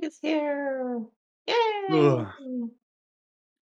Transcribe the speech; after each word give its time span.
week 0.00 0.08
is 0.08 0.18
here. 0.20 1.00
Yay! 1.46 1.54
Ugh. 1.90 2.26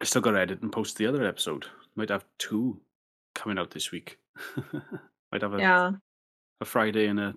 I 0.00 0.04
still 0.04 0.23
got 0.23 0.33
to 0.33 0.41
edit 0.41 0.62
and 0.62 0.71
post 0.72 0.96
the 0.96 1.07
other 1.07 1.25
episode. 1.25 1.67
Might 1.96 2.11
have 2.11 2.25
two 2.38 2.80
coming 3.34 3.58
out 3.58 3.71
this 3.71 3.91
week. 3.91 4.18
Might 5.33 5.43
have 5.43 5.55
a, 5.55 5.59
Yeah. 5.59 5.93
a 6.61 6.65
Friday 6.65 7.07
and 7.07 7.19
a, 7.19 7.35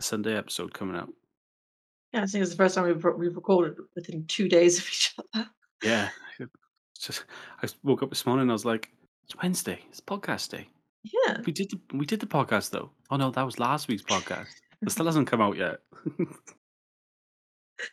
a 0.00 0.02
Sunday 0.02 0.36
episode 0.36 0.74
coming 0.74 0.96
out. 0.96 1.08
Yeah, 2.12 2.22
I 2.22 2.26
think 2.26 2.42
it's 2.42 2.50
the 2.50 2.56
first 2.56 2.74
time 2.74 2.84
we've, 2.86 3.04
we've 3.16 3.34
recorded 3.36 3.76
within 3.94 4.24
two 4.26 4.48
days 4.48 4.78
of 4.78 4.84
each 4.86 5.14
other. 5.34 5.48
Yeah. 5.82 6.08
It's 6.38 7.06
just 7.06 7.24
I 7.62 7.68
woke 7.82 8.02
up 8.02 8.08
this 8.08 8.24
morning 8.24 8.42
and 8.42 8.50
I 8.50 8.54
was 8.54 8.64
like, 8.64 8.90
it's 9.24 9.36
Wednesday. 9.42 9.80
It's 9.90 10.00
podcast 10.00 10.48
day. 10.50 10.68
Yeah. 11.04 11.40
We 11.44 11.52
did 11.52 11.70
the 11.70 11.78
we 11.96 12.06
did 12.06 12.20
the 12.20 12.26
podcast 12.26 12.70
though. 12.70 12.90
Oh 13.10 13.16
no, 13.16 13.30
that 13.32 13.44
was 13.44 13.58
last 13.58 13.86
week's 13.86 14.02
podcast. 14.02 14.46
It 14.82 14.90
still 14.90 15.04
hasn't 15.04 15.26
come 15.28 15.42
out 15.42 15.56
yet. 15.58 15.80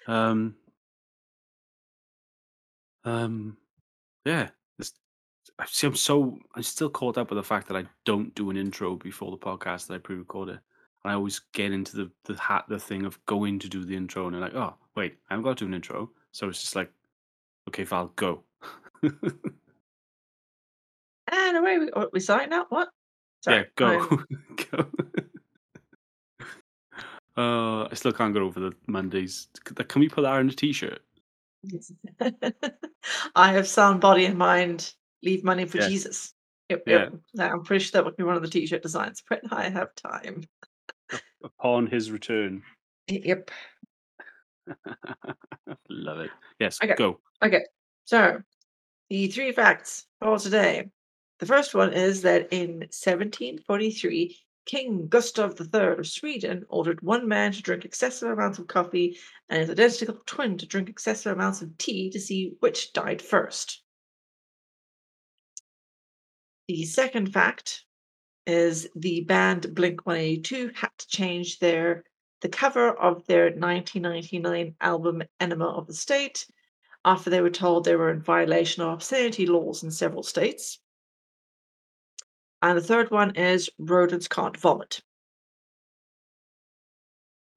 um. 0.07 0.55
Um. 3.03 3.57
Yeah. 4.25 4.49
I 5.59 5.65
see. 5.67 5.87
I'm 5.87 5.95
so. 5.95 6.37
I'm 6.55 6.63
still 6.63 6.89
caught 6.89 7.17
up 7.17 7.29
with 7.29 7.37
the 7.37 7.43
fact 7.43 7.67
that 7.67 7.77
I 7.77 7.85
don't 8.05 8.33
do 8.35 8.49
an 8.49 8.57
intro 8.57 8.95
before 8.95 9.31
the 9.31 9.37
podcast 9.37 9.87
that 9.87 9.95
I 9.95 9.97
pre-recorded. 9.99 10.59
And 11.03 11.11
I 11.11 11.15
always 11.15 11.39
get 11.53 11.71
into 11.71 11.95
the 11.97 12.11
the 12.25 12.39
hat 12.39 12.65
the 12.69 12.79
thing 12.79 13.05
of 13.05 13.23
going 13.25 13.59
to 13.59 13.69
do 13.69 13.83
the 13.85 13.95
intro 13.95 14.27
and 14.27 14.35
I'm 14.35 14.41
like, 14.41 14.55
oh 14.55 14.75
wait, 14.95 15.17
I 15.29 15.33
haven't 15.33 15.43
got 15.43 15.57
to 15.57 15.65
do 15.65 15.67
an 15.67 15.73
intro. 15.75 16.09
So 16.31 16.49
it's 16.49 16.61
just 16.61 16.75
like, 16.75 16.91
okay, 17.69 17.83
Val, 17.83 18.11
go. 18.15 18.43
And 21.31 21.57
away 21.57 21.79
we, 21.79 21.89
oh, 21.95 22.09
we 22.11 22.19
starting 22.19 22.49
now? 22.49 22.65
What? 22.69 22.89
yeah, 23.47 23.63
go, 23.75 24.07
go. 24.71 24.85
Uh, 27.35 27.83
I 27.85 27.93
still 27.93 28.13
can't 28.13 28.33
get 28.33 28.43
over 28.43 28.59
the 28.59 28.73
Mondays. 28.87 29.47
Can 29.63 29.99
we 30.01 30.09
put 30.09 30.21
that 30.21 30.33
on 30.33 30.49
a 30.49 30.51
t-shirt? 30.51 30.99
I 33.35 33.51
have 33.53 33.67
sound 33.67 34.01
body 34.01 34.25
and 34.25 34.37
mind. 34.37 34.93
Leave 35.23 35.43
money 35.43 35.65
for 35.65 35.77
Yeah. 35.79 35.87
Jesus. 35.87 36.33
Yep, 36.69 36.83
Yeah. 36.85 36.93
yep. 36.95 37.13
Now, 37.33 37.51
I'm 37.53 37.63
pretty 37.63 37.83
sure 37.85 37.91
that 37.93 38.05
would 38.05 38.17
be 38.17 38.23
one 38.23 38.35
of 38.35 38.41
the 38.41 38.49
t-shirt 38.49 38.81
designs. 38.83 39.23
When 39.27 39.39
I 39.51 39.69
have 39.69 39.95
time. 39.95 40.43
Upon 41.43 41.87
his 41.87 42.11
return. 42.11 42.61
Yep. 43.07 43.51
Love 45.89 46.19
it. 46.19 46.31
Yes, 46.59 46.79
Okay. 46.83 46.95
go. 46.95 47.19
Okay, 47.43 47.63
so 48.05 48.41
the 49.09 49.27
three 49.27 49.51
facts 49.51 50.05
for 50.21 50.37
today. 50.39 50.89
The 51.39 51.45
first 51.45 51.75
one 51.75 51.91
is 51.93 52.21
that 52.21 52.47
in 52.53 52.79
1743, 52.91 54.37
King 54.65 55.07
Gustav 55.07 55.59
III 55.59 55.99
of 55.99 56.07
Sweden 56.07 56.65
ordered 56.69 57.01
one 57.01 57.27
man 57.27 57.51
to 57.51 57.61
drink 57.61 57.85
excessive 57.85 58.29
amounts 58.29 58.59
of 58.59 58.67
coffee 58.67 59.17
and 59.49 59.59
his 59.61 59.69
identical 59.69 60.21
twin 60.25 60.57
to 60.57 60.65
drink 60.65 60.89
excessive 60.89 61.33
amounts 61.33 61.61
of 61.61 61.77
tea 61.77 62.09
to 62.09 62.19
see 62.19 62.53
which 62.59 62.93
died 62.93 63.21
first. 63.21 63.83
The 66.67 66.85
second 66.85 67.33
fact 67.33 67.85
is 68.45 68.87
the 68.95 69.21
band 69.21 69.75
Blink 69.75 70.05
182 70.05 70.71
had 70.75 70.91
to 70.97 71.07
change 71.07 71.59
their 71.59 72.03
the 72.41 72.49
cover 72.49 72.89
of 72.89 73.25
their 73.25 73.45
1999 73.45 74.75
album 74.81 75.23
Enema 75.39 75.65
of 75.65 75.87
the 75.87 75.93
State 75.93 76.45
after 77.05 77.29
they 77.29 77.41
were 77.41 77.49
told 77.49 77.83
they 77.83 77.95
were 77.95 78.11
in 78.11 78.21
violation 78.21 78.83
of 78.83 78.93
obscenity 78.93 79.45
laws 79.45 79.83
in 79.83 79.91
several 79.91 80.23
states. 80.23 80.79
And 82.63 82.77
the 82.77 82.81
third 82.81 83.11
one 83.11 83.35
is 83.35 83.69
rodents 83.77 84.29
can't 84.29 84.55
vomit. 84.55 85.01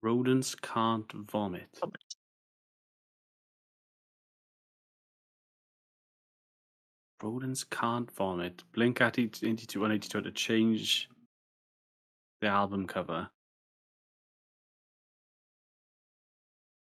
Rodents 0.03 0.57
can't 0.57 1.11
vomit. 1.13 1.69
Vomit. 1.81 2.15
Rodents 7.23 7.63
can't 7.63 8.11
vomit. 8.11 8.65
Blink 8.75 9.01
at 9.01 9.21
82 9.21 9.79
182 9.81 10.19
had 10.19 10.25
to 10.25 10.33
change 10.33 11.09
the 12.41 12.49
album 12.49 12.89
cover. 12.89 13.31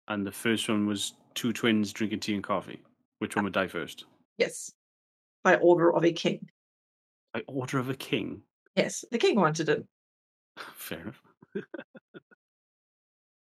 And 0.08 0.26
the 0.26 0.32
first 0.32 0.68
one 0.68 0.86
was 0.86 1.14
two 1.32 1.54
twins 1.54 1.94
drinking 1.94 2.20
tea 2.20 2.34
and 2.34 2.44
coffee. 2.44 2.82
Which 3.20 3.36
one 3.36 3.44
would 3.44 3.54
die 3.54 3.68
first? 3.68 4.04
Yes. 4.36 4.70
By 5.42 5.56
order 5.56 5.94
of 5.94 6.04
a 6.04 6.12
king. 6.12 6.46
By 7.32 7.42
order 7.46 7.78
of 7.78 7.88
a 7.88 7.94
king. 7.94 8.42
Yes, 8.76 9.04
the 9.10 9.18
king 9.18 9.36
wanted 9.36 9.68
it. 9.68 9.86
Fair 10.74 11.00
enough. 11.00 11.22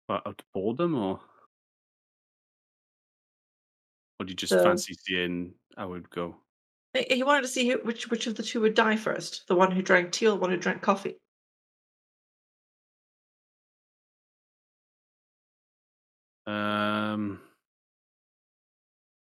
what, 0.07 0.27
out 0.27 0.39
of 0.39 0.45
boredom 0.53 0.95
or? 0.95 1.19
Or 4.19 4.25
do 4.25 4.31
you 4.31 4.35
just 4.35 4.51
So- 4.51 4.63
fancy 4.63 4.93
seeing 4.93 5.53
how 5.77 5.87
it 5.87 5.89
would 5.91 6.09
go? 6.09 6.37
He 7.09 7.23
wanted 7.23 7.41
to 7.41 7.49
see 7.49 7.73
which 7.75 8.09
which 8.09 8.25
of 8.25 8.35
the 8.35 8.43
two 8.43 8.61
would 8.61 8.73
die 8.73 8.95
first. 8.95 9.45
The 9.49 9.55
one 9.55 9.69
who 9.71 9.81
drank 9.81 10.13
tea 10.13 10.27
or 10.27 10.31
the 10.31 10.37
one 10.37 10.51
who 10.51 10.55
drank 10.55 10.81
coffee. 10.81 11.17
Um, 16.47 17.41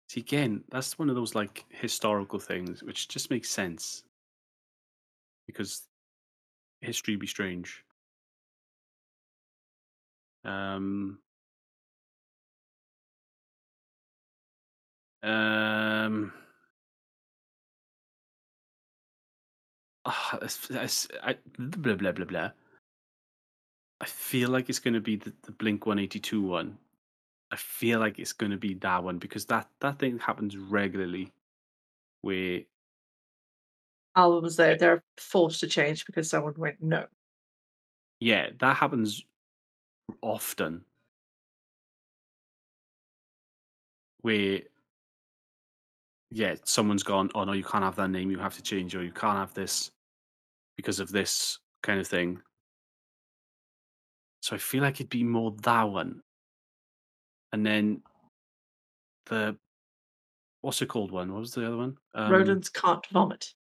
see, 0.10 0.22
again, 0.22 0.64
that's 0.70 0.98
one 1.00 1.10
of 1.10 1.16
those 1.16 1.36
like 1.36 1.66
historical 1.70 2.40
things 2.40 2.84
which 2.84 3.08
just 3.08 3.30
makes 3.32 3.50
sense 3.50 4.04
because 5.50 5.88
history 6.82 7.16
be 7.16 7.28
strange. 7.28 7.84
Um, 10.44 11.20
um, 15.24 16.34
ah, 20.06 20.36
it's- 20.42 20.70
it's- 20.72 21.08
I, 21.24 21.38
blah 21.58 21.96
blah 21.96 22.12
blah 22.12 22.26
blah. 22.26 22.52
I 24.02 24.06
feel 24.06 24.50
like 24.50 24.70
it's 24.70 24.80
going 24.80 24.94
to 24.94 25.02
be 25.02 25.16
the, 25.18 25.34
the 25.44 25.52
Blink 25.52 25.86
182 25.86 26.42
one. 26.42 26.78
I 27.52 27.56
feel 27.58 28.00
like 28.00 28.20
it's 28.20 28.34
going 28.34 28.52
to 28.52 28.58
be 28.58 28.76
that 28.76 29.04
one 29.04 29.18
because 29.20 29.46
that 29.48 29.70
that 29.82 30.00
thing 30.00 30.20
happens 30.20 30.58
regularly, 30.58 31.34
where 32.22 32.62
Albums 34.16 34.56
they 34.56 34.76
they're 34.76 35.04
forced 35.18 35.60
to 35.62 35.68
change 35.68 36.06
because 36.06 36.30
someone 36.30 36.54
went 36.58 36.82
no. 36.82 37.06
yeah, 38.20 38.50
that 38.60 38.78
happens 38.78 39.24
often. 40.22 40.84
Where 44.22 44.62
yeah, 46.32 46.56
someone's 46.64 47.04
gone, 47.04 47.30
oh 47.34 47.44
no, 47.44 47.54
you 47.54 47.64
can't 47.64 47.84
have 47.84 47.96
that 47.96 48.10
name, 48.10 48.30
you 48.30 48.38
have 48.38 48.56
to 48.56 48.62
change, 48.62 48.96
or 48.96 49.04
you 49.04 49.12
can't 49.12 49.38
have 49.38 49.54
this 49.54 49.92
because 50.76 51.00
of 51.00 51.12
this 51.12 51.60
kind 51.82 52.00
of 52.00 52.08
thing. 52.08 52.40
So 54.42 54.56
I 54.56 54.60
feel 54.60 54.84
like 54.84 54.96
it'd 54.96 55.10
be 55.10 55.24
more 55.24 55.56
that 55.64 55.84
one. 55.84 56.22
And 57.52 57.66
then 57.66 58.02
the 59.26 59.58
what's 60.62 60.82
it 60.82 60.88
called 60.88 61.12
one? 61.12 61.34
What 61.34 61.40
was 61.40 61.54
the 61.54 61.66
other 61.66 61.78
one? 61.78 61.98
Um, 62.14 62.32
Rodents 62.32 62.70
can't 62.70 63.06
vomit. 63.08 63.54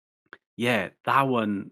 Yeah, 0.57 0.91
that 1.05 1.23
one. 1.29 1.71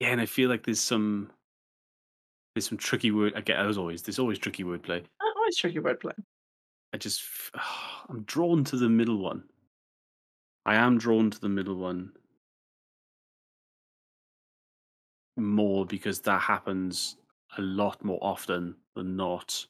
Yeah, 0.00 0.08
and 0.08 0.20
I 0.20 0.26
feel 0.26 0.48
like 0.48 0.64
there's 0.64 0.80
some 0.80 1.30
there's 2.54 2.68
some 2.68 2.78
tricky 2.78 3.10
word. 3.10 3.34
I 3.36 3.40
get 3.40 3.58
as 3.58 3.78
always. 3.78 4.02
There's 4.02 4.18
always 4.18 4.38
tricky 4.38 4.64
wordplay. 4.64 5.04
Oh, 5.22 5.32
always 5.36 5.56
tricky 5.56 5.78
wordplay. 5.78 6.14
I 6.94 6.98
just 6.98 7.24
I'm 8.10 8.22
drawn 8.24 8.64
to 8.66 8.76
the 8.76 8.88
middle 8.88 9.18
one. 9.18 9.44
I 10.66 10.74
am 10.74 10.98
drawn 10.98 11.30
to 11.30 11.40
the 11.40 11.48
middle 11.48 11.76
one 11.76 12.12
more 15.38 15.86
because 15.86 16.20
that 16.20 16.40
happens 16.42 17.16
a 17.56 17.62
lot 17.62 18.04
more 18.04 18.18
often 18.22 18.76
than 18.94 19.16
not. 19.16 19.66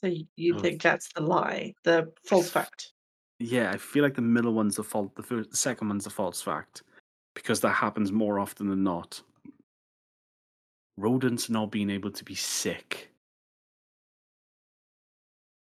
So 0.00 0.06
you, 0.06 0.26
you 0.36 0.54
Of- 0.54 0.62
think 0.62 0.82
that's 0.82 1.12
the 1.12 1.22
lie, 1.22 1.74
the 1.84 2.12
false 2.24 2.50
fact. 2.50 2.92
Yeah, 3.40 3.70
I 3.70 3.76
feel 3.76 4.02
like 4.02 4.14
the 4.14 4.22
middle 4.22 4.52
one's 4.52 4.76
the 4.76 4.82
fault. 4.84 5.14
The 5.14 5.22
first, 5.22 5.50
the 5.50 5.56
second 5.56 5.88
one's 5.88 6.04
the 6.04 6.10
false 6.10 6.42
fact 6.42 6.82
because 7.34 7.60
that 7.60 7.70
happens 7.70 8.10
more 8.10 8.40
often 8.40 8.68
than 8.68 8.82
not. 8.82 9.20
Rodents 10.96 11.48
not 11.48 11.70
being 11.70 11.90
able 11.90 12.10
to 12.10 12.24
be 12.24 12.34
sick. 12.34 13.12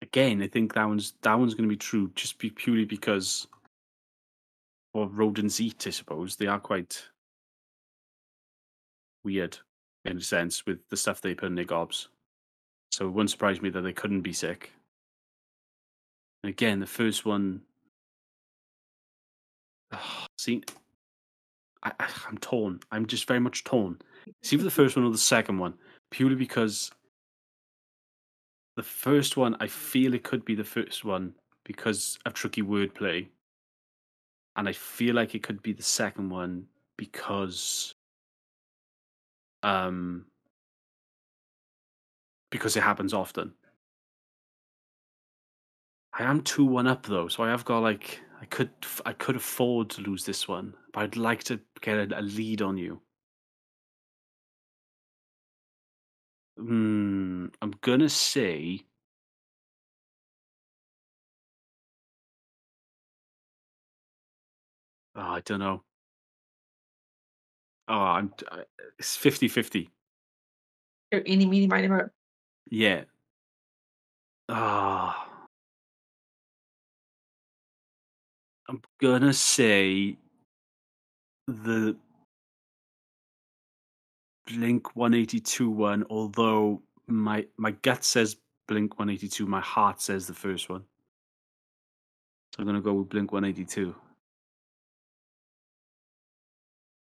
Again, 0.01 0.41
I 0.41 0.47
think 0.47 0.73
that 0.73 0.85
one's 0.85 1.13
that 1.21 1.39
one's 1.39 1.53
going 1.53 1.69
to 1.69 1.73
be 1.73 1.77
true 1.77 2.11
just 2.15 2.39
be 2.39 2.49
purely 2.49 2.85
because 2.85 3.47
well, 4.93 5.07
rodents 5.07 5.61
eat. 5.61 5.87
I 5.87 5.91
suppose 5.91 6.35
they 6.35 6.47
are 6.47 6.59
quite 6.59 7.01
weird 9.23 9.57
in 10.03 10.17
a 10.17 10.21
sense 10.21 10.65
with 10.65 10.79
the 10.89 10.97
stuff 10.97 11.21
they 11.21 11.33
put 11.35 11.47
in 11.47 11.55
their 11.55 11.63
gobs. 11.63 12.09
So 12.91 13.07
it 13.07 13.11
wouldn't 13.11 13.31
surprise 13.31 13.61
me 13.61 13.69
that 13.69 13.81
they 13.81 13.93
couldn't 13.93 14.21
be 14.21 14.33
sick. 14.33 14.71
And 16.43 16.49
again, 16.49 16.79
the 16.79 16.85
first 16.85 17.25
one. 17.25 17.61
See, 20.37 20.63
I, 21.83 21.91
I'm 22.27 22.37
torn. 22.37 22.79
I'm 22.91 23.05
just 23.05 23.27
very 23.27 23.39
much 23.39 23.63
torn 23.63 23.99
It's 24.41 24.53
either 24.53 24.63
the 24.63 24.71
first 24.71 24.95
one 24.95 25.05
or 25.05 25.11
the 25.11 25.17
second 25.17 25.57
one, 25.57 25.73
purely 26.11 26.35
because 26.35 26.91
the 28.75 28.83
first 28.83 29.37
one 29.37 29.55
I 29.59 29.67
feel 29.67 30.13
it 30.13 30.23
could 30.23 30.45
be 30.45 30.55
the 30.55 30.63
first 30.63 31.03
one 31.05 31.33
because 31.63 32.17
of 32.25 32.33
tricky 32.33 32.61
wordplay, 32.61 33.27
and 34.55 34.67
I 34.67 34.73
feel 34.73 35.15
like 35.15 35.35
it 35.35 35.43
could 35.43 35.61
be 35.61 35.73
the 35.73 35.83
second 35.83 36.29
one 36.29 36.67
because 36.97 37.93
um 39.63 40.25
because 42.51 42.75
it 42.77 42.83
happens 42.83 43.13
often. 43.13 43.53
I 46.13 46.23
am 46.23 46.41
two 46.43 46.63
one 46.65 46.87
up 46.87 47.05
though, 47.05 47.27
so 47.27 47.43
I 47.43 47.49
have 47.49 47.65
got 47.65 47.79
like 47.79 48.21
I 48.39 48.45
could 48.45 48.69
I 49.05 49.13
could 49.13 49.35
afford 49.35 49.89
to 49.91 50.01
lose 50.01 50.25
this 50.25 50.47
one, 50.47 50.73
but 50.93 51.01
I'd 51.03 51.17
like 51.17 51.43
to 51.45 51.59
get 51.81 52.11
a, 52.11 52.19
a 52.19 52.21
lead 52.21 52.61
on 52.61 52.77
you. 52.77 53.01
Hmm, 56.57 57.47
I'm 57.61 57.71
gonna 57.81 58.07
say. 58.09 58.85
Oh, 65.15 65.21
I 65.21 65.41
don't 65.41 65.59
know. 65.59 65.83
Oh, 67.87 67.93
I'm. 67.99 68.33
I- 68.51 68.65
It's 68.99 69.15
50 69.15 69.47
50. 69.47 69.89
Or 71.13 71.21
Eeny, 71.27 71.45
meeny, 71.45 71.67
miny, 71.67 71.87
moe. 71.87 72.09
Yeah. 72.71 73.03
Ah. 74.49 75.27
I'm 78.69 78.81
gonna 79.01 79.33
say 79.33 80.17
the 81.47 81.97
Blink 84.47 84.95
182 84.95 85.69
one, 85.69 86.05
although 86.09 86.81
my 87.07 87.45
my 87.57 87.71
gut 87.71 88.05
says 88.05 88.37
Blink 88.67 88.97
182, 88.97 89.45
my 89.45 89.59
heart 89.59 90.01
says 90.01 90.25
the 90.25 90.33
first 90.33 90.69
one. 90.69 90.83
So 92.53 92.61
I'm 92.61 92.65
gonna 92.65 92.81
go 92.81 92.93
with 92.93 93.09
Blink 93.09 93.33
182. 93.33 93.93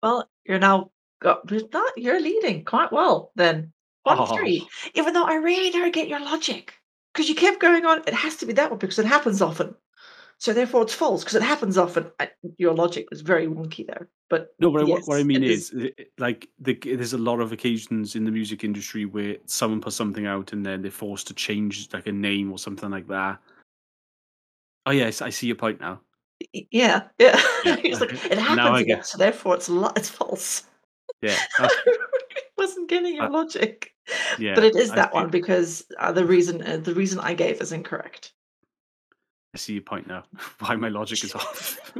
Well, 0.01 0.27
you're 0.45 0.59
now 0.59 0.91
got 1.21 1.49
not 1.51 1.93
you're 1.97 2.19
leading 2.19 2.65
quite 2.65 2.91
well 2.91 3.31
then. 3.35 3.71
1 4.03 4.17
Oh, 4.19 4.37
3. 4.37 4.67
Even 4.95 5.13
though 5.13 5.25
I 5.25 5.35
really 5.35 5.69
don't 5.71 5.93
get 5.93 6.07
your 6.07 6.19
logic, 6.19 6.73
because 7.13 7.29
you 7.29 7.35
kept 7.35 7.59
going 7.59 7.85
on, 7.85 7.99
"It 8.07 8.13
has 8.13 8.35
to 8.37 8.45
be 8.45 8.53
that 8.53 8.69
one 8.69 8.79
because 8.79 8.99
it 8.99 9.05
happens 9.05 9.41
often. 9.41 9.75
So 10.37 10.53
therefore 10.53 10.83
it's 10.83 10.93
false 10.93 11.23
because 11.23 11.35
it 11.35 11.41
happens 11.43 11.77
often." 11.77 12.11
I 12.19 12.29
your 12.57 12.73
logic 12.73 13.09
was 13.09 13.21
very 13.21 13.47
wonky 13.47 13.85
there, 13.85 14.09
but 14.29 14.53
no, 14.59 14.71
but 14.71 14.81
I- 14.81 14.85
what, 14.85 15.07
what 15.07 15.19
I 15.19 15.23
mean 15.23 15.43
is, 15.43 15.73
i- 15.77 15.91
i- 15.99 16.05
like, 16.17 16.47
the, 16.59 16.73
there's 16.75 17.13
a 17.13 17.17
lot 17.17 17.41
of 17.41 17.51
occasions 17.51 18.15
in 18.15 18.23
the 18.23 18.31
music 18.31 18.63
industry 18.63 19.05
where 19.05 19.37
someone 19.45 19.81
puts 19.81 19.95
something 19.97 20.25
out 20.25 20.53
and 20.53 20.65
then 20.65 20.81
they're 20.81 20.91
forced 20.91 21.27
to 21.27 21.33
change 21.33 21.89
like 21.93 22.07
a 22.07 22.11
name 22.11 22.51
or 22.51 22.57
something 22.57 22.89
like 22.89 23.07
that. 23.07 23.39
Oh 24.85 24.91
yes, 24.91 25.21
I 25.21 25.29
see 25.29 25.47
your 25.47 25.57
point 25.57 25.81
now. 25.81 25.99
Yeah, 26.53 27.09
yeah. 27.19 27.39
Yeah, 27.65 27.75
like. 27.99 28.11
"It 28.31 28.37
happens 28.37 28.79
again, 28.81 29.03
so 29.03 29.17
therefore 29.17 29.55
it's 29.55 29.67
li 29.69 29.89
it's 29.97 30.09
false." 30.09 30.63
Yeah, 31.21 31.35
wasn't 32.59 32.89
getting 32.89 33.15
your 33.15 33.25
uh, 33.25 33.31
logic. 33.31 33.93
But 34.37 34.63
it 34.63 34.75
is 34.75 34.91
that 34.91 35.13
one 35.13 35.29
because, 35.29 35.85
uh, 35.99 36.11
the 36.11 36.25
reason 36.25 36.61
uh, 36.61 36.77
the 36.77 36.93
reason 36.93 37.19
I 37.19 37.33
gave 37.33 37.61
is 37.61 37.71
incorrect. 37.71 38.33
I 39.55 39.57
see 39.57 39.73
your 39.73 39.81
point 39.81 40.07
now. 40.07 40.23
Why 40.59 40.75
my 40.75 40.89
logic 40.89 41.23
is 41.23 41.33
off. 41.33 41.79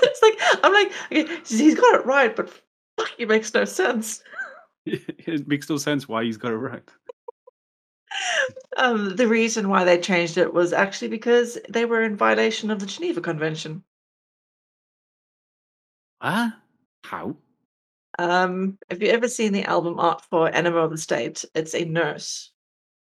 It's 0.00 0.22
like 0.22 0.38
I'm 0.62 0.72
like, 0.72 0.92
"Okay, 1.10 1.40
he's 1.46 1.74
got 1.74 1.94
it 1.94 2.06
right, 2.06 2.34
but 2.36 2.50
fuck, 2.96 3.10
it 3.18 3.28
makes 3.28 3.52
no 3.54 3.64
sense." 3.64 4.22
it 4.86 5.48
makes 5.48 5.68
no 5.68 5.76
sense 5.76 6.08
why 6.08 6.24
he's 6.24 6.36
got 6.36 6.52
it 6.52 6.56
right. 6.56 6.88
Um, 8.76 9.16
the 9.16 9.26
reason 9.26 9.68
why 9.68 9.84
they 9.84 9.98
changed 9.98 10.38
it 10.38 10.54
was 10.54 10.72
actually 10.72 11.08
because 11.08 11.58
they 11.68 11.84
were 11.84 12.02
in 12.02 12.16
violation 12.16 12.70
of 12.70 12.78
the 12.78 12.86
Geneva 12.86 13.20
Convention. 13.20 13.82
Huh? 16.20 16.50
How? 17.04 17.36
Um, 18.18 18.78
have 18.90 19.00
you 19.02 19.08
ever 19.10 19.28
seen 19.28 19.52
the 19.52 19.64
album 19.64 19.98
art 19.98 20.22
for 20.28 20.48
Enema 20.48 20.78
of 20.78 20.90
the 20.90 20.98
State? 20.98 21.44
It's 21.54 21.74
a 21.74 21.84
nurse 21.84 22.52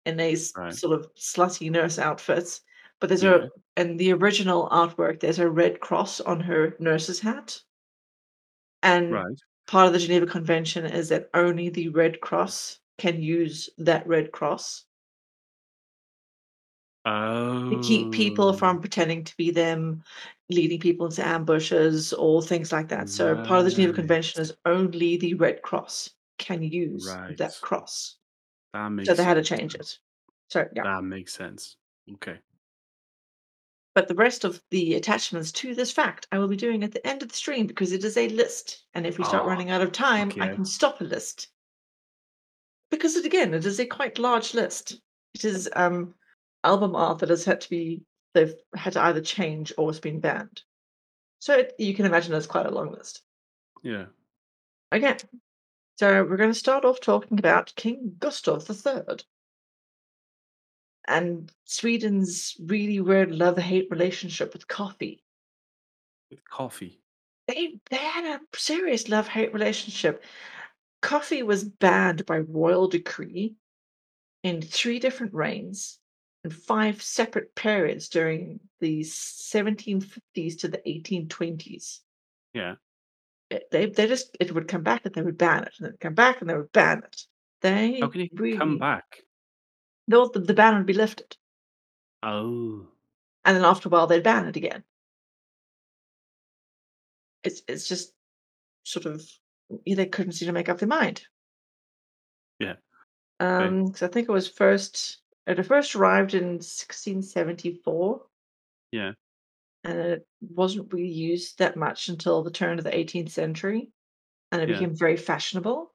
in 0.06 0.18
a 0.18 0.32
s- 0.32 0.52
Right. 0.56 0.74
sort 0.74 0.98
of 0.98 1.12
slutty 1.14 1.70
nurse 1.70 1.98
outfit, 1.98 2.60
but 2.98 3.08
there's 3.08 3.22
Yeah. 3.22 3.46
a 3.76 3.80
in 3.80 3.96
the 3.96 4.12
original 4.12 4.68
artwork 4.70 5.20
there's 5.20 5.38
a 5.38 5.48
red 5.50 5.80
cross 5.80 6.20
on 6.20 6.40
her 6.40 6.76
nurse's 6.78 7.20
hat, 7.20 7.62
and 8.82 9.12
Right. 9.12 9.36
part 9.66 9.86
of 9.86 9.92
the 9.92 9.98
Geneva 9.98 10.26
Convention 10.26 10.84
is 10.86 11.08
that 11.10 11.30
only 11.34 11.68
the 11.68 11.88
Red 11.88 12.20
Cross 12.20 12.80
can 12.98 13.22
use 13.22 13.70
that 13.78 14.06
red 14.06 14.32
cross 14.32 14.84
to 17.70 17.76
keep 17.78 18.12
people 18.12 18.52
Oh. 18.52 18.52
from 18.52 18.80
pretending 18.80 19.24
to 19.24 19.36
be 19.36 19.50
them, 19.50 20.02
leading 20.50 20.80
people 20.80 21.06
into 21.06 21.26
ambushes 21.26 22.12
or 22.12 22.42
things 22.42 22.72
like 22.72 22.88
that. 22.88 23.08
So 23.08 23.36
part 23.36 23.60
of 23.60 23.64
the 23.66 23.70
Geneva 23.72 23.92
Convention 23.94 24.42
is 24.42 24.52
only 24.66 25.16
the 25.16 25.34
Red 25.34 25.62
Cross 25.62 26.10
can 26.38 26.62
use 26.62 27.04
Right. 27.06 27.36
that 27.38 27.60
cross. 27.60 28.16
That 28.72 28.88
makes 28.90 29.08
So 29.08 29.14
they 29.14 29.24
had 29.24 29.34
to 29.34 29.44
change 29.44 29.74
it. 29.74 29.98
So 30.50 30.68
yeah. 30.74 30.84
That 30.84 31.02
makes 31.04 31.34
sense. 31.34 31.76
Okay. 32.14 32.40
But 33.94 34.06
the 34.06 34.14
rest 34.14 34.44
of 34.44 34.62
the 34.70 34.92
attachments 34.96 35.50
to 35.52 35.74
this 35.74 35.90
fact 35.90 36.26
I 36.30 36.38
will 36.38 36.46
be 36.48 36.56
doing 36.58 36.84
at 36.84 36.92
the 36.92 37.06
end 37.06 37.22
of 37.22 37.30
the 37.30 37.34
stream 37.34 37.66
because 37.66 37.90
it 37.92 38.04
is 38.04 38.18
a 38.18 38.28
list. 38.28 38.84
And 38.92 39.06
if 39.06 39.16
we 39.16 39.24
start 39.24 39.46
Oh, 39.46 39.46
running 39.46 39.70
out 39.70 39.80
of 39.80 39.92
time, 39.92 40.28
fuck 40.28 40.40
I 40.40 40.48
can 40.48 40.66
stop 40.66 41.00
a 41.00 41.04
list. 41.04 41.48
Because 42.90 43.16
it 43.16 43.26
again, 43.26 43.54
it 43.54 43.66
is 43.66 43.80
a 43.80 43.86
quite 43.86 44.20
large 44.20 44.54
list. 44.54 45.00
It 45.34 45.44
is 45.44 45.68
um 45.74 46.14
album 46.64 46.94
art 46.94 47.18
that 47.20 47.28
has 47.28 47.44
had 47.44 47.60
to 47.62 47.70
be 47.70 48.02
they've 48.34 48.54
had 48.74 48.94
to 48.94 49.02
either 49.02 49.20
change 49.20 49.72
or 49.76 49.90
it's 49.90 49.98
been 49.98 50.20
banned. 50.20 50.62
So 51.38 51.54
it, 51.54 51.74
you 51.78 51.94
can 51.94 52.06
imagine 52.06 52.34
it's 52.34 52.46
quite 52.46 52.66
a 52.66 52.70
long 52.70 52.92
list. 52.92 53.22
Yeah. 53.82 54.06
Okay. 54.94 55.16
So 55.98 56.24
we're 56.24 56.36
going 56.36 56.52
to 56.52 56.58
start 56.58 56.84
off 56.84 57.00
talking 57.00 57.38
about 57.38 57.72
King 57.76 58.14
Gustav 58.18 58.68
III 58.68 59.18
and 61.06 61.52
Sweden's 61.64 62.56
really 62.60 63.00
weird 63.00 63.32
love-hate 63.32 63.88
relationship 63.90 64.52
with 64.52 64.68
coffee. 64.68 65.22
With 66.30 66.48
coffee. 66.48 67.00
They 67.48 67.80
they 67.90 67.96
had 67.96 68.24
a 68.24 68.56
serious 68.56 69.08
love-hate 69.08 69.52
relationship. 69.52 70.22
Coffee 71.00 71.42
was 71.42 71.64
banned 71.64 72.24
by 72.24 72.38
royal 72.38 72.86
decree 72.86 73.56
in 74.44 74.62
three 74.62 75.00
different 75.00 75.34
reigns 75.34 75.98
and 76.44 76.52
five 76.52 77.00
separate 77.02 77.54
periods 77.54 78.08
during 78.08 78.58
the 78.80 79.00
1750s 79.00 80.58
to 80.58 80.68
the 80.68 80.78
1820s. 80.86 82.00
Yeah. 82.52 82.74
It- 83.50 83.70
They 83.70 83.86
they 83.86 84.06
just 84.08 84.36
it 84.40 84.52
would 84.52 84.68
come 84.68 84.82
back 84.82 85.02
and 85.04 85.14
they 85.14 85.22
would 85.22 85.38
ban 85.38 85.64
it, 85.64 85.74
and 85.78 85.86
then 85.86 85.96
come 86.00 86.14
back 86.14 86.40
and 86.40 86.50
they 86.50 86.56
would 86.56 86.72
ban 86.72 86.98
it. 87.04 87.22
They 87.60 88.00
How 88.00 88.08
can 88.08 88.22
he 88.22 88.30
really 88.34 88.58
come 88.58 88.78
back? 88.78 89.22
no 90.08 90.26
the, 90.28 90.40
the 90.40 90.54
ban 90.54 90.76
would 90.76 90.86
be 90.86 90.94
lifted, 90.94 91.36
Oh. 92.22 92.88
and 93.44 93.56
then 93.56 93.64
after 93.64 93.88
a 93.88 93.90
while 93.92 94.06
they'd 94.08 94.22
ban 94.24 94.46
it 94.48 94.56
again. 94.56 94.82
It's 97.44 97.62
it's 97.68 97.88
just 97.88 98.12
sort 98.84 99.06
of 99.06 99.24
they 99.86 100.06
couldn't 100.06 100.32
seem 100.32 100.46
to 100.46 100.52
make 100.52 100.68
up 100.68 100.78
their 100.78 100.88
mind. 100.88 101.24
Yeah. 102.58 102.74
Um, 103.40 103.86
because 103.86 104.02
I 104.02 104.08
think 104.08 104.28
it 104.28 104.32
was 104.32 104.48
first 104.48 105.21
it 105.46 105.62
first 105.66 105.94
arrived 105.94 106.34
in 106.34 106.60
1674. 106.60 108.22
Yeah. 108.92 109.12
and 109.84 109.98
it 109.98 110.26
wasn't 110.40 110.92
really 110.92 111.08
used 111.08 111.58
that 111.58 111.76
much 111.76 112.08
until 112.08 112.42
the 112.42 112.50
turn 112.52 112.78
of 112.78 112.84
the 112.84 112.90
18th 112.96 113.30
century, 113.30 113.90
and 114.52 114.62
it 114.62 114.68
Yeah. 114.68 114.74
became 114.76 114.94
very 114.94 115.16
fashionable. 115.16 115.92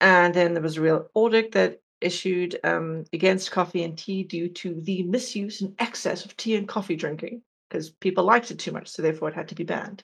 And 0.00 0.34
then 0.34 0.52
there 0.52 0.62
was 0.62 0.76
a 0.76 0.82
real 0.82 1.08
edict 1.16 1.54
that 1.54 1.80
issued 2.00 2.58
um, 2.64 3.04
against 3.12 3.52
coffee 3.52 3.84
and 3.84 3.96
tea 3.96 4.24
due 4.24 4.48
to 4.48 4.80
the 4.80 5.04
misuse 5.04 5.60
and 5.62 5.74
excess 5.80 6.24
of 6.24 6.36
tea 6.36 6.56
and 6.56 6.66
coffee 6.68 6.96
drinking, 6.96 7.42
because 7.70 7.90
people 7.90 8.24
liked 8.24 8.50
it 8.50 8.58
too 8.58 8.72
much, 8.72 8.88
so 8.88 9.00
therefore 9.00 9.28
it 9.28 9.34
had 9.34 9.48
to 9.48 9.54
be 9.54 9.64
banned. 9.64 10.02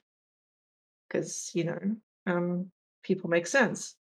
Because 1.08 1.50
you 1.54 1.64
know, 1.64 1.96
um, 2.26 2.70
people 3.02 3.28
make 3.28 3.46
sense. 3.48 3.96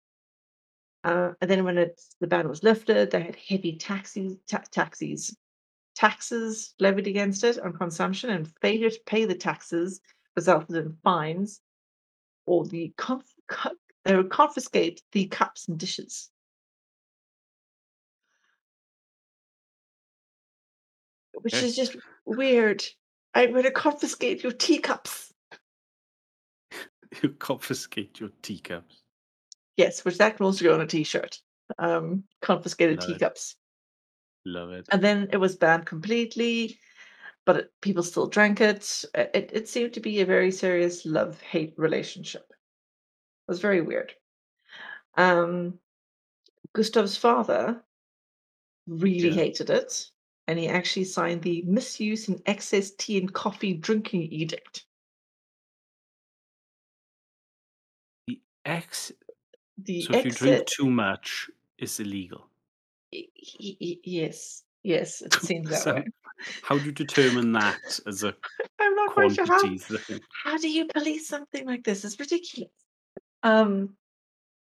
Uh, 1.04 1.32
and 1.42 1.50
then 1.50 1.64
when 1.64 1.78
it, 1.78 2.02
the 2.20 2.28
ban 2.28 2.48
was 2.50 2.64
lifted, 2.64 3.12
they 3.12 3.22
had 3.22 3.36
heavy 3.36 3.78
taxis, 3.78 4.34
ta- 4.50 4.64
taxis, 4.72 5.36
taxes 5.96 6.74
levied 6.80 7.08
against 7.08 7.44
it 7.44 7.60
on 7.60 7.74
consumption, 7.74 8.30
and 8.30 8.52
failure 8.62 8.90
to 8.90 9.00
pay 9.06 9.26
the 9.26 9.36
taxes 9.36 10.02
resulted 10.36 10.76
in 10.76 10.98
fines, 11.04 11.62
or 12.46 12.66
the 12.66 12.94
conf- 12.98 13.34
co- 13.48 13.72
they 14.04 14.16
would 14.16 14.30
confiscate 14.30 15.02
the 15.12 15.28
cups 15.28 15.68
and 15.68 15.78
dishes. 15.78 16.30
Which 21.34 21.54
Okay. 21.54 21.66
is 21.68 21.76
just 21.76 21.96
weird. 22.26 22.84
I'm 23.34 23.52
going 23.52 23.64
to 23.64 23.72
confiscate 23.72 24.44
your 24.44 24.54
teacups. 24.54 25.34
You 27.24 27.30
confiscate 27.30 28.20
your 28.20 28.32
teacups. 28.42 29.04
Yes, 29.78 30.04
which 30.04 30.18
that 30.18 30.36
can 30.38 30.46
also 30.46 30.66
go 30.66 30.74
on 30.74 30.82
a 30.82 30.88
T-shirt. 30.88 31.40
Um, 31.80 32.24
confiscated 32.42 33.00
Love 33.00 33.10
it. 33.10 33.14
teacups. 33.14 33.56
Love 34.46 34.72
it. 34.72 34.88
And 34.92 35.04
then 35.04 35.28
it 35.32 35.38
was 35.38 35.56
banned 35.56 35.86
completely, 35.86 36.80
but 37.46 37.58
it, 37.58 37.72
people 37.82 38.04
still 38.04 38.28
drank 38.28 38.60
it. 38.62 39.06
It 39.14 39.52
it 39.54 39.70
seemed 39.70 39.94
to 39.94 40.00
be 40.00 40.22
a 40.22 40.26
very 40.26 40.52
serious 40.52 41.06
love-hate 41.06 41.74
relationship. 41.78 42.46
It 42.50 43.52
was 43.52 43.60
very 43.60 43.82
weird. 43.82 44.14
Um, 45.16 45.80
Gustav's 46.74 47.18
father 47.18 47.84
really 48.88 49.30
Yeah. 49.30 49.36
hated 49.36 49.70
it, 49.70 50.10
and 50.48 50.58
he 50.58 50.68
actually 50.68 51.04
signed 51.06 51.42
the 51.44 51.62
Misuse 51.64 52.30
and 52.30 52.42
Excess 52.46 52.92
Tea 52.92 53.18
and 53.18 53.34
Coffee 53.34 53.74
Drinking 53.74 54.24
Edict. 54.32 54.86
The 58.28 58.42
X. 58.66 59.12
The 59.78 60.02
So 60.02 60.14
if 60.14 60.26
you 60.26 60.32
drink 60.32 60.66
too 60.66 60.90
much, 60.90 61.50
it's 61.78 62.00
illegal. 62.00 62.50
y- 63.14 63.28
y- 63.60 63.78
y- 63.80 63.98
yes, 64.04 64.64
yes, 64.84 65.22
it 65.22 65.34
seems 65.42 65.70
that 65.70 65.82
So 65.82 65.94
way. 65.96 66.06
how 66.64 66.78
do 66.78 66.86
you 66.86 66.92
determine 66.92 67.52
that 67.54 68.00
as 68.08 68.24
a 68.24 68.36
I'm 68.80 68.96
not 68.96 69.12
quite 69.12 69.34
sure 69.34 69.46
how. 69.46 69.60
thing? 69.60 69.80
How 70.44 70.58
do 70.58 70.70
you 70.70 70.88
police 70.88 71.28
something 71.28 71.66
like 71.66 71.84
this? 71.84 72.06
It's 72.06 72.20
ridiculous. 72.20 72.72
Um, 73.44 73.96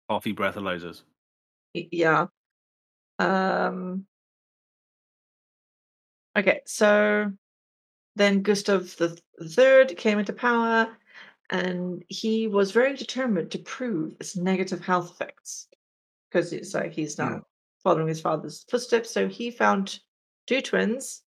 Coffee 0.08 0.34
breathalyzers. 0.34 1.02
yeah. 1.74 2.26
Um, 3.18 4.06
okay, 6.36 6.60
so 6.66 7.30
then 8.16 8.42
Gustav 8.42 8.96
the 8.96 9.18
Third 9.42 9.96
came 9.96 10.18
into 10.18 10.32
power, 10.32 10.96
and 11.50 12.04
he 12.08 12.46
was 12.46 12.70
very 12.70 12.96
determined 12.96 13.50
to 13.50 13.58
prove 13.58 14.14
its 14.20 14.36
negative 14.36 14.80
health 14.80 15.10
effects 15.10 15.68
because 16.30 16.52
it's 16.52 16.74
like 16.74 16.92
he's 16.92 17.18
now 17.18 17.28
Mm. 17.28 17.44
following 17.82 18.08
his 18.08 18.20
father's 18.20 18.64
footsteps. 18.70 19.10
So 19.10 19.28
he 19.28 19.50
found 19.50 20.00
two 20.46 20.62
twins 20.62 21.22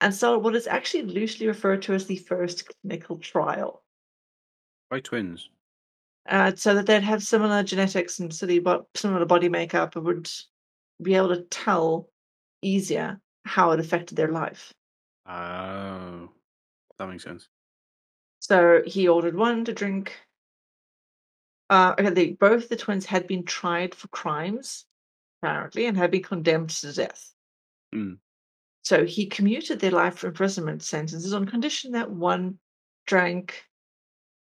and 0.00 0.14
started 0.14 0.38
what 0.40 0.56
is 0.56 0.66
actually 0.66 1.04
loosely 1.04 1.46
referred 1.46 1.82
to 1.82 1.94
as 1.94 2.06
the 2.06 2.16
first 2.16 2.70
clinical 2.82 3.18
trial. 3.18 3.84
By 4.90 5.00
twins. 5.00 5.50
Uh, 6.26 6.54
so 6.56 6.74
that 6.74 6.86
they'd 6.86 7.02
have 7.02 7.22
similar 7.22 7.62
genetics 7.62 8.18
and 8.18 8.32
similar 8.34 9.26
body 9.26 9.48
makeup 9.50 9.94
and 9.94 10.06
would 10.06 10.30
be 11.02 11.14
able 11.14 11.28
to 11.36 11.42
tell 11.42 12.08
easier 12.62 13.20
how 13.44 13.72
it 13.72 13.80
affected 13.80 14.16
their 14.16 14.32
life. 14.32 14.72
Oh, 15.26 16.30
that 16.98 17.08
makes 17.08 17.24
sense. 17.24 17.48
So 18.44 18.82
he 18.84 19.08
ordered 19.08 19.34
one 19.34 19.64
to 19.64 19.72
drink. 19.72 20.20
Uh, 21.70 21.94
okay, 21.98 22.10
they, 22.10 22.30
both 22.32 22.68
the 22.68 22.76
twins 22.76 23.06
had 23.06 23.26
been 23.26 23.44
tried 23.44 23.94
for 23.94 24.08
crimes, 24.08 24.84
apparently, 25.40 25.86
and 25.86 25.96
had 25.96 26.10
been 26.10 26.22
condemned 26.22 26.68
to 26.68 26.92
death. 26.92 27.32
Mm. 27.94 28.18
So 28.82 29.06
he 29.06 29.28
commuted 29.28 29.80
their 29.80 29.92
life 29.92 30.24
imprisonment 30.24 30.82
sentences 30.82 31.32
on 31.32 31.46
condition 31.46 31.92
that 31.92 32.10
one 32.10 32.58
drank 33.06 33.64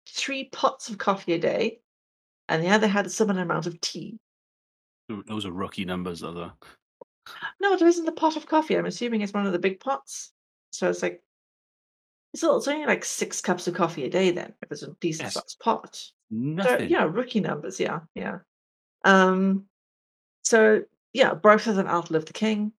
three 0.08 0.44
pots 0.44 0.88
of 0.88 0.96
coffee 0.96 1.34
a 1.34 1.38
day, 1.38 1.80
and 2.48 2.64
the 2.64 2.70
other 2.70 2.86
had 2.86 3.04
a 3.04 3.10
similar 3.10 3.42
amount 3.42 3.66
of 3.66 3.78
tea. 3.82 4.18
Those 5.28 5.44
are 5.44 5.52
rookie 5.52 5.84
numbers, 5.84 6.20
though. 6.20 6.52
No, 7.60 7.74
it 7.74 7.82
isn't 7.82 8.06
the 8.06 8.12
pot 8.12 8.38
of 8.38 8.46
coffee. 8.46 8.78
I'm 8.78 8.86
assuming 8.86 9.20
it's 9.20 9.34
one 9.34 9.44
of 9.44 9.52
the 9.52 9.58
big 9.58 9.78
pots. 9.78 10.32
So 10.70 10.88
it's 10.88 11.02
like 11.02 11.22
it's, 12.34 12.68
only 12.68 12.84
like 12.86 13.04
six 13.04 13.40
cups 13.40 13.66
of 13.68 13.74
coffee 13.74 14.04
a 14.04 14.10
day 14.10 14.30
then, 14.32 14.52
if 14.62 14.70
it's 14.72 14.82
a 14.82 14.92
decent 15.00 15.26
Yes. 15.26 15.34
sized 15.34 15.58
pot. 15.60 15.94
So 15.96 16.10
Nothing. 16.30 16.90
yeah, 16.90 17.04
rookie 17.04 17.40
numbers, 17.40 17.78
yeah, 17.78 18.00
yeah. 18.14 18.38
Um 19.04 19.66
so 20.42 20.82
yeah, 21.12 21.34
both 21.34 21.66
of 21.68 21.76
them 21.76 21.86
outlived 21.86 22.28
the 22.28 22.32
king. 22.32 22.72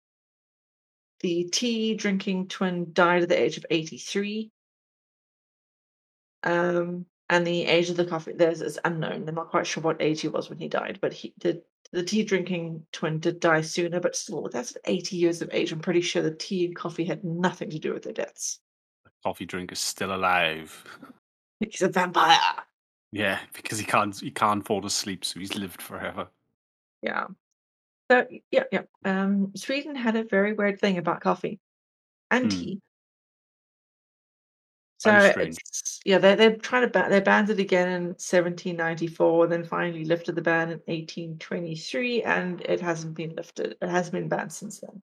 The 1.21 1.45
tea 1.51 1.95
drinking 1.95 2.49
twin 2.49 2.91
died 2.91 3.23
at 3.23 3.29
the 3.29 3.41
age 3.41 3.57
of 3.57 3.65
83. 3.69 4.51
Um 6.43 7.05
and 7.29 7.47
the 7.47 7.65
age 7.65 7.89
of 7.89 7.97
the 7.97 8.05
coffee 8.05 8.33
there's 8.33 8.61
is 8.61 8.79
unknown. 8.85 9.25
They're 9.25 9.33
not 9.33 9.49
quite 9.49 9.65
sure 9.65 9.81
what 9.81 10.01
age 10.01 10.21
he 10.21 10.27
was 10.27 10.49
when 10.49 10.59
he 10.59 10.67
died, 10.67 10.99
but 11.01 11.13
he 11.13 11.33
the 11.39 11.63
the 11.91 12.03
tea 12.03 12.23
drinking 12.23 12.85
twin 12.91 13.19
did 13.19 13.39
die 13.39 13.61
sooner, 13.61 13.99
but 13.99 14.15
still 14.15 14.49
that's 14.51 14.75
at 14.75 14.81
80 14.85 15.15
years 15.15 15.41
of 15.41 15.49
age. 15.53 15.71
I'm 15.71 15.79
pretty 15.79 16.01
sure 16.01 16.21
the 16.21 16.35
tea 16.35 16.65
and 16.65 16.75
coffee 16.75 17.05
had 17.05 17.23
nothing 17.23 17.69
to 17.69 17.79
do 17.79 17.93
with 17.93 18.03
their 18.03 18.13
deaths. 18.13 18.59
Coffee 19.25 19.45
drink 19.47 19.71
is 19.71 19.79
still 19.79 20.13
alive. 20.15 20.85
He's 21.59 21.81
a 21.81 21.89
vampire. 21.89 22.37
Yeah, 23.11 23.39
because 23.53 23.79
he 23.79 23.85
can't 23.85 24.15
he 24.19 24.29
can't 24.29 24.63
fall 24.63 24.85
asleep, 24.85 25.25
so 25.25 25.39
he's 25.39 25.55
lived 25.55 25.81
forever. 25.81 26.27
Yeah. 27.01 27.25
So 28.11 28.27
yeah, 28.51 28.65
yeah. 28.71 28.83
Um, 29.03 29.51
Sweden 29.55 29.95
had 29.95 30.15
a 30.15 30.25
very 30.25 30.53
weird 30.53 30.79
thing 30.79 30.99
about 30.99 31.21
coffee 31.21 31.59
and 32.29 32.51
Hmm. 32.51 32.59
tea. 32.59 32.81
So 34.99 35.09
That 35.09 35.25
is 35.25 35.31
strange. 35.31 35.57
it's 35.57 35.99
yeah, 36.05 36.19
they 36.19 36.35
they're 36.35 36.57
trying 36.57 36.83
to 36.83 36.89
ban 36.89 37.09
they 37.09 37.19
banned 37.19 37.49
it 37.49 37.59
again 37.59 37.89
in 37.89 38.03
1794, 38.09 39.47
then 39.47 39.63
finally 39.63 40.05
lifted 40.05 40.35
the 40.35 40.43
ban 40.43 40.69
in 40.69 40.81
1823, 40.85 42.21
and 42.21 42.61
it 42.61 42.79
hasn't 42.79 43.15
been 43.15 43.33
lifted. 43.35 43.75
It 43.81 43.89
hasn't 43.89 44.13
been 44.13 44.29
banned 44.29 44.53
since 44.53 44.81
then. 44.81 45.01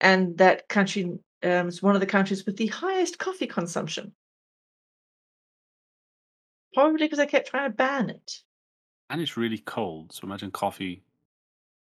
And 0.00 0.38
that 0.38 0.68
country 0.68 1.20
um, 1.42 1.68
is 1.68 1.82
one 1.82 1.94
of 1.94 2.00
the 2.00 2.06
countries 2.06 2.46
with 2.46 2.56
the 2.56 2.68
highest 2.68 3.18
coffee 3.18 3.46
consumption. 3.46 4.12
Probably 6.74 7.06
because 7.06 7.18
they 7.18 7.26
kept 7.26 7.48
trying 7.48 7.70
to 7.70 7.76
ban 7.76 8.10
it. 8.10 8.40
And 9.10 9.20
it's 9.20 9.36
really 9.36 9.58
cold, 9.58 10.12
so 10.12 10.24
imagine 10.24 10.50
coffee. 10.50 11.02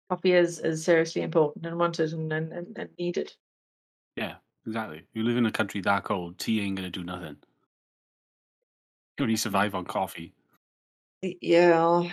Coffee 0.10 0.34
is, 0.34 0.60
is 0.60 0.84
seriously 0.84 1.22
important 1.22 1.66
and 1.66 1.78
wanted 1.78 2.12
and, 2.12 2.32
and, 2.34 2.78
and, 2.78 2.90
needed. 3.00 3.34
Yeah, 4.18 4.36
exactly. 4.68 5.04
You 5.14 5.24
live 5.24 5.38
in 5.38 5.46
a 5.46 5.52
country 5.52 5.80
that 5.82 6.04
cold, 6.04 6.38
tea 6.38 6.62
ain't 6.62 6.76
gonna 6.76 6.90
do 6.90 7.04
nothing. 7.04 7.38
You 9.18 9.24
only 9.24 9.36
survive 9.38 9.76
on 9.76 9.86
coffee. 9.86 10.34
Yeah, 11.22 12.12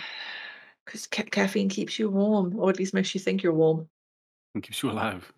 because 0.85 1.07
ca- 1.07 1.23
caffeine 1.23 1.67
keeps 1.67 1.99
you 1.99 2.09
warm, 2.09 2.57
or 2.57 2.69
at 2.69 2.79
least 2.79 2.93
makes 2.93 3.13
you 3.13 3.19
think 3.19 3.43
you're 3.43 3.53
warm. 3.53 3.89
and 4.53 4.63
keeps 4.63 4.81
you 4.81 4.91
alive. 4.91 5.33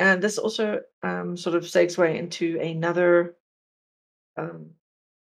Yeah, 0.00 0.14
and 0.14 0.22
this 0.22 0.38
also 0.38 0.80
um, 1.02 1.36
sort 1.36 1.56
of 1.56 1.64
segues 1.64 1.98
way 1.98 2.18
into 2.18 2.58
another, 2.58 3.36
um, 4.36 4.70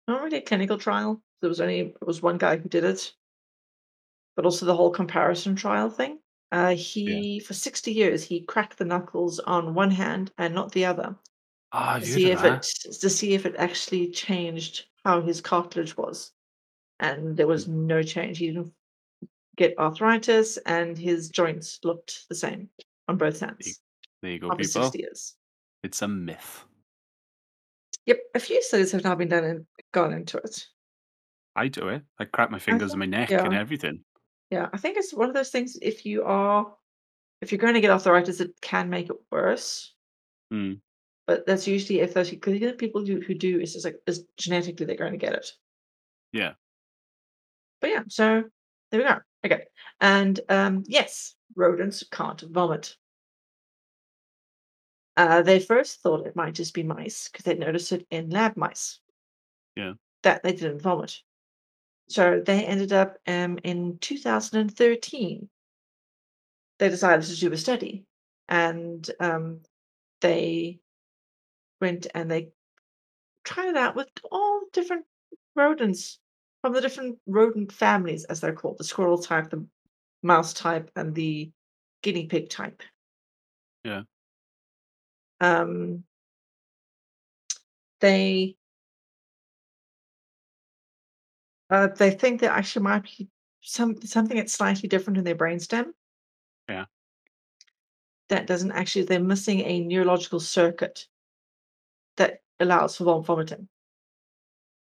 not 0.08 0.22
really 0.22 0.38
a 0.38 0.42
clinical 0.42 0.78
trial. 0.78 1.22
There 1.42 1.50
was 1.50 1.60
only 1.62 1.80
it 1.80 2.08
was 2.08 2.22
one 2.22 2.38
guy 2.38 2.58
who 2.58 2.70
did 2.70 2.86
it, 2.86 3.14
but 4.36 4.46
also 4.46 4.66
the 4.66 4.76
whole 4.76 4.92
comparison 4.92 5.56
trial 5.56 5.90
thing. 5.90 6.20
Uh, 6.52 6.76
he 6.76 7.40
for 7.42 7.54
sixty 7.54 7.92
years 7.92 8.24
he 8.24 8.42
cracked 8.42 8.78
the 8.78 8.86
knuckles 8.86 9.40
on 9.40 9.76
one 9.76 9.92
hand 9.92 10.32
and 10.38 10.56
not 10.56 10.72
the 10.72 10.86
other 10.86 11.16
Ah, 11.72 12.00
to 12.00 12.06
see 12.06 12.32
if 12.32 12.42
that. 12.42 12.66
it 12.66 12.94
to 13.02 13.10
see 13.10 13.34
if 13.34 13.46
it 13.46 13.56
actually 13.58 14.10
changed 14.10 14.86
how 15.06 15.22
his 15.22 15.42
cartilage 15.42 15.96
was, 15.96 16.32
and 17.00 17.38
there 17.38 17.48
was 17.48 17.68
no 17.68 18.02
change. 18.02 18.38
He 18.38 18.48
didn't 18.48 18.74
get 19.58 19.78
arthritis, 19.78 20.58
and 20.66 20.98
his 20.98 21.30
joints 21.30 21.80
looked 21.84 22.28
the 22.30 22.36
same 22.36 22.70
on 23.08 23.18
both 23.18 23.42
hands 23.42 23.82
There 24.22 24.32
you 24.32 24.40
go, 24.40 24.50
people. 24.50 24.84
60 24.84 25.00
years. 25.00 25.36
It's 25.84 26.02
a 26.02 26.08
myth. 26.08 26.66
Yep, 28.06 28.20
a 28.36 28.40
few 28.40 28.62
studies 28.64 28.92
have 28.92 29.04
now 29.04 29.16
been 29.16 29.30
done 29.30 29.44
and 29.44 29.66
gone 29.94 30.14
into 30.14 30.38
it. 30.38 30.66
I 31.56 31.68
do 31.68 31.90
it. 31.90 32.04
I 32.20 32.26
crack 32.26 32.52
my 32.52 32.60
fingers 32.60 32.92
and 32.92 33.00
my 33.00 33.06
neck 33.06 33.32
and 33.32 33.54
everything. 33.54 34.04
Yeah, 34.50 34.68
I 34.74 34.78
think 34.78 34.98
it's 34.98 35.14
one 35.14 35.30
of 35.30 35.36
those 35.36 35.50
things. 35.50 35.78
If 35.82 36.06
you 36.06 36.24
are, 36.24 36.74
if 37.42 37.52
you're 37.52 37.60
going 37.60 37.76
to 37.76 37.82
get 37.82 37.92
arthritis, 37.92 38.40
it 38.40 38.52
can 38.62 38.90
make 38.90 39.10
it 39.10 39.16
worse. 39.32 39.94
Mm. 40.52 40.80
But 41.28 41.46
that's 41.46 41.68
usually 41.68 42.00
if 42.00 42.14
those 42.14 42.32
because 42.32 42.60
the 42.60 42.74
people 42.74 43.06
who, 43.06 43.22
who 43.22 43.36
do 43.36 43.60
it's 43.60 43.74
just 43.74 43.86
like 43.86 43.98
is 44.08 44.26
genetically 44.38 44.86
they're 44.86 44.96
going 44.96 45.12
to 45.12 45.18
get 45.18 45.34
it. 45.34 45.52
Yeah. 46.34 46.54
But 47.82 47.92
yeah, 47.92 48.04
so 48.08 48.44
there 48.90 49.00
we 49.00 49.08
go. 49.08 49.20
Okay, 49.46 49.66
and 50.02 50.40
um, 50.50 50.84
yes, 50.88 51.36
rodents 51.56 52.04
can't 52.12 52.42
vomit. 52.42 52.96
Uh, 55.20 55.42
they 55.42 55.60
first 55.60 56.00
thought 56.00 56.26
it 56.26 56.38
might 56.38 56.54
just 56.54 56.74
be 56.74 56.82
mice 56.82 57.28
because 57.28 57.44
they'd 57.44 57.60
noticed 57.60 57.92
it 57.92 58.08
in 58.10 58.30
lab 58.30 58.56
mice. 58.56 59.02
Yeah. 59.76 59.96
That 60.24 60.44
they 60.44 60.54
didn't 60.54 60.82
vomit. 60.82 61.20
So 62.08 62.42
they 62.44 62.64
ended 62.64 62.94
up 62.94 63.18
um, 63.28 63.60
in 63.66 63.98
2013. 64.00 65.50
They 66.78 66.90
decided 66.90 67.26
to 67.26 67.36
do 67.36 67.52
a 67.52 67.58
study, 67.58 68.06
and 68.48 69.12
um, 69.20 69.60
they 70.22 70.80
went 71.82 72.08
and 72.16 72.32
they 72.32 72.52
tried 73.44 73.72
it 73.72 73.76
out 73.76 73.98
with 73.98 74.08
all 74.32 74.62
different 74.72 75.04
rodents 75.54 76.18
from 76.62 76.72
the 76.72 76.80
different 76.80 77.20
rodent 77.28 77.74
families, 77.74 78.24
as 78.24 78.40
they're 78.40 78.54
called 78.54 78.78
the 78.78 78.86
squirrel 78.86 79.18
type, 79.18 79.50
the 79.50 79.66
mouse 80.24 80.54
type, 80.54 80.90
and 80.96 81.14
the 81.14 81.52
guinea 82.04 82.28
pig 82.28 82.50
type. 82.50 82.82
Yeah. 83.84 84.04
Um, 85.42 86.04
they 88.02 88.58
Uh, 91.70 91.88
they 91.88 92.12
think 92.12 92.42
that 92.42 92.52
actually 92.58 92.84
might 92.84 93.04
be 93.04 93.30
some 93.62 94.02
something 94.02 94.38
that's 94.38 94.54
slightly 94.54 94.90
different 94.90 95.18
in 95.18 95.24
their 95.24 95.36
brainstem 95.36 95.94
Yeah. 96.70 96.86
that 98.30 98.46
doesn't 98.48 98.72
actually 98.72 99.06
they're 99.06 99.20
missing 99.20 99.60
a 99.62 99.80
neurological 99.82 100.40
circuit 100.40 101.08
that 102.18 102.42
allows 102.60 102.98
for 102.98 103.04
vom 103.06 103.24
vomiting. 103.24 103.68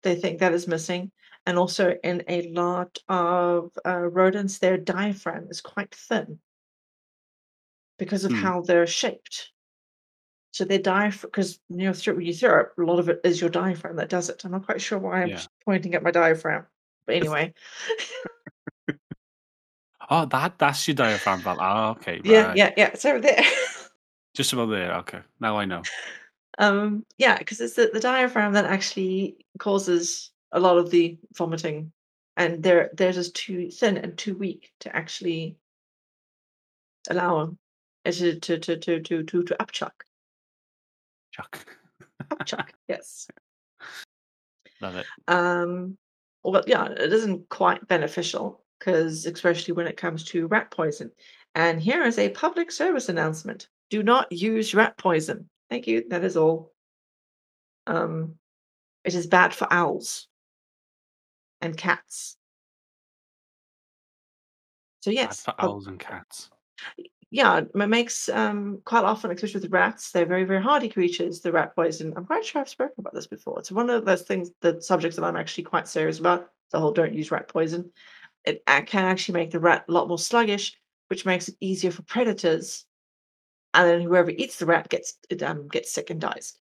They 0.02 0.14
think 0.16 0.38
that 0.40 0.52
is 0.52 0.68
missing, 0.68 1.12
and 1.46 1.58
also 1.58 1.96
in 2.04 2.22
a 2.28 2.42
lot 2.52 2.98
of, 3.08 3.72
uh, 3.86 3.98
rodents, 4.10 4.58
their 4.58 4.76
diaphragm 4.76 5.48
is 5.50 5.60
quite 5.60 5.94
thin 5.94 6.40
because 7.98 8.24
of 8.24 8.32
Hmm. 8.32 8.42
how 8.42 8.60
they're 8.60 8.86
shaped. 8.86 9.53
So 10.54 10.64
their 10.64 10.78
diaphragm, 10.78 11.30
because 11.32 11.58
you 11.68 11.78
know, 11.78 11.92
through 11.92 12.14
when 12.14 12.26
you 12.26 12.32
throw 12.32 12.60
up, 12.60 12.78
a 12.78 12.82
lot 12.82 13.00
of 13.00 13.08
it 13.08 13.20
is 13.24 13.40
your 13.40 13.50
diaphragm 13.50 13.96
that 13.96 14.08
does 14.08 14.28
it. 14.28 14.44
I'm 14.44 14.52
not 14.52 14.64
quite 14.64 14.80
sure 14.80 15.00
why 15.00 15.22
I'm 15.22 15.30
Yeah. 15.30 15.42
pointing 15.64 15.96
at 15.96 16.04
my 16.04 16.12
diaphragm, 16.12 16.64
but 17.06 17.16
anyway. 17.16 17.52
Oh, 20.10 20.26
that 20.26 20.58
that's 20.58 20.86
your 20.86 20.94
diaphragm 20.94 21.42
valve. 21.42 21.58
Ah, 21.60 21.90
okay, 21.92 22.20
Yeah, 22.22 22.48
right. 22.48 22.56
yeah, 22.56 22.72
yeah, 22.76 22.90
it's 22.92 23.04
over 23.04 23.20
there. 23.20 23.42
Just 24.34 24.52
about 24.52 24.66
there. 24.66 24.94
Okay, 24.98 25.22
now 25.40 25.56
I 25.58 25.64
know. 25.64 25.82
Um, 26.56 27.04
yeah, 27.18 27.36
because 27.36 27.60
it's 27.60 27.74
the 27.74 27.90
the 27.92 27.98
diaphragm 27.98 28.52
that 28.52 28.64
actually 28.66 29.44
causes 29.58 30.30
a 30.52 30.60
lot 30.60 30.78
of 30.78 30.88
the 30.88 31.18
vomiting, 31.36 31.90
and 32.36 32.62
they're 32.62 32.90
they're 32.92 33.10
just 33.10 33.34
too 33.34 33.72
thin 33.72 33.96
and 33.96 34.16
too 34.16 34.36
weak 34.36 34.70
to 34.80 34.94
actually 34.94 35.56
allow 37.10 37.56
it 38.04 38.12
to 38.12 38.38
to 38.38 38.58
to 38.60 38.76
to 38.76 39.00
to 39.24 39.42
to 39.42 39.56
upchuck. 39.58 40.04
Chuck. 41.34 41.66
Upchuck, 42.30 42.68
yes. 42.88 43.26
Love 44.80 44.96
it. 44.96 45.06
Um, 45.26 45.98
well, 46.44 46.62
yeah, 46.66 46.86
it 46.86 47.12
isn't 47.12 47.48
quite 47.48 47.86
beneficial 47.88 48.62
because 48.78 49.26
especially 49.26 49.74
when 49.74 49.86
it 49.86 49.96
comes 49.96 50.24
to 50.24 50.46
rat 50.46 50.70
poison. 50.70 51.10
And 51.54 51.80
here 51.80 52.04
is 52.04 52.18
a 52.18 52.28
public 52.30 52.70
service 52.70 53.08
announcement. 53.08 53.68
Do 53.90 54.02
not 54.02 54.30
use 54.30 54.74
rat 54.74 54.96
poison. 54.96 55.48
Thank 55.70 55.86
you. 55.86 56.04
That 56.08 56.24
is 56.24 56.36
all. 56.36 56.72
Um, 57.86 58.34
it 59.04 59.14
is 59.14 59.26
bad 59.26 59.52
for 59.52 59.66
owls 59.72 60.28
and 61.60 61.76
cats. 61.76 62.36
So 65.02 65.10
Bad 65.10 65.14
yes, 65.14 65.42
for 65.42 65.52
pub- 65.52 65.70
owls 65.70 65.86
and 65.86 65.98
cats. 65.98 66.50
Yeah, 67.34 67.58
it 67.58 67.74
makes 67.88 68.28
um 68.28 68.80
quite 68.84 69.04
often, 69.04 69.30
especially 69.30 69.60
with 69.62 69.72
rats, 69.72 70.12
they're 70.12 70.24
very, 70.26 70.44
very 70.44 70.62
hardy 70.62 70.88
creatures, 70.88 71.40
the 71.40 71.52
rat 71.52 71.74
poison. 71.74 72.12
I'm 72.16 72.26
quite 72.26 72.44
sure 72.44 72.60
I've 72.60 72.68
spoken 72.68 72.94
about 72.98 73.14
this 73.14 73.26
before. 73.26 73.58
It's 73.58 73.72
one 73.72 73.90
of 73.90 74.04
those 74.04 74.22
things, 74.22 74.50
the 74.60 74.80
subjects 74.80 75.16
that 75.16 75.24
I'm 75.24 75.36
actually 75.36 75.64
quite 75.64 75.88
serious 75.88 76.18
about. 76.20 76.50
The 76.70 76.80
whole 76.80 76.92
don't 76.92 77.14
use 77.14 77.30
rat 77.32 77.48
poison. 77.48 77.90
It 78.44 78.62
a- 78.68 78.82
can 78.82 79.04
actually 79.04 79.34
make 79.34 79.52
the 79.52 79.60
rat 79.60 79.84
a 79.88 79.92
lot 79.92 80.08
more 80.08 80.18
sluggish, 80.18 80.76
which 81.08 81.26
makes 81.26 81.48
it 81.48 81.56
easier 81.60 81.92
for 81.92 82.02
predators. 82.04 82.86
And 83.74 83.88
then 83.88 84.02
whoever 84.02 84.30
eats 84.30 84.58
the 84.58 84.66
rat 84.66 84.88
gets 84.90 85.18
um 85.42 85.68
gets 85.68 85.92
sick 85.92 86.10
and 86.10 86.20
dies. 86.20 86.58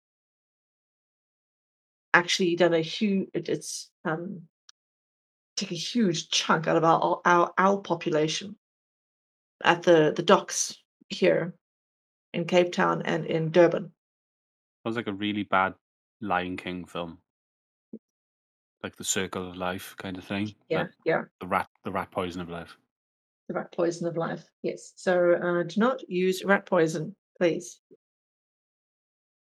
Actually 2.14 2.56
done 2.56 2.75
a 2.75 2.80
huge 2.80 3.28
it, 3.35 3.49
it's 3.49 3.90
um 4.04 4.49
take 5.56 5.70
a 5.73 5.75
huge 5.75 6.30
chunk 6.30 6.66
out 6.66 6.76
of 6.76 6.85
our 6.85 7.20
our 7.25 7.52
owl 7.58 7.80
population 7.80 8.56
at 9.64 9.82
the 9.82 10.12
the 10.16 10.22
docks 10.22 10.76
here 11.08 11.54
in 12.32 12.44
Cape 12.46 12.72
Town 12.72 13.02
and 13.04 13.25
in 13.26 13.50
Durban. 13.50 13.92
Sounds 14.84 14.96
like 14.96 15.06
a 15.06 15.12
really 15.12 15.44
bad 15.44 15.75
Lion 16.20 16.56
King 16.56 16.84
film. 16.84 17.18
Like 18.82 18.96
the 18.96 19.04
circle 19.04 19.48
of 19.48 19.56
life 19.56 19.94
kind 19.98 20.16
of 20.18 20.25
thing. 20.25 20.54
Yeah, 20.68 20.86
yeah, 21.04 21.22
The 21.40 21.46
rat 21.46 21.68
the 21.84 21.90
rat 21.90 22.10
poison 22.10 22.40
of 22.40 22.48
life. 22.48 22.76
the 23.48 23.54
rat 23.54 23.72
poison 23.72 24.06
of 24.06 24.16
life. 24.16 24.44
Yes. 24.62 24.92
So 24.96 25.32
uh, 25.32 25.62
do 25.64 25.80
not 25.80 26.08
use 26.08 26.44
rat 26.44 26.66
poison, 26.66 27.14
please. 27.38 27.80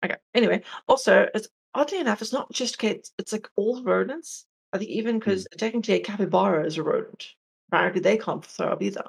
Okay. 0.04 0.16
Anyway, 0.34 0.62
also, 0.86 1.26
it's 1.34 1.48
oddly 1.74 1.98
enough, 1.98 2.22
it's 2.22 2.32
not 2.32 2.50
just 2.52 2.78
kids. 2.78 3.12
It's 3.18 3.32
like 3.32 3.48
all 3.56 3.82
rodents. 3.82 4.46
I 4.72 4.78
think 4.78 4.90
even 4.90 5.18
because 5.18 5.46
technically 5.56 5.94
a 5.94 6.00
capybara 6.00 6.64
is 6.66 6.78
a 6.78 6.82
rodent. 6.82 7.26
Apparently, 7.70 8.00
they 8.00 8.18
can't 8.18 8.44
throw 8.44 8.68
up 8.68 8.82
either. 8.82 9.04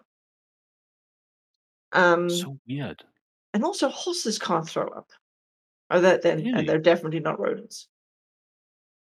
Um, 1.96 2.30
So 2.30 2.60
weird. 2.68 3.04
and 3.54 3.64
also 3.64 3.90
horses 3.90 4.38
can't 4.38 4.68
throw 4.68 4.88
up. 4.90 5.10
Oh, 5.90 6.02
that 6.02 6.22
then, 6.22 6.40
Really? 6.40 6.52
and 6.54 6.68
they're 6.70 6.80
definitely 6.80 7.20
not 7.20 7.40
rodents. 7.40 7.88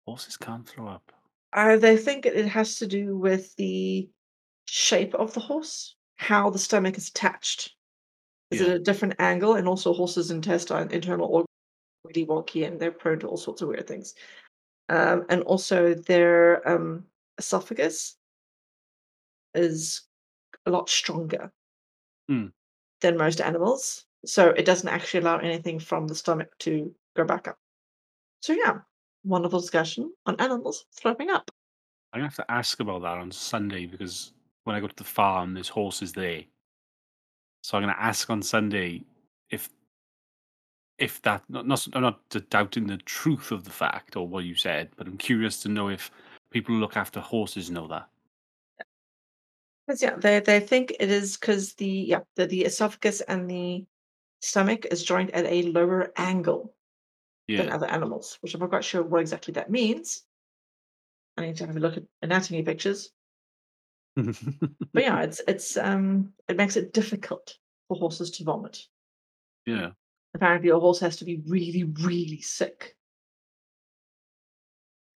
Horses 0.06 0.36
can't 0.36 0.68
throw 0.68 0.86
up. 0.88 1.12
Uh, 1.52 1.76
they 1.76 1.96
think 1.96 2.26
it 2.26 2.46
has 2.46 2.76
to 2.76 2.86
do 2.86 3.16
with 3.16 3.54
the 3.56 4.08
shape 4.66 5.14
of 5.14 5.32
the 5.34 5.40
horse, 5.40 5.96
how 6.16 6.50
the 6.50 6.58
stomach 6.58 6.96
is 6.98 7.08
attached. 7.08 7.74
Is 8.50 8.60
it 8.62 8.68
a 8.70 8.78
different 8.78 9.14
angle? 9.18 9.54
And 9.54 9.66
also, 9.68 9.92
horses' 9.92 10.30
intestine, 10.30 10.90
internal 10.90 11.26
organs, 11.26 11.48
are 12.04 12.08
really 12.08 12.26
wonky, 12.26 12.66
and 12.66 12.78
they're 12.80 12.90
prone 12.92 13.18
to 13.20 13.28
all 13.28 13.36
sorts 13.36 13.60
of 13.60 13.68
weird 13.68 13.86
things. 13.86 14.14
Um, 14.88 15.26
and 15.28 15.42
also, 15.42 15.94
their 15.94 16.66
um, 16.68 17.04
esophagus 17.38 18.16
is 19.54 20.02
a 20.66 20.70
lot 20.70 20.88
stronger 20.88 21.50
Hmm. 22.28 22.46
Than 23.00 23.16
most 23.16 23.40
animals, 23.40 24.04
so 24.24 24.50
it 24.50 24.64
doesn't 24.64 24.88
actually 24.88 25.20
allow 25.20 25.38
anything 25.38 25.78
from 25.78 26.06
the 26.06 26.14
stomach 26.14 26.50
to 26.60 26.94
go 27.16 27.24
back 27.24 27.48
up. 27.48 27.58
So 28.40 28.52
yeah, 28.52 28.78
wonderful 29.24 29.60
discussion 29.60 30.12
on 30.26 30.36
animals 30.40 30.86
throwing 30.94 31.30
up. 31.30 31.50
I'm 32.12 32.20
gonna 32.20 32.28
have 32.28 32.36
to 32.36 32.50
ask 32.50 32.80
about 32.80 33.02
that 33.02 33.18
on 33.18 33.30
Sunday 33.30 33.86
because 33.86 34.32
when 34.64 34.76
I 34.76 34.80
go 34.80 34.86
to 34.86 34.96
the 34.96 35.04
farm, 35.04 35.54
there's 35.54 35.68
horses 35.68 36.12
there. 36.12 36.44
So 37.62 37.76
I'm 37.76 37.82
gonna 37.82 37.96
ask 37.98 38.30
on 38.30 38.42
Sunday 38.42 39.04
if 39.50 39.68
if 40.98 41.22
that 41.22 41.42
not 41.48 41.66
not 41.66 41.86
I'm 41.92 42.02
not 42.02 42.20
doubting 42.50 42.86
the 42.86 42.96
truth 42.98 43.50
of 43.52 43.64
the 43.64 43.70
fact 43.70 44.16
or 44.16 44.26
what 44.26 44.44
you 44.44 44.54
said, 44.54 44.90
but 44.96 45.06
I'm 45.06 45.18
curious 45.18 45.62
to 45.62 45.68
know 45.68 45.88
if 45.88 46.10
people 46.50 46.74
who 46.74 46.80
look 46.80 46.96
after 46.96 47.20
horses 47.20 47.70
know 47.70 47.86
that. 47.88 48.08
'Cause, 49.88 50.02
yeah, 50.02 50.14
they 50.16 50.38
they 50.38 50.60
think 50.60 50.92
it 51.00 51.10
is 51.10 51.36
because 51.36 51.74
the 51.74 51.88
yeah, 51.88 52.20
the 52.36 52.46
the 52.46 52.64
esophagus 52.64 53.20
and 53.22 53.50
the 53.50 53.86
stomach 54.40 54.84
is 54.86 55.02
joined 55.02 55.30
at 55.32 55.46
a 55.46 55.62
lower 55.62 56.12
angle 56.16 56.76
than 57.56 57.68
Yeah. 57.68 57.74
other 57.74 57.86
animals, 57.86 58.36
which 58.42 58.54
I'm 58.54 58.60
not 58.60 58.70
quite 58.70 58.84
sure 58.84 59.02
what 59.02 59.20
exactly 59.22 59.52
that 59.54 59.70
means. 59.70 60.26
I 61.38 61.46
need 61.46 61.56
to 61.56 61.66
have 61.66 61.74
a 61.76 61.80
look 61.80 61.96
at 61.96 62.04
anatomy 62.20 62.62
pictures. 62.62 63.12
But 64.92 65.04
yeah, 65.04 65.20
it's 65.22 65.40
it's 65.48 65.76
um 65.78 66.34
it 66.48 66.56
makes 66.58 66.76
it 66.76 66.92
difficult 66.92 67.58
for 67.88 67.96
horses 67.96 68.30
to 68.32 68.44
vomit. 68.44 68.86
yeah. 69.66 69.92
Apparently, 70.34 70.70
a 70.70 70.78
horse 70.78 71.00
has 71.00 71.16
to 71.18 71.26
be 71.26 71.42
really, 71.46 71.84
really 71.84 72.40
sick. 72.40 72.96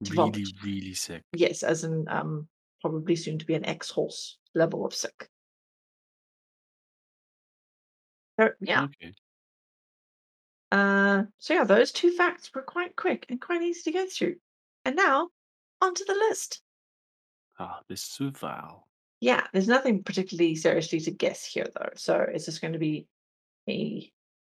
To 0.04 0.11
Really, 0.12 0.16
vomit. 0.16 0.48
really 0.64 0.94
sick. 0.94 1.24
Yes, 1.33 1.62
as 1.62 1.85
in 1.85 2.09
um 2.09 2.48
probably 2.81 3.16
soon 3.16 3.38
to 3.38 3.46
be 3.46 3.54
an 3.54 3.64
ex-horse 3.66 4.38
level 4.54 4.84
of 4.87 4.94
sick. 4.94 5.28
So 8.38 8.50
yeah, 8.61 8.84
Okay. 8.84 9.14
uh, 10.70 11.24
so 11.38 11.54
yeah, 11.54 11.64
those 11.64 11.92
two 11.92 12.12
facts 12.12 12.50
were 12.54 12.62
quite 12.62 12.94
quick 12.94 13.26
and 13.28 13.40
quite 13.40 13.62
easy 13.62 13.82
to 13.84 13.92
get 13.92 14.12
through. 14.12 14.37
And 14.84 14.94
now, 14.96 15.30
onto 15.80 16.04
the 16.04 16.14
list. 16.14 16.62
Ah, 17.58 17.80
this 17.88 18.16
Suval. 18.16 18.82
Yeah, 19.20 19.44
there's 19.52 19.66
nothing 19.66 20.04
particularly 20.04 20.54
seriously 20.54 21.00
to 21.00 21.11
guess 21.11 21.44
here, 21.44 21.66
though. 21.74 21.90
So 21.96 22.14
it's 22.20 22.44
just 22.44 22.61
going 22.61 22.74
to 22.74 22.78
be 22.78 23.08
a 23.68 24.11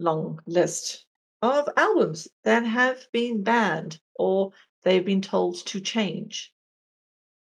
long 0.01 0.41
list 0.47 1.07
of 1.43 1.69
albums 1.77 2.27
that 2.43 2.65
have 2.65 3.07
been 3.13 3.45
banned 3.45 4.01
or 4.17 4.51
they've 4.83 5.05
been 5.05 5.23
told 5.23 5.65
to 5.67 5.81
change. 5.81 6.53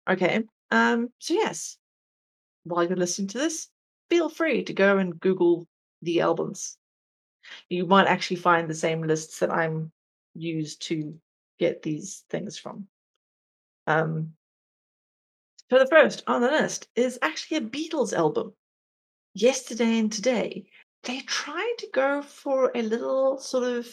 Okay. 0.10 0.44
Um. 0.72 1.10
So 1.20 1.34
yes, 1.34 1.78
while 2.64 2.86
you're 2.86 2.96
listening 2.96 3.28
to 3.30 3.38
this, 3.38 3.70
feel 4.10 4.30
free 4.30 4.64
to 4.64 4.74
go 4.74 4.98
and 4.98 5.20
Google 5.20 5.68
the 6.02 6.22
albums. 6.22 6.78
You 7.70 7.86
might 7.86 8.08
actually 8.08 8.38
find 8.38 8.70
the 8.70 8.76
same 8.76 9.02
lists 9.02 9.40
that 9.40 9.52
I'm 9.52 9.92
used 10.34 10.82
to 10.84 11.20
get 11.60 11.82
these 11.82 12.24
things 12.30 12.58
from. 12.58 12.88
Um. 13.88 14.34
So 15.70 15.80
the 15.80 15.88
first 15.88 16.24
on 16.28 16.42
the 16.42 16.52
list 16.52 16.88
is 16.96 17.20
actually 17.22 17.58
a 17.58 17.62
Beatles 17.62 18.14
album. 18.14 18.54
Yesterday 19.34 20.00
and 20.00 20.12
Today. 20.12 20.66
They 21.04 21.20
tried 21.22 21.76
to 21.80 21.88
go 21.94 22.22
for 22.22 22.72
a 22.76 22.82
little 22.82 23.38
sort 23.38 23.66
of 23.66 23.88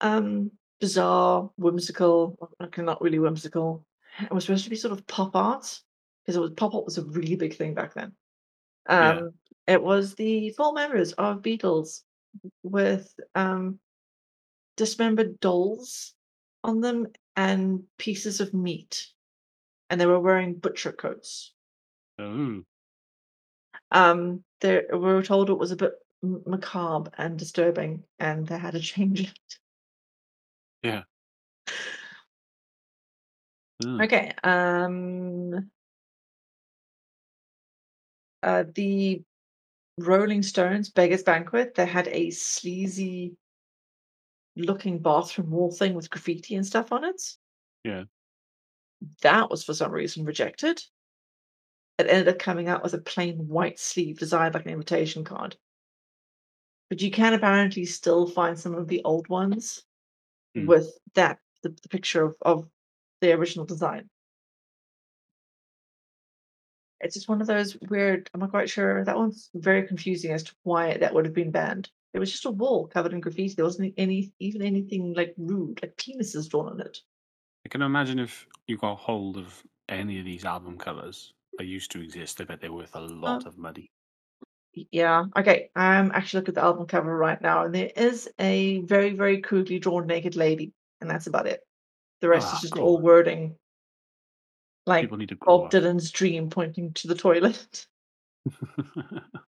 um 0.00 0.50
bizarre, 0.80 1.50
whimsical, 1.56 2.36
not 2.76 3.00
really 3.00 3.18
whimsical. 3.20 3.86
It 4.20 4.32
was 4.32 4.44
supposed 4.44 4.64
to 4.64 4.70
be 4.70 4.76
sort 4.76 4.92
of 4.92 5.06
pop 5.06 5.36
art 5.36 5.80
because 6.24 6.36
it 6.36 6.40
was 6.40 6.52
pop 6.52 6.74
up 6.74 6.84
was 6.84 6.98
a 6.98 7.04
really 7.04 7.36
big 7.36 7.54
thing 7.56 7.74
back 7.74 7.94
then. 7.94 8.12
Yeah. 8.88 9.10
Um, 9.18 9.30
it 9.66 9.82
was 9.82 10.14
the 10.14 10.50
four 10.50 10.72
members 10.72 11.12
of 11.14 11.42
Beatles 11.42 12.02
with 12.62 13.12
um 13.34 13.78
dismembered 14.76 15.38
dolls 15.40 16.14
on 16.64 16.80
them 16.80 17.06
and 17.36 17.84
pieces 17.98 18.40
of 18.40 18.52
meat. 18.54 19.08
and 19.90 20.00
they 20.00 20.06
were 20.06 20.20
wearing 20.20 20.54
butcher 20.54 20.92
coats. 20.92 21.52
Oh. 22.18 22.62
Um, 23.90 24.44
they 24.60 24.82
we 24.90 24.98
were 24.98 25.22
told 25.22 25.50
it 25.50 25.58
was 25.58 25.70
a 25.70 25.76
bit 25.76 25.92
macabre 26.22 27.10
and 27.18 27.38
disturbing, 27.38 28.04
and 28.18 28.46
they 28.46 28.58
had 28.58 28.72
to 28.72 28.80
change 28.92 29.20
it. 29.20 29.38
Yeah. 30.82 31.02
Ugh. 33.84 34.00
Okay, 34.02 34.32
um 34.42 35.70
uh, 38.44 38.64
the 38.74 39.22
Rolling 39.98 40.42
Stones 40.42 40.90
Beggars 40.90 41.22
Banquet, 41.22 41.74
they 41.74 41.86
had 41.86 42.08
a 42.08 42.30
sleazy 42.30 43.36
looking 44.56 44.98
bathroom 45.00 45.50
wall 45.50 45.70
thing 45.70 45.94
with 45.94 46.10
graffiti 46.10 46.54
and 46.54 46.66
stuff 46.66 46.92
on 46.92 47.04
it. 47.04 47.22
Yeah. 47.84 48.04
That 49.22 49.50
was 49.50 49.64
for 49.64 49.74
some 49.74 49.90
reason 49.92 50.24
rejected. 50.24 50.80
It 51.98 52.06
ended 52.08 52.28
up 52.28 52.38
coming 52.38 52.68
out 52.68 52.82
with 52.82 52.94
a 52.94 52.98
plain 52.98 53.48
white 53.48 53.78
sleeve 53.78 54.18
designed 54.18 54.54
like 54.54 54.66
an 54.66 54.72
invitation 54.72 55.24
card. 55.24 55.56
But 56.90 57.02
you 57.02 57.10
can 57.10 57.34
apparently 57.34 57.84
still 57.84 58.26
find 58.26 58.58
some 58.58 58.74
of 58.74 58.88
the 58.88 59.02
old 59.04 59.28
ones 59.28 59.84
Mm. 60.56 60.66
with 60.66 60.96
that 61.14 61.38
the, 61.62 61.70
the 61.70 61.88
picture 61.88 62.22
of, 62.22 62.36
of 62.42 62.68
the 63.20 63.32
original 63.32 63.66
design. 63.66 64.08
It's 67.04 67.14
just 67.14 67.28
one 67.28 67.40
of 67.42 67.46
those 67.46 67.76
weird. 67.90 68.30
I'm 68.32 68.40
not 68.40 68.50
quite 68.50 68.70
sure. 68.70 69.04
That 69.04 69.16
one's 69.16 69.50
very 69.54 69.86
confusing 69.86 70.32
as 70.32 70.42
to 70.44 70.52
why 70.62 70.96
that 70.96 71.12
would 71.14 71.26
have 71.26 71.34
been 71.34 71.50
banned. 71.50 71.90
It 72.14 72.18
was 72.18 72.32
just 72.32 72.46
a 72.46 72.50
wall 72.50 72.86
covered 72.86 73.12
in 73.12 73.20
graffiti. 73.20 73.54
There 73.54 73.64
wasn't 73.64 73.92
any, 73.98 74.32
even 74.40 74.62
anything 74.62 75.12
like 75.14 75.34
rude, 75.36 75.80
like 75.82 75.96
penises 75.96 76.48
drawn 76.48 76.68
on 76.68 76.80
it. 76.80 76.98
I 77.66 77.68
can 77.68 77.82
imagine 77.82 78.18
if 78.18 78.46
you 78.66 78.76
got 78.78 78.98
hold 78.98 79.36
of 79.36 79.62
any 79.88 80.18
of 80.18 80.24
these 80.24 80.44
album 80.44 80.78
covers 80.78 81.34
that 81.58 81.66
used 81.66 81.90
to 81.92 82.02
exist, 82.02 82.40
I 82.40 82.44
bet 82.44 82.60
they're 82.60 82.72
worth 82.72 82.94
a 82.94 83.00
lot 83.00 83.44
Oh. 83.44 83.48
of 83.48 83.58
money. 83.58 83.90
Yeah. 84.90 85.24
Okay. 85.36 85.70
I'm 85.76 86.10
actually 86.12 86.40
looking 86.40 86.52
at 86.52 86.54
the 86.56 86.64
album 86.64 86.86
cover 86.86 87.16
right 87.16 87.40
now, 87.40 87.64
and 87.64 87.74
there 87.74 87.90
is 87.94 88.28
a 88.38 88.80
very, 88.80 89.10
very 89.12 89.40
crudely 89.40 89.78
drawn 89.78 90.06
naked 90.06 90.36
lady, 90.36 90.72
and 91.00 91.08
that's 91.10 91.26
about 91.26 91.46
it. 91.46 91.60
The 92.22 92.28
rest 92.28 92.48
Ah, 92.50 92.56
is 92.56 92.62
just 92.62 92.74
cool. 92.74 92.84
all 92.84 92.98
wording, 93.00 93.56
like 94.86 95.04
People 95.04 95.18
need 95.18 95.30
to 95.30 95.34
grow 95.34 95.60
Bob. 95.60 95.70
Dylan's 95.70 96.10
dream 96.10 96.50
pointing 96.50 96.92
to 96.94 97.08
the 97.08 97.14
toilet. 97.14 97.86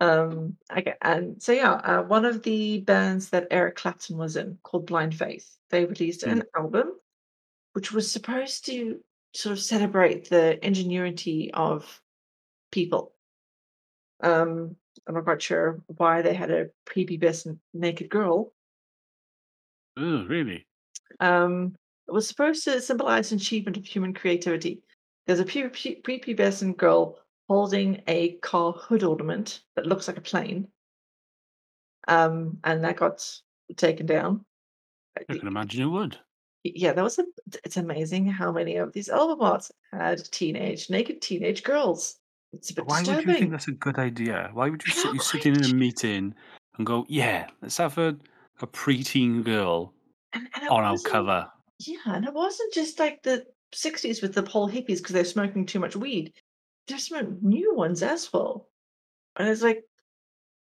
Um, 0.00 0.56
okay, 0.76 0.94
and 1.00 1.40
so 1.42 1.52
yeah, 1.52 1.72
uh, 1.72 2.02
one 2.02 2.26
of 2.26 2.42
the 2.42 2.80
bands 2.80 3.30
that 3.30 3.48
Eric 3.50 3.76
Clapton 3.76 4.18
was 4.18 4.36
in, 4.36 4.58
called 4.62 4.86
Blind 4.86 5.14
Faith, 5.14 5.56
they 5.70 5.86
released 5.86 6.22
an 6.22 6.42
album 6.54 6.92
which 7.72 7.92
was 7.92 8.10
supposed 8.10 8.64
to 8.66 9.00
sort 9.34 9.52
of 9.52 9.60
celebrate 9.60 10.30
the 10.30 10.64
ingenuity 10.64 11.50
of 11.52 12.00
people. 12.72 13.12
Um, 14.22 14.76
I'm 15.06 15.14
not 15.14 15.24
quite 15.24 15.42
sure 15.42 15.82
why 15.86 16.22
they 16.22 16.32
had 16.32 16.50
a 16.50 16.70
prepubescent 16.86 17.58
naked 17.74 18.08
girl. 18.08 18.52
oh, 19.98 20.24
really? 20.24 20.66
Um, 21.20 21.76
it 22.08 22.12
was 22.12 22.26
supposed 22.26 22.64
to 22.64 22.80
symbolize 22.80 23.32
an 23.32 23.38
achievement 23.38 23.76
of 23.76 23.84
human 23.84 24.14
creativity. 24.14 24.82
There's 25.26 25.40
a 25.40 25.44
pu- 25.44 25.70
pu- 25.70 26.02
prepubescent 26.02 26.76
girl 26.76 27.18
holding 27.48 28.02
a 28.06 28.32
car 28.36 28.72
hood 28.72 29.02
ornament 29.02 29.60
that 29.74 29.86
looks 29.86 30.08
like 30.08 30.18
a 30.18 30.22
plane. 30.22 30.68
Um, 32.08 32.58
and 32.64 32.84
that 32.84 32.96
got 32.96 33.28
taken 33.76 34.06
down. 34.06 34.44
Uh, 35.18 35.24
I 35.28 35.38
can 35.38 35.48
imagine 35.48 35.82
it 35.82 35.86
would. 35.86 36.18
Yeah, 36.62 36.92
that 36.92 37.02
was 37.02 37.18
a. 37.18 37.24
It's 37.64 37.76
amazing 37.76 38.26
how 38.26 38.50
many 38.52 38.76
of 38.76 38.92
these 38.92 39.08
album 39.08 39.40
arts 39.40 39.70
had 39.92 40.24
teenage, 40.32 40.90
naked 40.90 41.22
teenage 41.22 41.62
girls. 41.62 42.16
It's 42.52 42.70
a 42.70 42.74
bit 42.74 42.86
Why 42.86 43.02
would 43.02 43.24
you 43.24 43.34
think 43.34 43.50
that's 43.50 43.68
a 43.68 43.72
good 43.72 43.98
idea? 43.98 44.50
Why 44.52 44.70
would 44.70 44.84
you 44.86 44.92
sit, 44.92 45.12
you 45.12 45.20
quite 45.20 45.42
sit 45.42 45.46
in 45.46 45.64
a 45.64 45.74
meeting 45.74 46.34
and 46.76 46.86
go, 46.86 47.04
yeah, 47.08 47.46
let's 47.60 47.76
have 47.76 47.98
a, 47.98 48.16
a 48.60 48.66
preteen 48.66 49.44
girl 49.44 49.92
And, 50.32 50.48
and 50.54 50.68
on 50.68 50.84
our 50.84 50.98
cover? 50.98 51.46
Yeah, 51.78 51.98
and 52.06 52.24
it 52.24 52.32
wasn't 52.32 52.72
just 52.72 52.98
like 52.98 53.22
the 53.22 53.44
60s 53.74 54.22
with 54.22 54.34
the 54.34 54.42
whole 54.42 54.68
hippies 54.68 54.98
because 54.98 55.12
they're 55.12 55.24
smoking 55.24 55.66
too 55.66 55.80
much 55.80 55.96
weed. 55.96 56.32
There's 56.88 57.08
some 57.08 57.38
new 57.42 57.74
ones 57.74 58.02
as 58.02 58.32
well. 58.32 58.68
And 59.36 59.48
it's 59.48 59.62
like, 59.62 59.84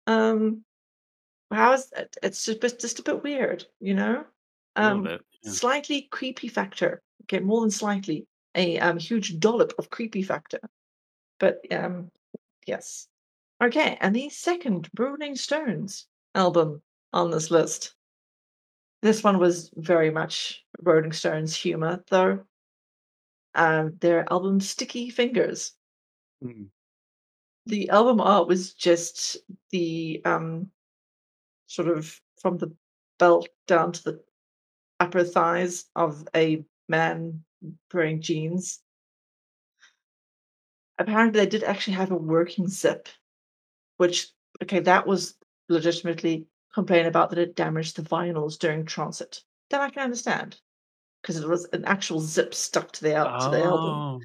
um, 0.06 0.64
how 1.50 1.72
is 1.72 1.90
that? 1.90 2.16
It's 2.22 2.44
just, 2.44 2.64
it's 2.64 2.80
just 2.80 2.98
a 3.00 3.02
bit 3.02 3.22
weird, 3.22 3.64
you 3.80 3.94
know? 3.94 4.24
Um, 4.76 5.04
bit. 5.04 5.20
yeah. 5.42 5.50
slightly 5.50 6.08
creepy 6.10 6.48
factor. 6.48 7.02
Okay, 7.24 7.40
more 7.40 7.60
than 7.60 7.70
slightly. 7.70 8.26
A 8.54 8.78
um, 8.78 8.98
huge 8.98 9.38
dollop 9.38 9.72
of 9.78 9.90
creepy 9.90 10.22
factor. 10.22 10.60
But 11.40 11.60
um, 11.72 12.10
yes. 12.66 13.08
Okay, 13.62 13.98
and 14.00 14.14
the 14.14 14.30
second 14.30 14.88
Rolling 14.96 15.36
Stones 15.36 16.06
album 16.34 16.82
on 17.12 17.30
this 17.30 17.50
list. 17.50 17.94
This 19.04 19.22
one 19.22 19.38
was 19.38 19.70
very 19.76 20.08
much 20.10 20.64
Rolling 20.80 21.12
Stones 21.12 21.54
humor, 21.54 22.02
though. 22.08 22.40
Um, 23.54 23.98
their 24.00 24.24
album 24.32 24.60
Sticky 24.60 25.10
Fingers. 25.10 25.72
Mm. 26.42 26.68
The 27.66 27.90
album 27.90 28.22
art 28.22 28.48
was 28.48 28.72
just 28.72 29.36
the 29.72 30.22
um, 30.24 30.70
sort 31.66 31.88
of 31.88 32.18
from 32.40 32.56
the 32.56 32.74
belt 33.18 33.46
down 33.66 33.92
to 33.92 34.04
the 34.04 34.20
upper 34.98 35.22
thighs 35.22 35.84
of 35.94 36.26
a 36.34 36.64
man 36.88 37.44
wearing 37.92 38.22
jeans. 38.22 38.80
Apparently, 40.98 41.40
they 41.40 41.46
did 41.46 41.62
actually 41.62 41.98
have 41.98 42.10
a 42.10 42.16
working 42.16 42.68
zip, 42.68 43.10
which, 43.98 44.28
okay, 44.62 44.80
that 44.80 45.06
was 45.06 45.34
legitimately 45.68 46.46
complained 46.74 47.06
about 47.06 47.30
that 47.30 47.38
it 47.38 47.54
damaged 47.56 47.96
the 47.96 48.02
vinyls 48.02 48.58
during 48.58 48.84
transit. 48.84 49.40
then 49.70 49.80
I 49.80 49.90
can 49.90 50.02
understand 50.02 50.60
because 51.22 51.36
it 51.38 51.48
was 51.48 51.64
an 51.72 51.84
actual 51.86 52.20
zip 52.20 52.52
stuck 52.52 52.92
to 52.92 53.02
the, 53.02 53.14
al- 53.14 53.40
to 53.40 53.56
the 53.56 53.62
album. 53.64 53.94
Oh, 53.94 54.20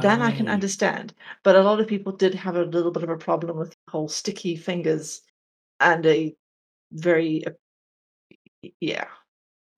Then 0.00 0.22
I 0.22 0.30
can 0.30 0.46
understand. 0.48 1.12
But 1.42 1.56
a 1.56 1.62
lot 1.62 1.80
of 1.80 1.88
people 1.88 2.12
did 2.12 2.32
have 2.34 2.54
a 2.54 2.62
little 2.64 2.92
bit 2.92 3.02
of 3.02 3.08
a 3.08 3.16
problem 3.16 3.56
with 3.56 3.70
the 3.70 3.90
whole 3.90 4.08
sticky 4.08 4.54
fingers 4.54 5.22
and 5.80 6.06
a 6.06 6.36
very, 6.92 7.44
uh, 7.44 7.50
yeah, 8.80 9.06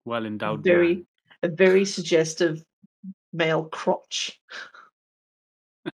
Well 0.04 0.26
endowed 0.26 0.62
very, 0.64 0.96
man. 0.96 1.06
a 1.44 1.48
very 1.48 1.86
suggestive 1.86 2.62
male 3.32 3.64
crotch. 3.64 4.38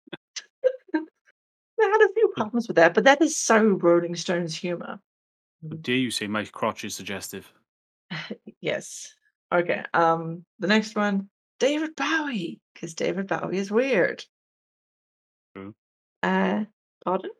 They 0.93 1.85
had 1.85 2.01
a 2.01 2.13
few 2.13 2.27
problems 2.35 2.67
with 2.67 2.75
that, 2.75 2.93
but 2.93 3.05
that 3.05 3.21
is 3.21 3.39
so 3.39 3.63
Rolling 3.63 4.15
Stones 4.15 4.53
humor. 4.55 4.99
Dare 5.81 5.95
you 5.95 6.11
say 6.11 6.27
my 6.27 6.45
crotch 6.45 6.83
is 6.85 6.95
suggestive? 6.95 7.51
Yes. 8.61 9.13
Okay. 9.53 9.83
Um, 9.93 10.43
the 10.59 10.67
next 10.67 10.93
one, 10.95 11.29
David 11.61 11.95
Bowie, 11.95 12.59
because 12.73 12.93
David 12.93 13.27
Bowie 13.27 13.57
is 13.57 13.71
weird. 13.71 14.25
True. 15.55 15.73
Uh, 16.21 16.65
pardon? 17.05 17.31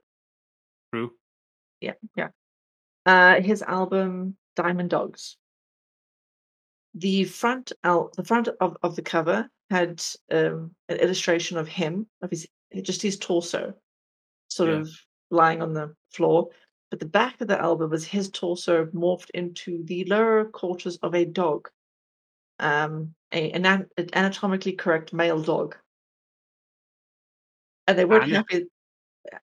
True. 0.93 1.11
Yeah, 1.81 1.93
yeah. 2.15 2.29
Uh, 3.05 3.41
his 3.41 3.61
album 3.61 4.37
Diamond 4.55 4.89
Dogs. 4.91 5.35
The 6.95 7.25
front 7.25 7.73
al- 7.83 8.11
the 8.15 8.23
front 8.23 8.47
of, 8.61 8.77
of 8.81 8.95
the 8.95 9.01
cover 9.01 9.49
had 9.69 10.01
um, 10.31 10.73
an 10.87 10.97
illustration 10.97 11.57
of 11.57 11.67
him, 11.67 12.07
of 12.21 12.29
his 12.29 12.47
just 12.81 13.01
his 13.01 13.17
torso, 13.17 13.73
sort 14.49 14.69
Yeah. 14.69 14.75
of 14.77 14.89
lying 15.31 15.61
on 15.61 15.73
the 15.73 15.93
floor. 16.13 16.47
But 16.89 16.99
the 16.99 17.05
back 17.05 17.39
of 17.41 17.47
the 17.47 17.59
album 17.59 17.91
was 17.91 18.05
his 18.05 18.29
torso 18.29 18.85
morphed 18.87 19.29
into 19.31 19.83
the 19.83 20.05
lower 20.05 20.45
quarters 20.45 20.97
of 20.97 21.13
a 21.13 21.23
dog, 21.25 21.69
um, 22.57 23.13
a, 23.31 23.51
an, 23.51 23.65
an 23.65 23.87
anatomically 24.13 24.71
correct 24.73 25.13
male 25.13 25.41
dog. 25.41 25.75
And 27.87 27.97
they 27.97 28.05
weren't 28.05 28.31
happy. 28.31 28.65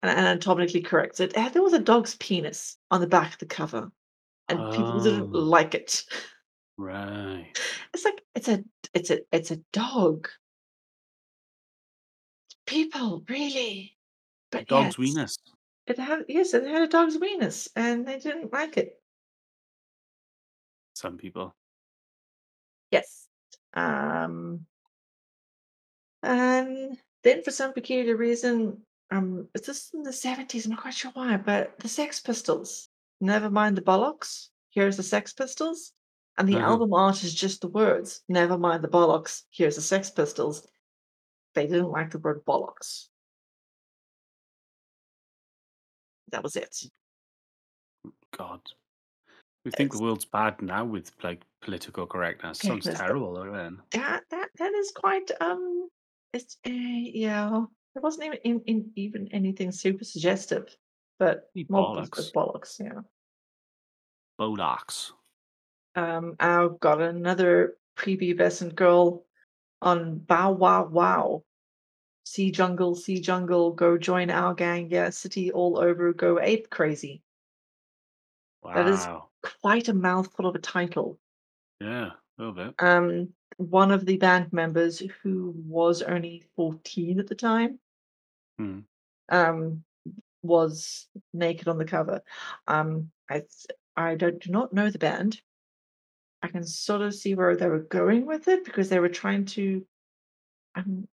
an- 0.02 0.08
Anatomically 0.18 0.80
correct. 0.80 1.20
It 1.20 1.34
there 1.34 1.62
was 1.62 1.72
a 1.72 1.78
dog's 1.78 2.16
penis 2.16 2.76
on 2.90 3.00
the 3.00 3.06
back 3.06 3.34
of 3.34 3.38
the 3.38 3.46
cover, 3.46 3.90
and 4.48 4.58
people 4.72 5.00
didn't 5.00 5.34
Oh. 5.34 5.38
like 5.38 5.74
it. 5.74 6.02
Right. 6.76 7.52
It's 7.94 8.04
like 8.04 8.22
it's 8.34 8.48
a 8.48 8.62
it's 8.92 9.10
a 9.10 9.20
it's 9.32 9.50
a 9.50 9.56
dog. 9.72 10.28
People 12.66 13.24
really, 13.28 13.96
A 14.52 14.56
but 14.56 14.66
dog's 14.68 14.96
yes, 14.98 15.14
weenus. 15.16 15.38
It 15.86 15.98
had 15.98 16.24
yes, 16.28 16.52
it 16.54 16.66
had 16.66 16.82
a 16.82 16.88
dog's 16.88 17.16
weenus, 17.16 17.68
and 17.76 18.06
they 18.06 18.18
didn't 18.18 18.52
like 18.52 18.76
it. 18.76 19.00
Some 20.94 21.16
people. 21.16 21.54
Yes. 22.90 23.28
Um. 23.74 24.66
And 26.22 26.98
then, 27.22 27.42
for 27.44 27.50
some 27.52 27.72
peculiar 27.72 28.16
reason, 28.16 28.82
um, 29.10 29.48
it's 29.54 29.66
just 29.66 29.94
in 29.94 30.02
the 30.02 30.12
seventies. 30.12 30.66
I'm 30.66 30.72
not 30.72 30.82
quite 30.82 30.94
sure 30.94 31.12
why, 31.14 31.36
but 31.36 31.78
the 31.78 31.88
Sex 31.88 32.20
Pistols. 32.20 32.88
Never 33.20 33.50
mind 33.50 33.76
the 33.76 33.82
bollocks. 33.82 34.48
Here's 34.70 34.96
the 34.96 35.02
Sex 35.02 35.32
Pistols. 35.32 35.92
And 36.38 36.48
the 36.48 36.56
Uh-huh. 36.56 36.72
album 36.72 36.92
art 36.92 37.22
is 37.24 37.34
just 37.34 37.60
the 37.62 37.68
words, 37.68 38.22
"Never 38.28 38.58
mind 38.58 38.84
the 38.84 38.88
bollocks, 38.88 39.44
here's 39.50 39.76
the 39.76 39.82
Sex 39.82 40.10
Pistols." 40.10 40.66
They 41.54 41.66
didn't 41.66 41.90
like 41.90 42.10
the 42.10 42.18
word 42.18 42.44
bollocks. 42.44 43.08
That 46.32 46.42
was 46.42 46.56
it. 46.56 46.76
God. 48.36 48.60
We 49.64 49.70
think 49.72 49.92
the 49.92 50.02
world's 50.02 50.24
bad 50.24 50.62
now 50.62 50.84
with, 50.84 51.10
like, 51.22 51.42
political 51.60 52.06
correctness. 52.06 52.60
Sounds 52.60 52.84
terrible 52.86 53.34
though 53.34 53.52
then. 53.52 53.78
that 53.92 54.22
that 54.30 54.48
that 54.58 54.72
is 54.74 54.92
quite, 54.94 55.30
um 55.40 55.88
it's 56.32 56.58
eh, 56.64 56.70
yeah. 57.14 57.64
It 57.96 58.02
wasn't 58.02 58.26
even 58.26 58.38
in 58.44 58.60
in 58.66 58.90
even 58.94 59.28
anything 59.32 59.72
super 59.72 60.04
suggestive, 60.04 60.76
but 61.18 61.52
Be 61.54 61.66
more 61.68 61.96
bollocks. 61.96 62.30
bollocks, 62.32 62.78
yeah. 62.78 63.00
Bollocks. 64.38 65.12
Um, 65.94 66.36
I've 66.38 66.78
got 66.78 67.00
another 67.00 67.78
prepubescent 67.96 68.74
girl 68.74 69.24
on 69.80 70.18
Bow 70.18 70.52
Wow 70.52 70.84
Wow. 70.84 71.42
"See 72.26 72.50
jungle, 72.50 72.94
see 72.94 73.20
jungle, 73.22 73.72
go 73.72 73.96
join 73.96 74.28
our 74.28 74.52
gang, 74.54 74.90
yeah, 74.90 75.08
city 75.08 75.50
all 75.50 75.78
over, 75.78 76.12
go 76.12 76.38
ape 76.38 76.68
crazy." 76.68 77.22
Wow. 78.62 78.74
That 78.74 78.86
is 78.88 79.08
quite 79.62 79.88
a 79.88 79.94
mouthful 79.94 80.46
of 80.46 80.54
a 80.54 80.58
title. 80.58 81.18
Yeah, 81.80 82.10
a 82.12 82.18
little 82.36 82.52
bit. 82.52 82.74
Um, 82.78 83.32
one 83.58 83.90
of 83.90 84.04
the 84.04 84.18
band 84.18 84.52
members 84.52 84.98
who 84.98 85.54
was 85.66 86.02
only 86.02 86.42
14 86.56 87.20
at 87.20 87.28
the 87.28 87.34
time 87.34 87.80
Mhm. 88.58 88.86
um, 89.28 89.84
was 90.42 91.08
naked 91.32 91.68
on 91.68 91.78
the 91.78 91.84
cover. 91.84 92.22
Um, 92.66 93.12
I 93.30 93.44
I 93.96 94.14
don't 94.16 94.40
do 94.40 94.50
not 94.52 94.72
know 94.72 94.90
the 94.90 94.98
band. 94.98 95.42
I 96.42 96.48
can 96.48 96.64
sort 96.64 97.02
of 97.02 97.14
see 97.14 97.34
where 97.34 97.56
they 97.56 97.68
were 97.68 97.80
going 97.80 98.26
with 98.26 98.48
it 98.48 98.64
because 98.64 98.88
they 98.88 99.00
were 99.00 99.08
trying 99.08 99.46
to 99.46 99.86
um 100.76 101.08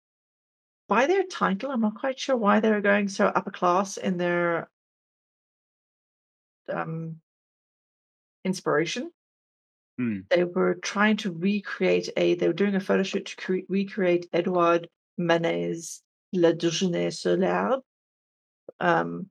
by 0.91 1.07
their 1.07 1.23
title, 1.23 1.71
I'm 1.71 1.79
not 1.79 1.95
quite 1.95 2.19
sure 2.19 2.35
why 2.35 2.59
they 2.59 2.69
were 2.69 2.81
going 2.81 3.07
so 3.07 3.27
upper 3.27 3.49
class 3.49 3.95
in 3.95 4.17
their 4.17 4.69
um 6.67 7.21
inspiration. 8.43 9.09
Mm. 9.97 10.27
They 10.27 10.43
were 10.43 10.73
trying 10.75 11.15
to 11.23 11.31
recreate 11.31 12.09
a 12.17 12.35
they 12.35 12.45
were 12.45 12.61
doing 12.61 12.75
a 12.75 12.81
photo 12.81 13.03
shoot 13.03 13.25
to 13.27 13.35
cre 13.37 13.59
recreate 13.69 14.27
Edouard 14.33 14.89
Manet's 15.17 16.03
Le 16.33 16.53
Déjeuner 16.53 17.13
sur 17.13 17.37
l'herbe, 17.37 17.79
um, 18.81 19.29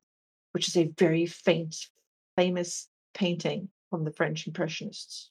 which 0.53 0.67
is 0.67 0.79
a 0.79 0.91
very 0.97 1.27
faint 1.27 1.77
famous 2.39 2.89
painting 3.13 3.69
from 3.91 4.05
the 4.05 4.13
French 4.15 4.47
Impressionists. 4.47 5.31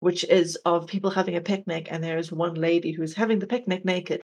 Which 0.00 0.24
is 0.24 0.56
of 0.64 0.88
people 0.88 1.10
having 1.10 1.36
a 1.36 1.40
picnic, 1.40 1.86
and 1.88 2.02
there's 2.02 2.32
one 2.32 2.54
lady 2.54 2.90
who's 2.90 3.14
having 3.14 3.38
the 3.38 3.46
picnic 3.46 3.84
naked. 3.84 4.21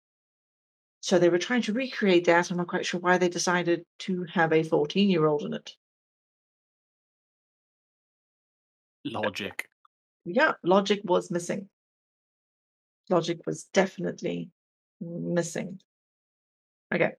So 1.08 1.18
they 1.18 1.30
were 1.30 1.38
trying 1.38 1.62
to 1.62 1.72
recreate 1.72 2.26
that, 2.26 2.52
I'm 2.52 2.58
not 2.58 2.68
quite 2.68 2.86
sure 2.86 3.00
why 3.00 3.18
they 3.18 3.30
decided 3.30 3.86
to 4.00 4.26
have 4.26 4.52
a 4.52 4.62
fourteen-year-old 4.62 5.44
in 5.44 5.54
it. 5.54 5.74
Logic. 9.06 9.70
Yeah, 10.26 10.56
logic 10.64 11.00
was 11.06 11.32
missing. 11.32 11.70
Logic 13.10 13.40
was 13.46 13.70
definitely 13.72 14.50
missing. 15.00 15.80
Okay. 16.94 17.12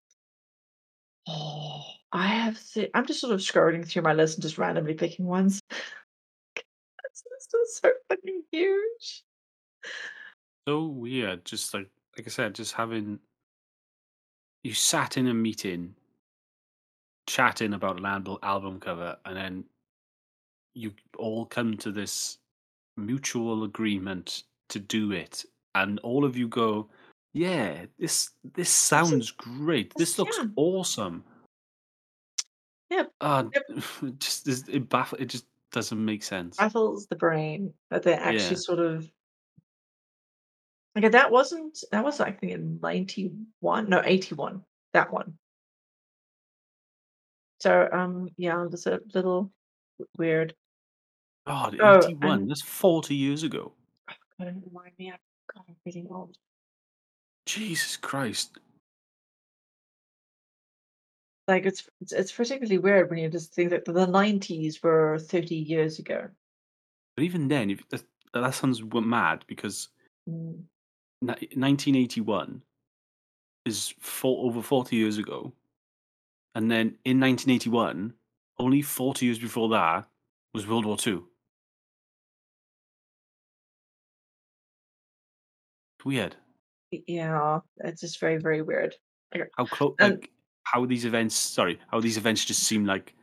Oh, 1.27 1.83
I 2.13 2.27
have 2.27 2.61
the 2.75 2.91
I'm 2.95 3.07
just 3.07 3.23
sort 3.23 3.33
of 3.33 3.41
scrolling 3.41 3.89
through 3.89 4.03
my 4.03 4.13
list 4.13 4.37
and 4.37 4.43
just 4.43 4.59
randomly 4.59 4.95
picking 4.95 5.25
ones. 5.25 5.61
This 6.55 7.55
is 7.55 7.77
so 7.79 7.91
fucking 8.11 8.43
huge. 8.53 9.25
So 10.69 10.85
weird, 10.85 11.47
just 11.47 11.73
like 11.73 11.89
like 12.19 12.27
I 12.27 12.31
said, 12.31 12.55
just 12.55 12.75
having 12.75 13.19
you 14.69 14.75
sat 14.75 15.17
in 15.17 15.29
a 15.29 15.35
meeting 15.35 15.95
chatting 17.27 17.73
about 17.73 17.99
an 17.99 18.05
album 18.05 18.37
album 18.43 18.79
cover, 18.79 19.17
and 19.25 19.35
then 19.35 19.65
you 20.75 20.93
all 21.17 21.47
come 21.47 21.75
to 21.79 21.91
this 21.91 22.37
mutual 22.99 23.65
agreement 23.65 24.45
to 24.69 24.79
do 24.79 25.13
it, 25.13 25.43
and 25.75 25.99
all 26.01 26.23
of 26.27 26.37
you 26.37 26.49
go, 26.49 26.91
"Yeah, 27.33 27.87
this 27.99 28.31
this 28.45 28.53
This 28.57 28.69
is 28.69 28.75
sounds 28.75 29.31
great. 29.31 29.95
this 29.97 30.19
looks 30.19 30.37
yeah. 30.39 30.49
awesome." 30.57 31.25
Yep. 32.91 33.13
Uh, 33.23 33.45
Yep. 33.55 33.65
it 34.03 34.19
just 34.21 34.47
it 34.69 34.89
baff 34.91 35.15
it 35.19 35.27
just 35.27 35.47
doesn't 35.73 36.03
make 36.05 36.23
sense. 36.23 36.59
Baffles 36.59 37.07
the 37.07 37.17
brain 37.17 37.73
that 37.91 38.03
they're 38.03 38.21
actually 38.21 38.51
Yeah. 38.57 38.69
sort 38.69 38.81
of 38.81 39.11
Okay, 40.99 41.09
that 41.11 41.31
wasn't 41.31 41.79
that 41.93 42.03
was, 42.03 42.19
I 42.19 42.33
think, 42.33 42.53
in 42.53 42.81
91 42.83 43.89
no, 43.89 44.03
81, 44.05 44.65
that 44.95 45.13
one. 45.13 45.39
So, 47.61 47.89
um, 47.93 48.29
yeah, 48.37 48.67
just 48.69 48.87
a 48.87 49.01
little 49.15 49.53
w 49.99 50.09
weird. 50.19 50.55
God, 51.47 51.77
Oh, 51.81 51.99
81, 52.03 52.41
and 52.41 52.51
that's 52.51 52.63
40 52.63 53.15
years 53.15 53.45
ago. 53.45 53.73
don't 54.41 54.63
remind 54.67 54.93
me, 54.99 55.11
I'm 55.13 55.19
God, 55.55 55.65
I'm 55.69 55.77
getting 55.85 56.09
old. 56.11 56.37
Jesus 57.47 57.97
Christ. 57.97 58.59
Like, 61.47 61.65
it's 61.65 61.89
it's 62.01 62.13
it's 62.13 62.33
particularly 62.33 62.79
weird 62.79 63.09
when 63.09 63.21
you 63.21 63.29
just 63.29 63.55
think 63.55 63.71
that 63.71 63.85
the 63.85 63.93
'90s 63.93 64.83
were 64.83 65.19
30 65.19 65.55
years 65.55 66.01
ago. 66.01 66.29
But 67.17 67.25
even 67.25 67.47
then, 67.49 67.71
if 67.71 67.89
that 67.89 68.03
that 68.35 68.55
sounds 68.55 68.81
w 68.81 69.01
mad 69.07 69.45
because 69.47 69.89
Mm. 70.29 70.65
Ni 71.21 71.33
1981 71.55 72.63
is 73.65 73.95
for 73.99 74.47
over 74.47 74.63
40 74.63 74.97
years 74.97 75.19
ago. 75.19 75.53
And 76.55 76.71
then 76.71 76.97
in 77.05 77.21
1981, 77.21 78.15
only 78.59 78.83
40 78.83 79.27
years 79.27 79.39
before 79.39 79.69
that 79.71 80.09
was 80.55 80.67
World 80.67 80.87
War 80.87 80.97
II. 81.07 81.21
Weird. 86.05 86.37
Yeah, 86.91 87.61
it's 87.85 88.01
just 88.01 88.19
very, 88.19 88.39
very 88.39 88.63
weird. 88.63 88.95
How 89.57 89.67
close? 89.67 89.95
and 89.99 90.15
um 90.15 90.21
like, 90.21 90.31
how 90.65 90.87
these 90.87 91.05
events 91.05 91.35
sorry, 91.35 91.79
how 91.89 92.01
these 92.01 92.17
events 92.17 92.45
just 92.45 92.63
seem 92.63 92.87
like 92.87 93.15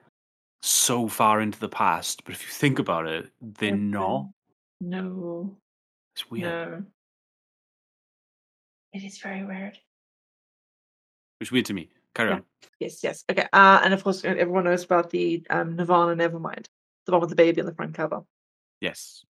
so 0.62 1.08
far 1.08 1.41
into 1.41 1.60
the 1.60 1.69
past, 1.69 2.23
but 2.25 2.34
if 2.34 2.43
you 2.43 2.49
think 2.49 2.79
about 2.79 3.08
it, 3.08 3.31
they're 3.41 3.71
They're 3.71 3.77
not. 3.77 4.27
No. 4.81 5.58
It's 6.15 6.29
weird. 6.29 6.43
No. 6.43 6.84
It 8.95 9.03
is 9.03 9.17
very 9.17 9.43
weird. 9.43 9.77
It's 11.41 11.51
weird 11.51 11.65
to 11.65 11.73
me. 11.73 11.89
Carry 12.13 12.29
Yeah. 12.29 12.36
on. 12.36 12.45
Yes, 12.79 13.03
yes. 13.03 13.25
Okay, 13.29 13.45
uh, 13.51 13.81
and 13.84 13.93
of 13.93 14.01
course, 14.01 14.23
everyone 14.23 14.63
knows 14.63 14.86
about 14.86 15.10
the, 15.10 15.45
um, 15.49 15.75
Nirvana 15.75 16.15
Nevermind, 16.15 16.67
the 17.05 17.12
one 17.12 17.19
with 17.19 17.29
the 17.29 17.36
baby 17.36 17.60
on 17.60 17.67
the 17.67 17.75
front 17.75 17.93
cover. 17.93 18.21
Yes. 18.79 19.25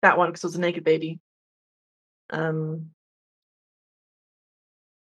That 0.00 0.16
one, 0.16 0.30
because 0.30 0.44
it 0.44 0.46
was 0.46 0.56
a 0.56 0.60
naked 0.60 0.82
baby. 0.82 1.20
Um 2.30 2.94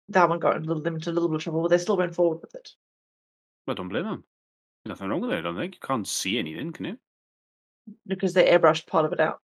that 0.08 0.30
one 0.30 0.40
got 0.40 0.56
a 0.56 0.60
little 0.60 0.82
them 0.82 0.96
into 0.96 1.10
a 1.10 1.14
little 1.14 1.28
bit 1.30 1.36
of 1.36 1.44
trouble, 1.44 1.62
but 1.62 1.68
they 1.70 1.78
still 1.78 1.98
went 1.98 2.16
forward 2.16 2.40
with 2.42 2.56
it. 2.56 2.70
I 3.68 3.74
don't 3.74 3.90
blame 3.90 4.06
'em. 4.08 4.24
Nothing 4.86 5.10
wrong 5.10 5.22
with 5.22 5.32
it, 5.32 5.40
I 5.40 5.42
don't 5.42 5.56
think. 5.58 5.76
You 5.76 5.80
can't 5.82 6.08
see 6.08 6.38
anything, 6.40 6.72
can 6.72 6.86
you? 6.86 7.00
Because 8.08 8.34
they 8.34 8.50
airbrushed 8.50 8.88
part 8.88 9.06
of 9.06 9.12
it 9.14 9.20
out. 9.20 9.42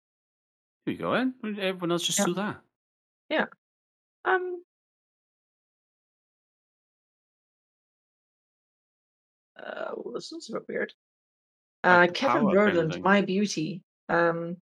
There 0.86 0.93
you 0.93 1.00
go 1.00 1.12
then. 1.12 1.36
Everyone 1.60 1.91
else 1.91 2.06
just 2.06 2.20
Yeah. 2.20 2.26
do 2.26 2.34
that? 2.36 2.62
Yeah. 3.30 3.46
Um 4.25 4.63
Uh, 9.58 9.91
well, 9.95 10.13
this 10.13 10.32
one's 10.32 10.49
a 10.49 10.53
bit 10.53 10.67
weird. 10.67 10.93
Like 11.84 11.93
Uh, 11.93 12.06
the 12.08 12.13
Kevin 12.13 12.41
power 12.43 12.56
kind 12.56 12.58
of 12.60 12.73
Rowland, 12.75 12.93
thing. 12.93 13.03
My 13.03 13.21
Beauty. 13.21 13.84
Um, 14.10 14.58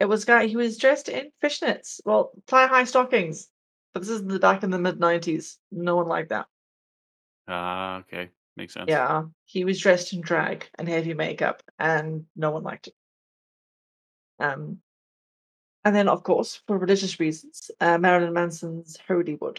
it 0.00 0.04
was 0.04 0.24
guy 0.24 0.46
he 0.46 0.56
was 0.56 0.76
dressed 0.78 1.08
in 1.08 1.30
fishnets, 1.42 2.00
well, 2.04 2.30
thigh-high 2.46 2.84
stockings, 2.84 3.50
but 3.92 4.00
this 4.00 4.10
is 4.10 4.24
the 4.24 4.38
back 4.38 4.62
in 4.62 4.70
the 4.70 4.78
mid-90s. 4.78 5.56
No 5.72 5.96
one 5.96 6.06
liked 6.06 6.28
that. 6.28 6.46
Ah, 7.48 7.98
okay. 7.98 8.30
Makes 8.56 8.74
sense. 8.74 8.86
Yeah, 8.88 9.24
he 9.46 9.64
was 9.64 9.80
dressed 9.80 10.12
in 10.12 10.20
drag 10.20 10.68
and 10.78 10.88
heavy 10.88 11.14
makeup, 11.14 11.62
and 11.78 12.26
no 12.36 12.50
one 12.50 12.62
liked 12.62 12.88
it. 12.88 12.94
Um 14.38 14.80
and 15.88 15.96
then, 15.96 16.06
of 16.06 16.22
course, 16.22 16.60
for 16.66 16.76
religious 16.76 17.18
reasons, 17.18 17.70
uh, 17.80 17.96
Marilyn 17.96 18.34
Manson's 18.34 18.98
Holywood. 19.08 19.58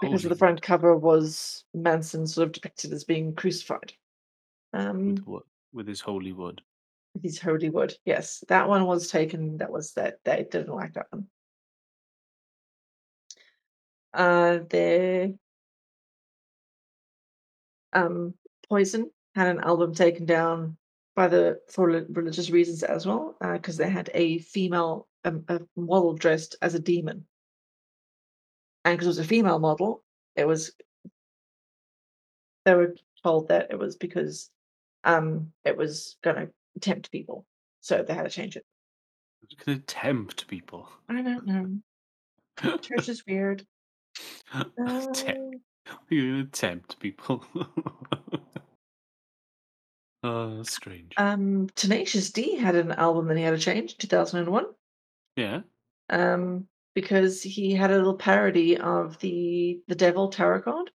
Because 0.00 0.24
of 0.24 0.30
the 0.30 0.34
front 0.34 0.60
cover 0.60 0.96
was 0.96 1.62
Manson 1.72 2.26
sort 2.26 2.46
of 2.46 2.52
depicted 2.52 2.92
as 2.92 3.04
being 3.04 3.32
crucified. 3.32 3.92
With 4.72 4.82
Um 4.82 5.16
what? 5.24 5.44
With 5.72 5.86
his 5.86 6.00
holy 6.00 6.32
wood. 6.32 6.62
With 7.14 7.22
his 7.22 7.38
Holywood, 7.38 7.94
yes. 8.04 8.42
That 8.48 8.68
one 8.68 8.86
was 8.86 9.06
taken 9.06 9.58
that 9.58 9.70
was 9.70 9.92
that 9.92 10.18
they 10.24 10.48
didn't 10.50 10.74
like 10.74 10.94
that 10.94 11.06
one. 11.10 11.28
Uh, 14.12 14.58
the 14.68 15.38
um, 17.92 18.34
Poison 18.68 19.12
had 19.36 19.46
an 19.46 19.60
album 19.60 19.94
taken 19.94 20.26
down 20.26 20.76
by 21.14 21.28
the 21.28 21.60
for 21.68 21.86
religious 21.86 22.50
reasons 22.50 22.82
as 22.82 23.06
well, 23.06 23.36
because 23.40 23.76
they 23.76 23.90
had 23.90 24.10
a 24.14 24.38
female, 24.38 25.08
um, 25.24 25.44
a 25.48 25.60
model 25.76 26.14
dressed 26.14 26.56
as 26.62 26.74
a 26.74 26.78
demon. 26.78 27.26
and 28.84 28.96
because 28.96 29.06
it 29.06 29.10
was 29.10 29.18
a 29.18 29.24
female 29.24 29.58
model, 29.58 30.02
it 30.36 30.46
was 30.46 30.72
they 32.64 32.74
were 32.74 32.94
told 33.22 33.48
that 33.48 33.68
it 33.70 33.78
was 33.78 33.96
because, 33.96 34.50
um, 35.04 35.52
it 35.64 35.76
was 35.76 36.16
gonna 36.22 36.48
tempt 36.80 37.10
people, 37.10 37.44
so 37.80 38.02
they 38.02 38.14
had 38.14 38.24
to 38.24 38.30
change 38.30 38.56
it. 38.56 38.64
You 39.48 39.56
can 39.56 39.82
tempt 39.82 40.46
people. 40.46 40.88
I 41.08 41.22
don't 41.22 41.46
know. 41.46 42.78
Church 42.80 43.08
is 43.08 43.24
weird. 43.26 43.66
Uh, 44.52 45.06
you're 46.08 46.32
gonna 46.32 46.44
tempt 46.44 46.98
people. 46.98 47.44
Oh, 50.22 50.62
strange. 50.62 51.14
um, 51.16 51.68
Tenacious 51.70 52.30
D 52.30 52.56
had 52.56 52.74
an 52.74 52.92
album 52.92 53.28
that 53.28 53.36
he 53.36 53.42
had 53.42 53.52
to 53.52 53.58
change, 53.58 53.92
in 53.92 53.98
2001, 53.98 54.66
Yeah. 55.36 55.62
um, 56.10 56.68
because 56.94 57.42
he 57.42 57.72
had 57.74 57.90
a 57.90 57.96
little 57.96 58.16
parody 58.16 58.76
of 58.76 59.18
the 59.20 59.82
the 59.88 59.94
devil 59.94 60.28
tarot 60.28 60.62
card, 60.62 60.90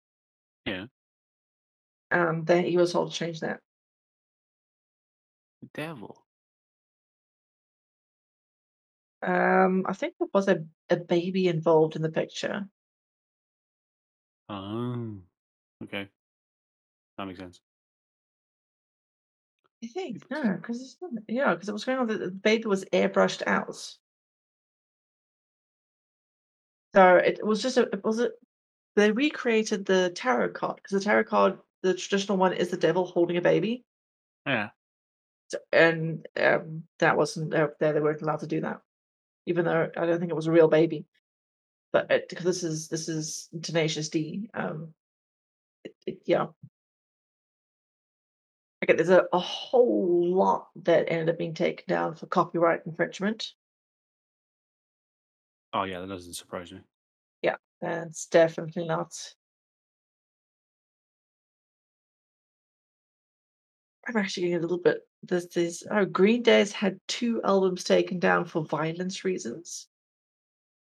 Yeah. 0.65 0.88
um, 2.12 2.43
that 2.45 2.65
he 2.65 2.77
was 2.77 2.91
told 2.93 3.12
to 3.12 3.17
change 3.17 3.39
that. 3.39 3.62
The 5.62 5.67
devil. 5.73 6.25
Um, 9.23 9.86
I 9.88 9.93
think 9.93 10.15
there 10.17 10.27
was 10.34 10.47
a 10.47 10.65
a 10.89 10.97
baby 10.97 11.47
involved 11.47 11.95
in 11.95 12.01
the 12.01 12.12
picture. 12.12 12.67
Oh, 14.49 15.23
okay. 15.84 16.10
That 17.17 17.25
makes 17.25 17.39
sense. 17.39 17.62
I 19.84 19.88
think, 19.88 20.30
no, 20.30 20.41
keep 20.41 20.63
'cause 20.63 20.82
it's 20.82 20.98
not 21.02 21.12
yeah, 21.28 21.56
'cause 21.56 21.67
it 21.70 21.74
was 21.74 21.86
going 21.86 21.98
on 22.00 22.08
the 22.08 22.17
the 22.17 22.32
baby 22.32 22.65
was 22.65 22.86
airbrushed 22.86 23.44
out. 23.48 23.98
So 26.94 27.15
it 27.15 27.46
was 27.46 27.62
just 27.62 27.78
a 27.78 27.84
it 27.94 28.04
was 28.04 28.20
a 28.20 28.32
they 28.96 29.12
recreated 29.12 29.86
the 29.86 30.12
tarot 30.15 30.52
card 30.52 30.78
because 30.78 30.91
the 30.94 31.06
tarot 31.06 31.26
card, 31.26 31.60
the 31.84 31.94
traditional 31.96 32.38
one 32.38 32.54
is 32.54 32.70
the 32.70 32.78
devil 32.78 33.06
holding 33.06 33.38
a 33.38 33.41
baby. 33.41 33.86
Yeah. 34.48 34.72
So 35.50 35.60
and, 35.72 36.28
um, 36.38 36.84
that 37.00 37.17
wasn't 37.17 37.54
uh, 37.54 37.70
there 37.80 37.94
they 37.94 38.00
weren't 38.00 38.22
allowed 38.22 38.39
to 38.41 38.48
do 38.48 38.62
that, 38.62 38.82
even 39.48 39.65
though 39.65 39.91
I 39.98 40.06
don't 40.08 40.20
think 40.20 40.32
it 40.32 40.36
was 40.36 40.48
a 40.48 40.52
real 40.52 40.70
baby. 40.70 41.06
But 41.94 42.10
because 42.30 42.46
this 42.46 42.63
is 42.63 42.89
this 42.89 43.10
is 43.10 43.50
Tenacious 43.63 44.10
D, 44.10 44.50
um, 44.56 44.94
it 45.86 45.96
it 46.08 46.24
yeah. 46.26 46.48
Okay, 48.84 48.94
there's 48.94 49.10
a 49.10 49.26
a 49.32 49.39
whole 49.39 50.34
lot 50.34 50.70
that 50.84 51.12
ended 51.12 51.30
up 51.30 51.38
being 51.38 51.54
taken 51.54 51.86
down 51.88 52.15
for 52.15 52.26
copyright 52.26 52.82
infringement. 52.86 53.54
Oh, 55.74 55.84
yeah, 55.84 56.02
that 56.02 56.10
doesn't 56.10 56.34
surprise 56.34 56.72
me. 56.72 56.82
Yeah, 57.41 57.56
that's 57.82 58.26
definitely 58.26 58.86
not 58.86 59.13
I'm 64.08 64.17
actually 64.17 64.44
getting 64.44 64.58
a 64.58 64.62
little 64.62 64.80
bit 64.80 65.02
there's 65.24 65.48
this 65.48 65.84
oh, 65.91 66.06
Green 66.06 66.41
Day's 66.41 66.72
had 66.72 67.00
2 67.08 67.41
albums 67.44 67.84
taken 67.84 68.20
down 68.20 68.46
for 68.46 68.65
violence 68.65 69.24
reasons. 69.24 69.88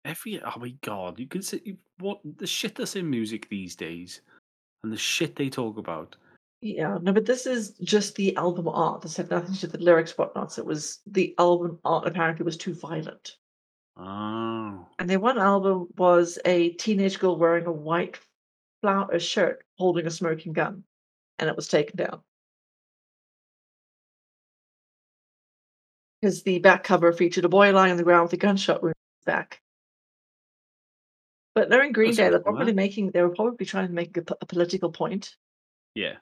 Every 0.05 0.41
oh 0.41 0.59
my 0.59 0.73
god, 0.81 1.19
you 1.19 1.27
can 1.27 1.41
see 1.41 1.61
you 1.65 1.77
what 1.99 2.19
the 2.37 2.47
shit 2.47 2.75
that's 2.75 2.95
in 2.95 3.09
music 3.09 3.49
these 3.49 3.75
days 3.75 4.21
and 4.83 4.93
the 4.93 4.97
shit 4.97 5.35
they 5.35 5.49
talk 5.49 5.77
about. 5.77 6.15
Yeah, 6.61 6.97
no, 7.01 7.13
but 7.13 7.25
this 7.25 7.45
is 7.45 7.71
just 7.83 8.15
the 8.15 8.35
album 8.35 8.67
art. 8.67 9.01
This 9.01 9.17
had 9.17 9.29
nothing 9.29 9.53
to 9.53 9.61
do 9.61 9.67
with 9.67 9.79
the 9.79 9.85
lyrics, 9.85 10.13
whatnots. 10.13 10.57
It 10.57 10.65
was 10.65 10.99
the 11.05 11.35
album 11.37 11.79
art 11.85 12.07
apparently 12.07 12.43
was 12.43 12.57
too 12.57 12.73
violent. 12.73 13.37
Oh. 13.95 14.87
And 14.97 15.09
their 15.09 15.19
one 15.19 15.37
album 15.37 15.87
was 15.97 16.39
a 16.45 16.69
teenage 16.71 17.19
girl 17.19 17.37
wearing 17.37 17.65
a 17.65 17.71
white 17.71 18.19
flower 18.81 19.19
shirt 19.19 19.63
holding 19.77 20.07
a 20.07 20.11
smoking 20.11 20.53
gun, 20.53 20.83
and 21.37 21.49
it 21.49 21.55
was 21.55 21.67
taken 21.67 21.95
down. 21.95 22.21
Because 26.21 26.41
the 26.41 26.57
back 26.57 26.83
cover 26.83 27.13
featured 27.13 27.45
a 27.45 27.49
boy 27.49 27.71
lying 27.71 27.91
on 27.91 27.97
the 27.97 28.03
ground 28.03 28.23
with 28.23 28.33
a 28.33 28.37
gunshot 28.37 28.81
wound 28.81 28.95
in 28.95 29.19
his 29.19 29.25
back. 29.25 29.61
But 31.53 31.69
knowing 31.69 31.91
Green 31.91 32.09
That's 32.09 32.17
Day, 32.17 32.29
they're 32.29 32.39
probably 32.39 32.73
making 32.73 33.11
they 33.11 33.21
were 33.21 33.35
probably 33.35 33.65
trying 33.67 33.87
to 33.87 33.93
make 33.93 34.17
a 34.17 34.23
po 34.23 34.35
a 34.41 34.45
political 34.47 34.91
point. 34.91 35.35
Yeah. 35.93 36.15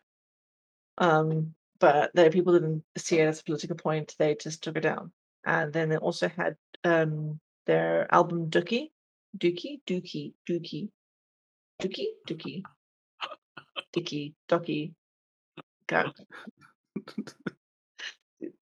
Um, 0.97 1.53
but 1.79 2.11
the 2.13 2.29
people 2.29 2.53
didn't 2.53 2.83
see 2.97 3.19
it 3.19 3.27
as 3.27 3.41
a 3.41 3.43
political 3.43 3.75
point, 3.75 4.15
they 4.17 4.35
just 4.35 4.63
took 4.63 4.77
it 4.77 4.81
down. 4.81 5.11
And 5.45 5.71
then 5.71 5.89
they 5.89 5.97
also 5.97 6.29
had, 6.29 6.55
um, 6.83 7.39
their 7.65 8.13
album 8.13 8.49
Dookie 8.49 8.91
Dookie? 9.37 9.81
Dookie, 9.85 10.33
Dookie, 10.47 10.89
Dookie? 11.79 12.23
Dookie, 12.27 12.63
Dicky, 13.91 14.33
Ducky, 14.47 14.93
go 15.87 16.11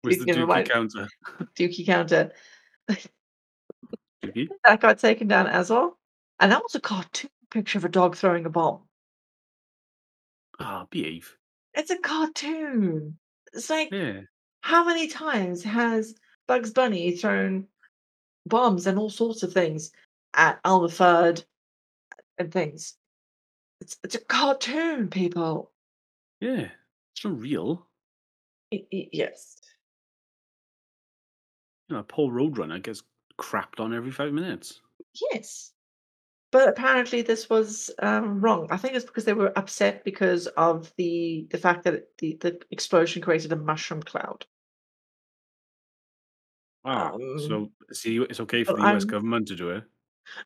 Where's 0.02 0.20
the 0.20 0.26
Dookie 0.26 0.70
counter? 0.70 1.08
Dookie 1.56 1.86
Counter. 1.86 2.32
Dookie? 4.24 4.50
That 4.64 4.80
got 4.80 5.00
taken 5.00 5.28
down 5.28 5.48
as 5.48 5.70
well, 5.70 5.98
and 6.40 6.52
that 6.52 6.62
was 6.62 6.76
a 6.76 6.80
cartoon 6.80 7.32
picture 7.50 7.80
of 7.80 7.86
a 7.86 7.90
dog 7.90 8.16
throwing 8.16 8.46
a 8.46 8.50
bomb. 8.50 8.84
Ah, 10.60 10.86
behave. 10.90 11.38
It's 11.82 11.90
a 11.90 11.98
cartoon. 11.98 13.18
It's 13.54 13.68
like, 13.72 13.90
Yeah. 13.92 14.22
how 14.62 14.86
many 14.86 15.08
times 15.08 15.64
has 15.64 16.14
Bugs 16.48 16.70
Bunny 16.70 17.18
thrown 17.18 17.68
bombs 18.46 18.86
and 18.86 19.00
all 19.00 19.10
sorts 19.10 19.42
of 19.42 19.52
things 19.52 19.92
at 20.36 20.60
Elmer 20.64 20.90
Fudd 20.90 21.44
and 22.38 22.52
things? 22.54 22.98
It's 23.80 23.98
it's 24.04 24.14
a 24.14 24.24
cartoon, 24.24 25.10
people. 25.10 25.72
Yeah. 26.40 26.70
It's 27.16 27.26
not 27.26 27.40
real. 27.40 27.88
Y 28.72 28.86
y 28.94 29.10
yes. 29.12 29.58
You 31.90 31.96
know, 31.96 32.04
Paul 32.04 32.30
Roadrunner 32.30 32.80
gets 32.80 33.02
crapped 33.40 33.80
on 33.80 33.92
every 33.92 34.12
5 34.12 34.32
minutes. 34.34 34.82
Yes. 35.34 35.74
But 36.52 36.68
apparently 36.70 37.22
this 37.22 37.50
was, 37.50 37.90
um, 38.00 38.42
wrong. 38.42 38.68
I 38.72 38.78
think 38.78 38.96
it's 38.96 39.06
because 39.06 39.26
they 39.26 39.34
were 39.34 39.58
upset 39.58 40.04
because 40.04 40.48
of 40.48 40.94
the 40.98 41.48
the 41.50 41.58
fact 41.58 41.84
that 41.86 42.18
the 42.18 42.36
the 42.42 42.62
explosion 42.72 43.22
created 43.22 43.52
a 43.54 43.56
mushroom 43.56 44.04
cloud. 44.04 44.46
Ah, 46.84 47.12
Um, 47.14 47.38
so 47.38 47.72
see, 47.92 48.18
it's 48.22 48.40
okay 48.40 48.64
for 48.64 48.74
but 48.74 48.82
the 48.82 48.84
US 48.96 49.04
I'm 49.04 49.10
government 49.12 49.48
to 49.50 49.56
do 49.56 49.70
it. 49.70 49.84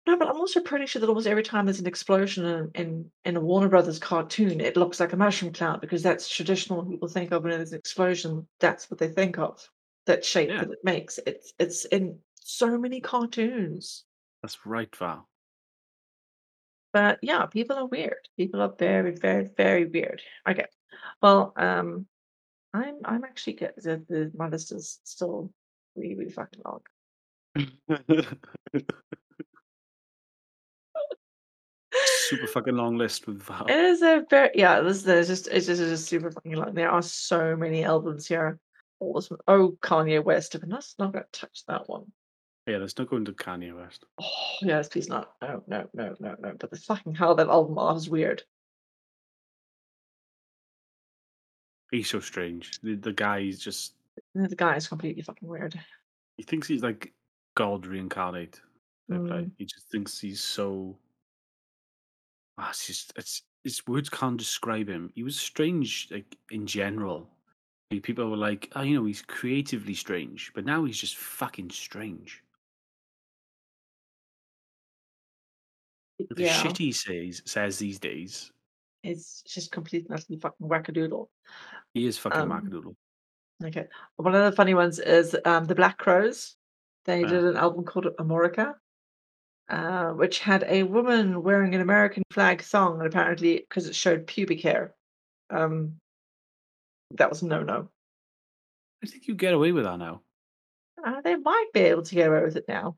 no, 0.08 0.18
but 0.18 0.28
I'm 0.28 0.38
also 0.38 0.62
pretty 0.62 0.86
sure 0.86 1.00
that 1.00 1.10
almost 1.10 1.28
every 1.28 1.44
time 1.44 1.66
there's 1.66 1.80
an 1.80 1.88
explosion 1.88 2.46
in 2.46 2.72
in 2.76 3.12
in 3.26 3.36
a 3.36 3.42
Warner 3.42 3.70
Brothers 3.70 4.00
cartoon, 4.00 4.62
it 4.62 4.78
looks 4.78 5.00
like 5.00 5.14
a 5.14 5.18
mushroom 5.18 5.54
cloud 5.54 5.82
because 5.82 6.04
that's 6.04 6.28
traditional. 6.30 6.80
When 6.82 6.92
people 6.92 7.08
think 7.08 7.32
of 7.32 7.44
when 7.44 7.52
there's 7.52 7.72
an 7.72 7.80
explosion, 7.80 8.48
that's 8.60 8.90
what 8.90 9.00
they 9.00 9.10
think 9.10 9.38
of. 9.38 9.70
That 10.06 10.24
shape 10.24 10.50
Yeah. 10.50 10.60
that 10.62 10.72
it 10.72 10.84
makes. 10.84 11.20
It's 11.26 11.54
it's 11.60 11.86
in 11.86 12.20
so 12.36 12.78
many 12.78 13.02
cartoons. 13.02 14.06
That's 14.42 14.66
right, 14.66 14.94
Val. 14.96 15.28
But 16.96 17.20
yeah, 17.22 17.46
people 17.48 17.76
are 17.76 17.88
weird. 17.88 18.30
People 18.38 18.62
are 18.62 18.74
very, 18.80 19.12
very, 19.12 19.50
very 19.58 19.84
weird. 19.84 20.22
Okay. 20.48 20.68
Well, 21.22 21.52
um, 21.58 22.06
I'm 22.74 23.00
I'm 23.04 23.26
actually 23.26 23.54
good. 23.56 23.74
The, 23.76 24.02
the 24.08 24.32
my 24.34 24.48
list 24.48 24.72
is 24.72 25.02
still 25.04 25.52
really, 25.98 26.16
really 26.16 26.32
fucking 26.32 26.62
long. 26.64 26.80
Super 32.30 32.48
fucking 32.48 32.78
long 32.78 32.98
list 32.98 33.28
with 33.28 33.44
Val. 33.44 33.66
It 33.68 33.76
is 33.76 34.02
a 34.02 34.24
very 34.30 34.52
yeah. 34.56 34.80
This 34.80 35.06
is 35.06 35.28
just 35.28 35.50
it's 35.50 35.68
just, 35.68 35.82
it's 35.82 35.92
just 35.92 36.08
super 36.08 36.32
fucking 36.32 36.54
long. 36.54 36.74
There 36.76 36.90
are 36.90 37.02
so 37.02 37.58
many 37.58 37.84
albums 37.84 38.26
here. 38.26 38.58
All 39.02 39.16
this, 39.16 39.30
oh, 39.50 39.78
Kanye 39.82 40.24
West. 40.24 40.58
But 40.58 40.70
let's 40.70 40.96
not 40.98 41.12
gonna 41.12 41.26
touch 41.34 41.66
that 41.68 41.90
one. 41.90 42.06
Yeah, 42.68 42.78
let's 42.78 42.98
not 42.98 43.10
go 43.10 43.18
into 43.18 43.32
Kanye 43.32 43.76
West. 43.76 44.06
Oh 44.20 44.26
yes, 44.62 44.90
please 44.90 45.08
not. 45.08 45.34
No, 45.42 45.64
no, 45.68 45.88
no, 45.94 46.16
no, 46.20 46.36
no. 46.40 46.54
But 46.60 46.72
the 46.72 46.78
fucking 46.78 47.14
hell, 47.14 47.36
that 47.36 47.48
album 47.48 47.78
art 47.78 47.98
is 47.98 48.10
weird. 48.10 48.42
He's 51.92 52.10
so 52.10 52.20
strange. 52.20 52.80
The, 52.82 52.96
the 52.96 53.14
guy 53.14 53.40
is 53.40 53.60
just, 53.60 53.94
The 54.34 54.56
guy 54.56 54.76
is 54.76 54.88
completely 54.88 55.22
fucking 55.22 55.48
weird. 55.48 55.80
he 56.38 56.44
thinks 56.44 56.68
he's 56.68 56.82
like 56.84 57.14
God 57.56 57.86
reincarnate. 57.86 58.60
Mm. 59.12 59.52
He 59.58 59.66
just 59.66 59.88
thinks 59.92 60.20
he's 60.20 60.42
so. 60.44 60.98
Ah, 62.58 62.70
it's 62.72 62.88
just, 62.88 63.14
it's, 63.16 63.44
his 63.64 63.86
words 63.86 64.10
can't 64.10 64.38
describe 64.38 64.90
him. 64.90 65.12
He 65.14 65.24
was 65.24 65.38
strange, 65.40 66.08
like, 66.12 66.36
in 66.52 66.66
general. 66.66 67.30
People 68.02 68.30
were 68.30 68.38
like, 68.38 68.72
oh, 68.76 68.82
you 68.82 68.96
know, 68.96 69.06
he's 69.06 69.22
creatively 69.22 69.94
strange, 69.94 70.52
but 70.56 70.66
now 70.66 70.84
he's 70.86 70.98
just 70.98 71.18
fucking 71.18 71.70
strange. 71.70 72.42
The 76.20 76.44
Yeah, 76.44 76.62
shit 76.64 76.78
he 76.78 76.92
says 76.92 77.42
says 77.46 77.78
these 77.78 78.00
days, 78.00 78.52
it's 79.04 79.42
just 79.44 79.72
completely, 79.72 80.14
utterly 80.16 80.40
fucking 80.40 80.68
wackadoodle. 80.68 81.28
he 81.94 82.06
is 82.08 82.18
fucking 82.18 82.42
Um, 82.42 82.50
Macadoodle. 82.50 82.96
Okay. 83.64 83.88
One 84.18 84.36
of 84.36 84.44
the 84.50 84.56
funny 84.56 84.74
ones 84.74 85.00
is, 85.00 85.36
um, 85.46 85.66
The 85.66 85.76
Black 85.76 85.98
Crowes. 85.98 86.56
They 87.06 87.22
Yeah. 87.22 87.28
did 87.28 87.44
an 87.46 87.56
album 87.58 87.86
called 87.86 88.06
Amorica, 88.20 88.76
uh, 89.70 90.12
which 90.14 90.40
had 90.40 90.64
a 90.64 90.84
woman 90.84 91.44
wearing 91.44 91.76
an 91.76 91.82
American 91.82 92.24
flag 92.32 92.62
song, 92.64 92.98
and 93.00 93.08
apparently, 93.08 93.58
because 93.60 93.88
it 93.88 93.96
showed 93.96 94.28
pubic 94.28 94.62
hair, 94.62 94.96
um, 95.50 96.00
that 97.12 97.30
was 97.30 97.44
no-no. 97.44 97.92
I 99.04 99.08
think 99.08 99.28
you 99.28 99.36
get 99.36 99.54
away 99.54 99.72
with 99.72 99.84
that 99.84 99.98
now. 100.00 100.24
Uh, 101.04 101.22
they 101.22 101.36
might 101.36 101.68
be 101.74 101.82
able 101.82 102.02
to 102.04 102.16
get 102.16 102.30
away 102.30 102.44
with 102.44 102.56
it 102.56 102.68
now. 102.68 102.98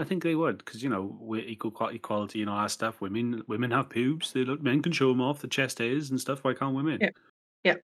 I 0.00 0.04
think 0.04 0.22
they 0.22 0.34
would 0.34 0.58
because 0.58 0.82
you 0.82 0.88
know 0.88 1.14
we're 1.20 1.44
equal 1.44 1.70
qua- 1.70 1.88
equality 1.88 2.40
and 2.40 2.48
all 2.48 2.62
that 2.62 2.70
stuff. 2.70 3.02
Women 3.02 3.42
women 3.46 3.70
have 3.70 3.90
pubes. 3.90 4.32
They 4.32 4.44
look, 4.44 4.62
men 4.62 4.80
can 4.80 4.92
show 4.92 5.08
them 5.08 5.20
off 5.20 5.40
the 5.42 5.46
chest 5.48 5.78
hairs 5.78 6.08
and 6.10 6.18
stuff. 6.18 6.42
Why 6.42 6.54
can't 6.54 6.74
women? 6.74 6.98
Yeah. 7.02 7.10
Yeah. 7.64 7.74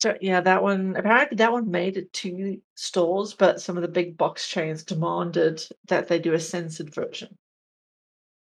So, 0.00 0.16
yeah, 0.20 0.40
that 0.40 0.60
one 0.60 0.96
apparently 0.96 1.36
that 1.36 1.52
one 1.52 1.70
made 1.70 1.96
it 1.96 2.12
to 2.14 2.60
stores, 2.74 3.34
but 3.34 3.60
some 3.60 3.76
of 3.76 3.82
the 3.82 3.88
big 3.88 4.16
box 4.16 4.48
chains 4.48 4.82
demanded 4.82 5.62
that 5.86 6.08
they 6.08 6.18
do 6.18 6.34
a 6.34 6.40
censored 6.40 6.92
version 6.92 7.36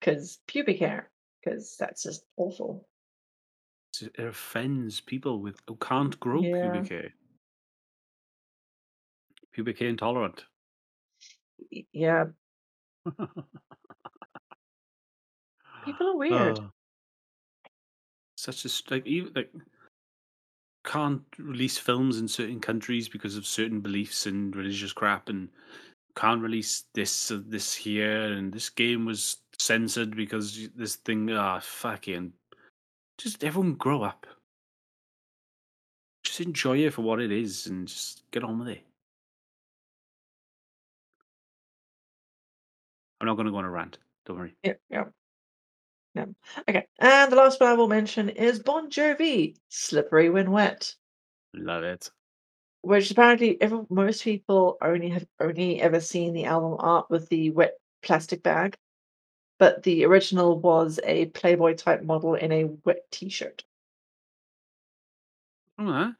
because 0.00 0.38
pubic 0.46 0.78
hair, 0.78 1.10
because 1.44 1.76
that's 1.78 2.02
just 2.02 2.24
awful. 2.38 2.88
It 4.00 4.18
offends 4.18 5.00
people 5.02 5.40
with 5.42 5.60
who 5.68 5.76
can't 5.76 6.18
grow 6.18 6.40
Yeah. 6.40 6.70
pubic 6.70 6.90
hair. 6.90 7.14
Pubic 9.52 9.78
hair 9.78 9.88
intolerant. 9.88 10.44
Yeah, 11.92 12.26
people 15.84 16.08
are 16.08 16.16
weird. 16.16 16.58
Oh, 16.58 16.70
such 18.36 18.64
a 18.64 18.68
like 18.90 19.06
even 19.06 19.32
like 19.34 19.50
can't 20.84 21.22
release 21.38 21.76
films 21.76 22.18
in 22.18 22.28
certain 22.28 22.60
countries 22.60 23.08
because 23.08 23.36
of 23.36 23.46
certain 23.46 23.80
beliefs 23.80 24.26
and 24.26 24.54
religious 24.54 24.92
crap, 24.92 25.28
and 25.28 25.48
can't 26.14 26.42
release 26.42 26.84
this 26.94 27.30
uh, 27.30 27.40
this 27.46 27.74
here, 27.74 28.32
and 28.32 28.52
this 28.52 28.70
game 28.70 29.04
was 29.04 29.38
censored 29.58 30.16
because 30.16 30.68
this 30.76 30.96
thing. 30.96 31.30
Ah, 31.30 31.60
fucking. 31.60 32.32
Just 33.18 33.42
everyone 33.42 33.74
grow 33.74 34.02
up. 34.02 34.26
Just 36.24 36.40
enjoy 36.40 36.78
it 36.78 36.92
for 36.92 37.02
what 37.02 37.20
it 37.20 37.32
is, 37.32 37.66
and 37.66 37.88
just 37.88 38.22
get 38.30 38.44
on 38.44 38.58
with 38.58 38.68
it. 38.68 38.82
I'm 43.20 43.26
not 43.26 43.34
going 43.34 43.46
to 43.46 43.52
go 43.52 43.58
on 43.58 43.64
a 43.64 43.70
rant. 43.70 43.98
Don't 44.26 44.38
worry. 44.38 44.56
Yeah, 44.62 44.74
yeah. 44.90 45.04
Yeah. 46.14 46.26
Okay, 46.68 46.86
and 46.98 47.30
the 47.30 47.36
last 47.36 47.60
one 47.60 47.70
I 47.70 47.74
will 47.74 47.88
mention 47.88 48.30
is 48.30 48.58
Bon 48.62 48.90
Jovi, 48.90 49.56
"Slippery 49.68 50.30
When 50.30 50.50
Wet," 50.50 50.94
Love 51.54 51.82
it. 51.84 52.10
which 52.82 53.10
apparently 53.10 53.60
every 53.60 53.80
most 53.90 54.24
people 54.24 54.78
only 54.80 55.10
have 55.10 55.26
only 55.40 55.80
ever 55.80 56.00
seen 56.00 56.32
the 56.32 56.44
album 56.46 56.76
art 56.78 57.10
with 57.10 57.28
the 57.28 57.50
wet 57.50 57.74
plastic 58.02 58.42
bag, 58.42 58.76
but 59.58 59.82
the 59.82 60.04
original 60.06 60.58
was 60.58 61.00
a 61.04 61.26
Playboy 61.26 61.74
type 61.74 62.02
model 62.02 62.34
in 62.34 62.52
a 62.52 62.64
wet 62.84 63.10
T-shirt. 63.10 63.64
Oh, 65.78 65.86
huh? 65.92 66.12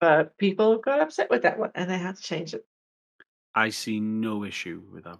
But 0.00 0.36
people 0.38 0.78
got 0.78 1.00
upset 1.00 1.30
with 1.30 1.42
that 1.42 1.58
one, 1.58 1.72
and 1.74 1.90
they 1.90 1.98
had 1.98 2.16
to 2.16 2.22
change 2.22 2.54
it. 2.54 2.64
I 3.54 3.70
see 3.70 4.00
no 4.00 4.44
issue 4.44 4.82
with 4.92 5.04
that. 5.04 5.18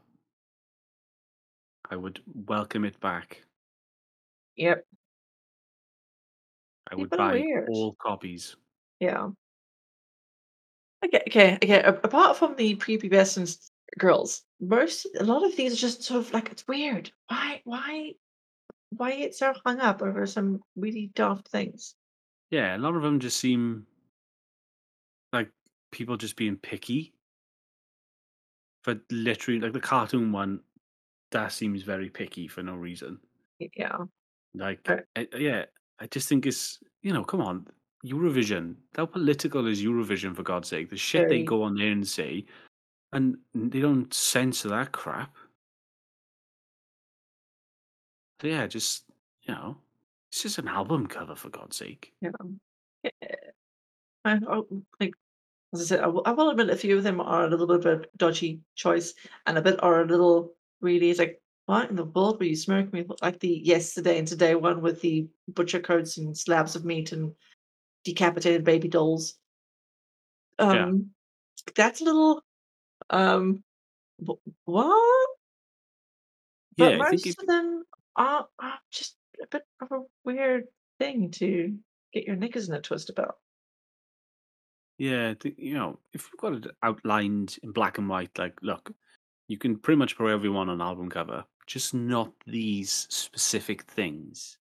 I 1.90 1.96
would 1.96 2.20
welcome 2.26 2.84
it 2.84 2.98
back. 3.00 3.42
Yep. 4.56 4.84
I 6.90 6.94
would 6.96 7.10
People 7.10 7.24
are 7.24 7.30
buy 7.32 7.40
weird. 7.40 7.68
all 7.70 7.94
copies. 7.94 8.56
Yeah. 9.00 9.28
Okay, 11.04 11.22
okay, 11.28 11.54
okay. 11.56 11.82
a- 11.82 11.88
Apart 11.90 12.36
from 12.36 12.56
the 12.56 12.76
prepubescent 12.76 13.70
girls, 13.98 14.42
most 14.60 15.06
a 15.18 15.24
lot 15.24 15.44
of 15.44 15.54
these 15.56 15.72
are 15.74 15.76
just 15.76 16.02
sort 16.02 16.20
of 16.26 16.32
like 16.32 16.50
it's 16.50 16.66
weird. 16.66 17.10
Why, 17.28 17.60
why, 17.64 18.12
why 18.90 19.12
it's 19.12 19.38
so 19.38 19.52
hung 19.64 19.80
up 19.80 20.02
over 20.02 20.26
some 20.26 20.60
really 20.76 21.10
daft 21.14 21.48
things? 21.48 21.94
Yeah, 22.50 22.76
a 22.76 22.78
lot 22.78 22.94
of 22.96 23.02
them 23.02 23.20
just 23.20 23.36
seem 23.38 23.86
like 25.32 25.50
people 25.92 26.16
just 26.16 26.36
being 26.36 26.56
picky. 26.56 27.12
For 28.84 29.00
literally, 29.10 29.60
like 29.60 29.72
the 29.72 29.80
cartoon 29.80 30.30
one, 30.30 30.60
that 31.32 31.52
seems 31.52 31.82
very 31.82 32.10
picky 32.10 32.46
for 32.46 32.62
no 32.62 32.74
reason. 32.74 33.18
Yeah, 33.58 33.96
Like. 34.54 34.88
I, 35.16 35.26
yeah, 35.36 35.64
I 35.98 36.06
just 36.06 36.28
think 36.28 36.46
it's 36.46 36.78
you 37.02 37.12
know, 37.12 37.24
come 37.24 37.40
on, 37.40 37.66
Eurovision. 38.04 38.76
How 38.96 39.06
political 39.06 39.66
is 39.66 39.82
Eurovision 39.82 40.36
for 40.36 40.42
God's 40.42 40.68
sake? 40.68 40.90
The 40.90 40.96
shit 40.96 41.28
they 41.28 41.42
go 41.42 41.62
on 41.62 41.76
there 41.76 41.92
and 41.92 42.06
say, 42.06 42.44
and 43.12 43.36
they 43.54 43.80
don't 43.80 44.12
censor 44.12 44.68
that 44.68 44.92
crap. 44.92 45.34
So 48.40 48.48
yeah, 48.48 48.66
just 48.66 49.04
you 49.42 49.54
know, 49.54 49.78
it's 50.30 50.42
just 50.42 50.58
an 50.58 50.68
album 50.68 51.06
cover 51.06 51.34
for 51.34 51.48
God's 51.48 51.76
sake. 51.76 52.12
yeah. 52.20 52.30
Yeah. 53.02 53.10
I, 54.26 54.38
oh, 54.48 54.66
like 55.00 55.14
as 55.74 55.82
I 55.82 55.84
said, 55.84 56.00
I 56.00 56.06
will, 56.06 56.22
I 56.24 56.32
will 56.32 56.50
admit 56.50 56.70
a 56.70 56.76
few 56.76 56.96
of 56.96 57.04
them 57.04 57.20
are 57.20 57.44
a 57.44 57.48
little 57.48 57.66
bit 57.66 57.84
of 57.84 57.86
a 57.86 58.04
dodgy 58.16 58.60
choice, 58.74 59.14
and 59.46 59.58
a 59.58 59.62
bit 59.62 59.82
are 59.82 60.02
a 60.02 60.06
little 60.06 60.54
really. 60.80 61.10
It's 61.10 61.18
like, 61.18 61.40
what 61.66 61.90
in 61.90 61.96
the 61.96 62.04
world 62.04 62.38
were 62.38 62.46
you 62.46 62.56
smoking 62.56 62.90
me? 62.92 63.06
Like 63.22 63.40
the 63.40 63.60
yesterday 63.64 64.18
and 64.18 64.28
today 64.28 64.54
one 64.54 64.80
with 64.80 65.00
the 65.00 65.26
butcher 65.48 65.80
coats 65.80 66.18
and 66.18 66.36
slabs 66.36 66.76
of 66.76 66.84
meat 66.84 67.12
and 67.12 67.32
decapitated 68.04 68.64
baby 68.64 68.88
dolls. 68.88 69.34
Yeah. 70.58 70.86
Um, 70.86 71.10
that's 71.74 72.00
a 72.00 72.04
little 72.04 72.42
um 73.10 73.62
what? 74.64 75.28
But 76.76 76.92
Yeah, 76.92 76.98
most 76.98 77.26
of 77.26 77.46
them 77.46 77.84
are, 78.16 78.46
are 78.58 78.78
just 78.90 79.16
a 79.42 79.46
bit 79.46 79.62
of 79.80 79.90
a 79.92 80.02
weird 80.24 80.64
thing 80.98 81.30
to 81.32 81.76
get 82.12 82.24
your 82.24 82.36
knickers 82.36 82.68
in 82.68 82.74
a 82.74 82.80
twist 82.80 83.10
about. 83.10 83.36
Yeah, 84.98 85.30
I 85.30 85.34
think, 85.34 85.58
you 85.58 85.74
know, 85.74 85.98
if 86.12 86.28
you've 86.32 86.40
got 86.40 86.54
it 86.54 86.66
outlined 86.82 87.58
in 87.62 87.72
black 87.72 87.98
and 87.98 88.08
white, 88.08 88.36
like, 88.38 88.60
look, 88.62 88.92
you 89.48 89.58
can 89.58 89.78
pretty 89.78 89.98
much 89.98 90.16
put 90.16 90.30
everyone 90.30 90.68
on 90.68 90.76
an 90.76 90.80
album 90.86 91.10
cover, 91.10 91.44
just 91.66 91.94
not 91.94 92.32
these 92.46 92.92
specific 93.10 93.82
things. 93.84 94.58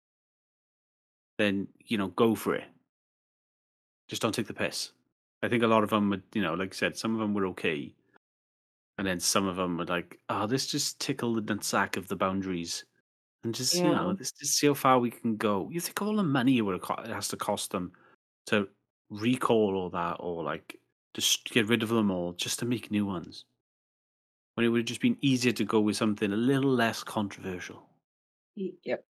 Then 1.40 1.70
you 1.80 1.98
know, 1.98 2.10
go 2.10 2.36
for 2.36 2.54
it. 2.54 2.70
Just 4.10 4.22
don't 4.22 4.34
take 4.36 4.48
the 4.48 4.54
piss. 4.54 4.92
I 5.42 5.48
think 5.48 5.64
a 5.64 5.68
lot 5.68 5.84
of 5.84 5.92
them 5.92 6.10
would, 6.10 6.24
you 6.34 6.42
know, 6.42 6.54
like 6.56 6.74
I 6.74 6.76
said, 6.76 6.98
some 6.98 7.14
of 7.14 7.20
them 7.20 7.34
were 7.34 7.46
okay, 7.48 7.94
and 8.98 9.06
then 9.08 9.20
some 9.20 9.48
of 9.48 9.56
them 9.56 9.78
were 9.78 9.86
like, 9.86 10.20
"Oh, 10.30 10.48
this 10.48 10.68
just 10.68 11.00
tickle 11.00 11.36
the 11.36 11.42
nutsack 11.42 11.98
of 11.98 12.08
the 12.08 12.16
boundaries," 12.16 12.86
and 13.44 13.56
just 13.56 13.84
you 13.84 13.92
know, 13.92 14.14
Yeah. 14.14 14.16
this 14.16 14.32
just 14.34 14.56
see 14.58 14.68
how 14.68 14.74
far 14.76 15.00
we 15.00 15.12
can 15.12 15.38
go. 15.38 15.70
You 15.72 15.82
think 15.82 16.02
of 16.02 16.08
all 16.08 16.18
the 16.18 16.24
money 16.24 16.58
it 16.60 16.62
would 16.64 16.82
co- 16.82 16.96
it 17.04 17.10
has 17.10 17.30
to 17.30 17.38
cost 17.38 17.72
them 17.72 17.94
to 18.48 18.70
recall 19.10 19.76
all 19.76 19.90
that, 19.92 20.18
or 20.20 20.44
like 20.44 20.78
just 21.14 21.46
get 21.46 21.68
rid 21.68 21.84
of 21.84 21.90
them 21.90 22.12
all, 22.12 22.34
just 22.34 22.60
to 22.60 22.66
make 22.66 22.92
new 22.92 23.06
ones. 23.06 23.46
When 24.56 24.66
it 24.66 24.70
would 24.70 24.80
have 24.80 24.86
just 24.88 25.02
been 25.02 25.18
easier 25.22 25.52
to 25.54 25.64
go 25.66 25.80
with 25.80 25.98
something 25.98 26.32
a 26.34 26.36
little 26.36 26.72
less 26.72 27.04
controversial. 27.04 27.88
Yep. 28.56 29.06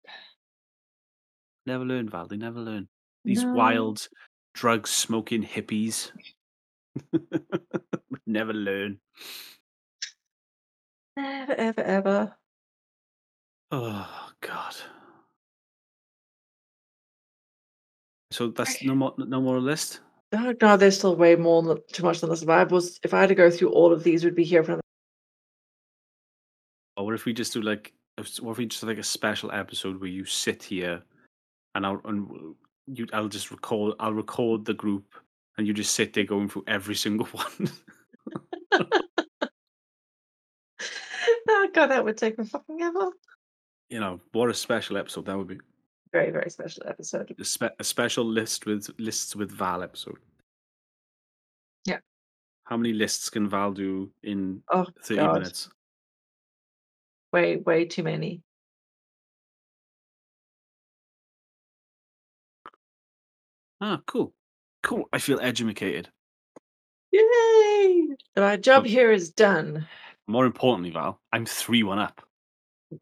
Never 1.65 1.85
learn, 1.85 2.09
Val. 2.09 2.27
They 2.27 2.37
never 2.37 2.59
learn. 2.59 2.87
These 3.23 3.43
No. 3.43 3.53
wild, 3.53 4.07
drug 4.53 4.87
smoking 4.87 5.43
hippies 5.43 6.11
never 8.27 8.53
learn. 8.53 8.99
Never, 11.15 11.53
ever, 11.53 11.81
ever. 11.81 12.35
Oh 13.71 14.29
God. 14.41 14.75
So 18.37 18.49
that's 18.49 18.83
no 18.83 18.93
more, 18.93 19.15
no 19.17 19.41
more 19.41 19.59
list. 19.59 20.01
No, 20.31 20.53
god, 20.53 20.77
there's 20.77 20.99
still 20.99 21.15
way 21.15 21.35
more 21.35 21.63
than 21.63 21.79
too 21.91 22.03
much 22.03 22.21
on 22.21 22.29
this. 22.29 22.43
If 22.43 22.49
I 22.49 22.65
was, 22.65 22.99
if 23.01 23.11
I 23.11 23.21
had 23.21 23.29
to 23.29 23.35
go 23.35 23.49
through 23.49 23.69
all 23.69 23.91
of 23.91 24.03
these, 24.03 24.23
we'd 24.23 24.35
be 24.35 24.43
here 24.43 24.63
for 24.63 24.73
another. 24.73 24.81
Or 26.97 27.05
what 27.05 27.15
if 27.15 27.25
we 27.25 27.33
just 27.33 27.51
do 27.51 27.63
like, 27.63 27.93
what 28.41 28.51
if 28.51 28.57
we 28.59 28.67
just 28.67 28.81
do 28.81 28.87
like 28.87 28.99
a 28.99 29.03
special 29.03 29.51
episode 29.51 29.99
where 29.99 30.09
you 30.11 30.23
sit 30.23 30.61
here, 30.61 31.01
and 31.73 31.83
I'll 31.83 31.99
and 32.05 32.53
you, 32.85 33.07
I'll 33.11 33.27
just 33.27 33.49
record, 33.49 33.95
I'll 33.99 34.13
record 34.13 34.65
the 34.65 34.75
group, 34.75 35.15
and 35.57 35.65
you 35.65 35.73
just 35.73 35.95
sit 35.95 36.13
there 36.13 36.23
going 36.23 36.47
through 36.47 36.65
every 36.67 36.95
single 36.95 37.25
one. 37.31 37.71
Oh 41.49 41.69
god, 41.73 41.87
that 41.87 42.03
would 42.05 42.17
take 42.17 42.37
me 42.37 42.45
fucking 42.45 42.81
ever. 42.81 43.09
you 43.89 43.99
know, 43.99 44.19
what 44.33 44.49
a 44.49 44.53
special 44.53 44.97
episode 44.97 45.25
that 45.25 45.37
would 45.37 45.47
be. 45.47 45.57
Very, 46.11 46.31
very 46.31 46.49
special 46.49 46.83
episode. 46.87 47.35
A, 47.39 47.43
spe- 47.43 47.75
a 47.79 47.83
special 47.83 48.25
list 48.25 48.65
with 48.65 48.89
lists 48.97 49.35
with 49.35 49.51
Val 49.51 49.83
episode. 49.83 50.17
Yeah. 51.85 51.99
How 52.63 52.77
many 52.77 52.93
lists 52.93 53.29
can 53.29 53.47
Val 53.49 53.71
do 53.73 54.11
in 54.23 54.63
Oh 54.71 54.85
30 55.03 55.15
god, 55.21 55.33
minutes? 55.33 55.69
way, 57.33 57.57
way 57.57 57.85
too 57.85 58.03
many. 58.03 58.41
Ah, 63.81 64.01
cool. 64.07 64.33
Cool. 64.83 65.07
I 65.13 65.19
feel 65.19 65.39
educated. 65.41 66.09
Yay! 67.11 68.07
My 68.35 68.57
job 68.57 68.85
here 68.85 69.11
is 69.11 69.31
done. 69.31 69.87
More 70.27 70.45
importantly, 70.45 70.91
Val, 70.91 71.19
I'm 71.31 71.45
three 71.45 71.83
one 71.83 71.99
up. 71.99 72.21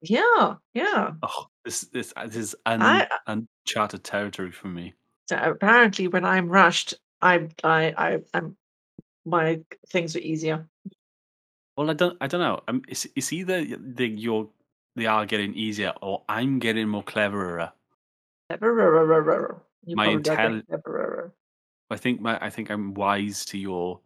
Yeah, 0.01 0.55
yeah. 0.73 1.11
Oh, 1.23 1.45
this 1.65 1.81
this 1.81 2.13
uh, 2.15 2.25
this 2.27 2.35
is 2.37 2.55
un, 2.65 2.81
I 2.81 3.07
uncharted 3.27 4.03
territory 4.03 4.51
for 4.51 4.67
me. 4.67 4.93
so 5.27 5.37
apparently 5.37 6.07
when 6.07 6.23
I'm 6.23 6.47
rushed, 6.47 6.93
I 7.21 7.49
I 7.63 7.93
I 7.97 8.19
I'm 8.33 8.55
my 9.25 9.59
things 9.89 10.15
are 10.15 10.19
easier. 10.19 10.67
Well, 11.75 11.89
I 11.89 11.93
don't 11.93 12.17
I 12.21 12.27
don't 12.27 12.39
know. 12.41 12.61
Um, 12.67 12.83
it's 12.87 13.05
it's 13.15 13.33
either 13.33 13.65
they 13.65 14.05
you're 14.05 14.47
they 14.95 15.07
are 15.07 15.25
getting 15.25 15.53
easier 15.55 15.93
or 16.01 16.23
I'm 16.29 16.59
getting 16.59 16.87
more 16.87 17.03
cleverer. 17.03 17.71
You 18.49 18.57
My 19.95 20.05
probably 20.05 20.21
got 20.21 20.37
intelli- 20.37 20.63
that 20.69 20.83
cleverer. 20.83 21.33
I 21.89 21.97
think 21.97 22.21
my 22.21 22.37
I 22.43 22.49
think 22.49 22.69
I'm 22.71 22.93
wise 22.93 23.45
to 23.45 23.57
your 23.57 23.99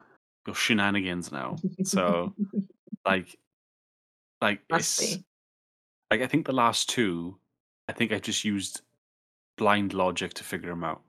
your 0.47 0.55
shenanigans 0.55 1.31
now. 1.31 1.57
So 1.83 2.33
like 3.05 3.37
like 4.41 4.61
Must 4.69 5.01
it's 5.01 5.17
be. 5.17 5.23
like 6.11 6.21
I 6.21 6.27
think 6.27 6.45
the 6.45 6.53
last 6.53 6.89
two, 6.89 7.38
I 7.89 7.91
think 7.91 8.11
I 8.13 8.19
just 8.19 8.45
used 8.45 8.81
blind 9.57 9.93
logic 9.95 10.35
to 10.35 10.43
figure 10.43 10.69
them 10.69 10.83
out. 10.83 11.01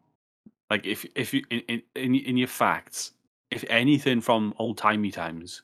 Like 0.71 0.87
if 0.87 1.05
if 1.15 1.35
you 1.35 1.45
in 1.51 1.61
in 1.69 1.83
in 1.95 2.15
in 2.15 2.37
your 2.39 2.49
facts, 2.49 3.13
if 3.51 3.65
anything 3.69 4.21
from 4.23 4.55
old 4.59 4.79
timey 4.79 5.11
times 5.11 5.63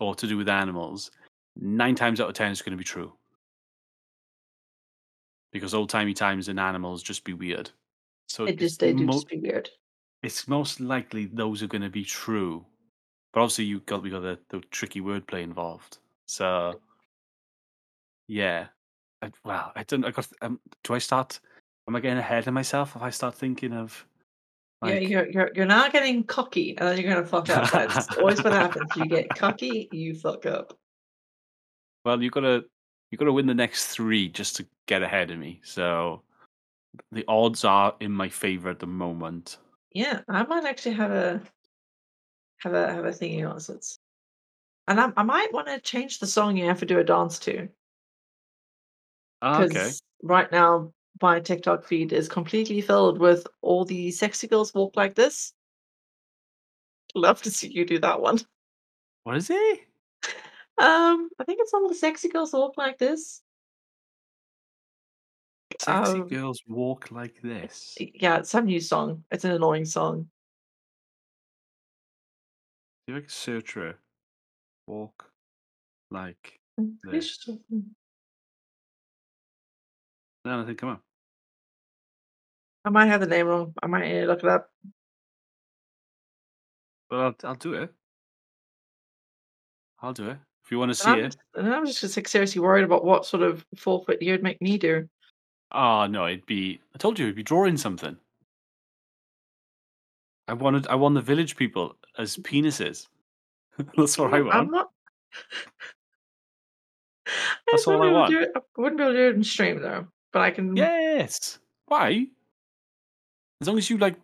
or 0.00 0.14
to 0.16 0.26
do 0.26 0.36
with 0.36 0.48
animals, 0.48 1.12
nine 1.56 1.94
times 1.94 2.20
out 2.20 2.28
of 2.28 2.34
ten 2.34 2.50
it's 2.50 2.62
going 2.62 2.72
to 2.72 2.76
be 2.76 2.84
true. 2.84 3.12
Because 5.52 5.72
old 5.72 5.88
timey 5.88 6.14
times 6.14 6.48
and 6.48 6.58
animals 6.58 7.02
just 7.02 7.22
be 7.24 7.32
weird. 7.32 7.70
So 8.28 8.46
It 8.46 8.58
just 8.58 8.80
they 8.80 8.92
do 8.92 9.04
mo- 9.06 9.12
just 9.12 9.28
be 9.28 9.38
weird. 9.38 9.68
it's 10.22 10.48
most 10.48 10.80
likely 10.80 11.26
those 11.26 11.62
are 11.62 11.66
going 11.68 11.82
to 11.82 11.90
be 11.90 12.04
true. 12.04 12.66
But 13.32 13.42
obviously, 13.42 13.66
you 13.66 13.80
got 13.80 14.02
we 14.02 14.10
got 14.10 14.20
the, 14.22 14.38
the 14.48 14.60
tricky 14.72 15.00
wordplay 15.00 15.42
involved. 15.42 15.98
So, 16.26 16.80
yeah. 18.26 18.66
I, 19.22 19.30
well, 19.44 19.72
I 19.76 19.82
don't. 19.84 20.04
I 20.04 20.10
got. 20.10 20.28
Um, 20.40 20.60
do 20.84 20.94
I 20.94 20.98
start? 20.98 21.40
Am 21.88 21.96
I 21.96 22.00
getting 22.00 22.18
ahead 22.18 22.46
of 22.46 22.54
myself 22.54 22.96
if 22.96 23.02
I 23.02 23.10
start 23.10 23.34
thinking 23.34 23.72
of? 23.72 24.06
yeah, 24.86 24.98
you're 24.98 25.28
you're 25.28 25.50
you're 25.54 25.66
now 25.66 25.88
getting 25.88 26.24
cocky 26.24 26.76
and 26.78 26.88
then 26.88 26.98
you're 26.98 27.12
gonna 27.12 27.26
fuck 27.26 27.50
up. 27.50 27.70
That's 27.70 28.16
always 28.16 28.42
what 28.42 28.52
happens. 28.52 28.90
You 28.96 29.06
get 29.06 29.28
cocky, 29.30 29.88
you 29.92 30.14
fuck 30.14 30.46
up. 30.46 30.76
well, 32.04 32.22
you 32.22 32.30
gotta 32.30 32.64
you 33.10 33.18
gotta 33.18 33.32
win 33.32 33.46
the 33.46 33.54
next 33.54 33.88
three 33.88 34.28
just 34.28 34.56
to 34.56 34.66
get 34.86 35.02
ahead 35.02 35.30
of 35.30 35.38
me. 35.38 35.60
So, 35.62 36.22
the 37.12 37.24
odds 37.28 37.64
are 37.64 37.94
in 38.00 38.12
my 38.12 38.28
favor 38.28 38.70
at 38.70 38.78
the 38.78 38.86
moment. 38.86 39.58
Yeah, 39.92 40.20
I 40.28 40.44
might 40.44 40.64
actually 40.64 40.94
have 40.94 41.10
a 41.10 41.42
have 42.60 42.72
a 42.72 42.92
have 42.92 43.04
a 43.04 43.10
thingy 43.10 43.48
answers. 43.48 43.98
And 44.88 44.98
I, 44.98 45.12
I 45.16 45.22
might 45.22 45.52
want 45.52 45.68
to 45.68 45.78
change 45.80 46.18
the 46.18 46.26
song 46.26 46.56
you 46.56 46.64
have 46.66 46.80
to 46.80 46.86
do 46.86 46.98
a 46.98 47.04
dance 47.04 47.38
to. 47.40 47.68
Ah, 49.42 49.62
Because 49.62 49.76
okay. 49.76 49.90
right 50.22 50.50
now 50.52 50.92
my 51.22 51.40
TikTok 51.40 51.84
feed 51.84 52.12
is 52.12 52.28
completely 52.28 52.80
filled 52.80 53.18
with 53.18 53.46
all 53.62 53.84
the 53.84 54.10
sexy 54.10 54.46
girls 54.46 54.72
walk 54.74 54.96
like 54.96 55.14
this. 55.14 55.52
Love 57.14 57.42
to 57.42 57.50
see 57.50 57.68
you 57.68 57.84
do 57.84 57.98
that 57.98 58.20
one. 58.20 58.38
What 59.24 59.36
is 59.36 59.50
it? 59.50 59.80
Um, 60.78 61.28
I 61.38 61.44
think 61.44 61.58
it's 61.60 61.74
all 61.74 61.88
the 61.88 61.94
sexy 61.94 62.28
girls 62.28 62.52
walk 62.52 62.78
like 62.78 62.98
this. 62.98 63.42
Sexy 65.78 66.20
Um, 66.20 66.28
girls 66.28 66.62
walk 66.66 67.10
like 67.10 67.40
this. 67.42 67.96
Yeah, 67.98 68.38
it's 68.38 68.50
some 68.50 68.66
new 68.66 68.80
song. 68.80 69.24
It's 69.30 69.44
an 69.44 69.52
annoying 69.52 69.84
song. 69.84 70.30
See 73.08 73.14
if 73.14 73.16
I 73.16 73.20
can 73.20 73.28
search 73.28 73.72
for 73.72 73.88
it. 73.88 73.96
Walk 74.86 75.30
like 76.10 76.60
Mm, 76.78 76.96
this. 77.04 77.48
No, 80.50 80.58
nothing 80.58 80.74
come 80.74 80.88
up. 80.88 81.00
I 82.84 82.90
might 82.90 83.06
have 83.06 83.20
the 83.20 83.28
name 83.28 83.46
wrong. 83.46 83.72
I 83.80 83.86
might 83.86 84.08
need 84.08 84.22
to 84.22 84.26
look 84.26 84.42
it 84.42 84.48
up. 84.48 84.68
But 87.08 87.20
I'll, 87.20 87.34
I'll 87.44 87.54
do 87.54 87.74
it. 87.74 87.94
I'll 90.02 90.12
do 90.12 90.30
it. 90.30 90.38
If 90.64 90.72
you 90.72 90.80
want 90.80 90.90
to 90.90 90.96
see 90.96 91.12
it. 91.12 91.36
and 91.54 91.72
I'm 91.72 91.86
just 91.86 92.02
like, 92.16 92.26
seriously 92.26 92.60
worried 92.60 92.82
about 92.82 93.04
what 93.04 93.26
sort 93.26 93.44
of 93.44 93.64
forfeit 93.76 94.20
you'd 94.22 94.42
make 94.42 94.60
me 94.60 94.76
do. 94.76 95.08
Oh 95.70 96.08
no, 96.08 96.26
it'd 96.26 96.46
be. 96.46 96.80
I 96.96 96.98
told 96.98 97.16
you 97.16 97.26
it'd 97.26 97.36
be 97.36 97.44
drawing 97.44 97.76
something. 97.76 98.16
I 100.48 100.54
wanted. 100.54 100.88
I 100.88 100.96
won 100.96 101.14
the 101.14 101.20
village 101.20 101.54
people 101.54 101.94
as 102.18 102.36
mm. 102.36 102.42
penises. 102.42 103.06
That's 103.96 104.18
what 104.18 104.34
I 104.34 104.40
want. 104.40 104.54
I'm 104.56 104.58
want. 104.58 104.70
not. 104.72 104.90
That's 107.24 107.36
just 107.84 107.86
all 107.86 108.02
I 108.02 108.10
want. 108.10 108.34
I 108.34 108.60
wouldn't 108.76 108.98
be 108.98 109.04
able 109.04 109.12
to 109.12 109.18
do 109.18 109.28
it 109.28 109.36
in 109.36 109.44
stream 109.44 109.80
though. 109.80 110.08
But 110.32 110.42
I 110.42 110.50
can. 110.50 110.76
Yes. 110.76 111.58
Why? 111.86 112.26
As 113.60 113.66
long 113.68 113.78
as 113.78 113.90
you 113.90 113.98
like, 113.98 114.16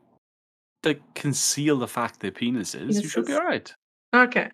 like 0.85 1.01
conceal 1.15 1.79
the 1.79 1.89
fact 1.89 2.21
they're 2.21 2.31
penises, 2.31 3.03
you 3.03 3.09
should 3.09 3.27
be 3.27 3.35
alright. 3.35 3.75
Okay. 4.15 4.45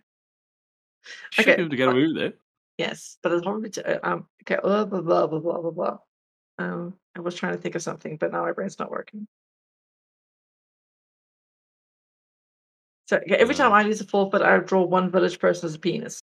You 1.04 1.10
should 1.30 1.42
Okay, 1.48 1.56
be 1.56 1.62
able 1.62 1.70
to 1.70 1.76
get 1.76 1.88
away 1.88 2.06
with 2.06 2.16
it. 2.18 2.38
Yes, 2.78 3.18
but 3.22 3.32
it's 3.32 3.42
probably 3.44 3.70
to, 3.70 4.08
um. 4.08 4.26
Okay. 4.42 4.58
Blah 4.62 4.84
blah 4.86 5.00
blah 5.02 5.26
blah 5.26 5.38
blah 5.40 5.60
blah 5.60 5.70
blah. 5.70 5.98
Um, 6.58 6.94
I 7.16 7.20
was 7.20 7.34
trying 7.34 7.52
to 7.54 7.58
think 7.60 7.74
of 7.74 7.82
something, 7.82 8.16
but 8.16 8.32
now 8.32 8.42
my 8.42 8.52
brain's 8.52 8.78
not 8.78 8.90
working. 8.90 9.26
So 13.08 13.16
okay, 13.18 13.36
every 13.36 13.54
time 13.54 13.72
Uh. 13.72 13.76
I 13.76 13.82
lose 13.82 14.00
a 14.00 14.06
forfeit, 14.06 14.42
I 14.42 14.58
draw 14.58 14.84
one 14.84 15.10
village 15.10 15.38
person 15.38 15.66
as 15.66 15.74
a 15.74 15.78
penis. 15.78 16.20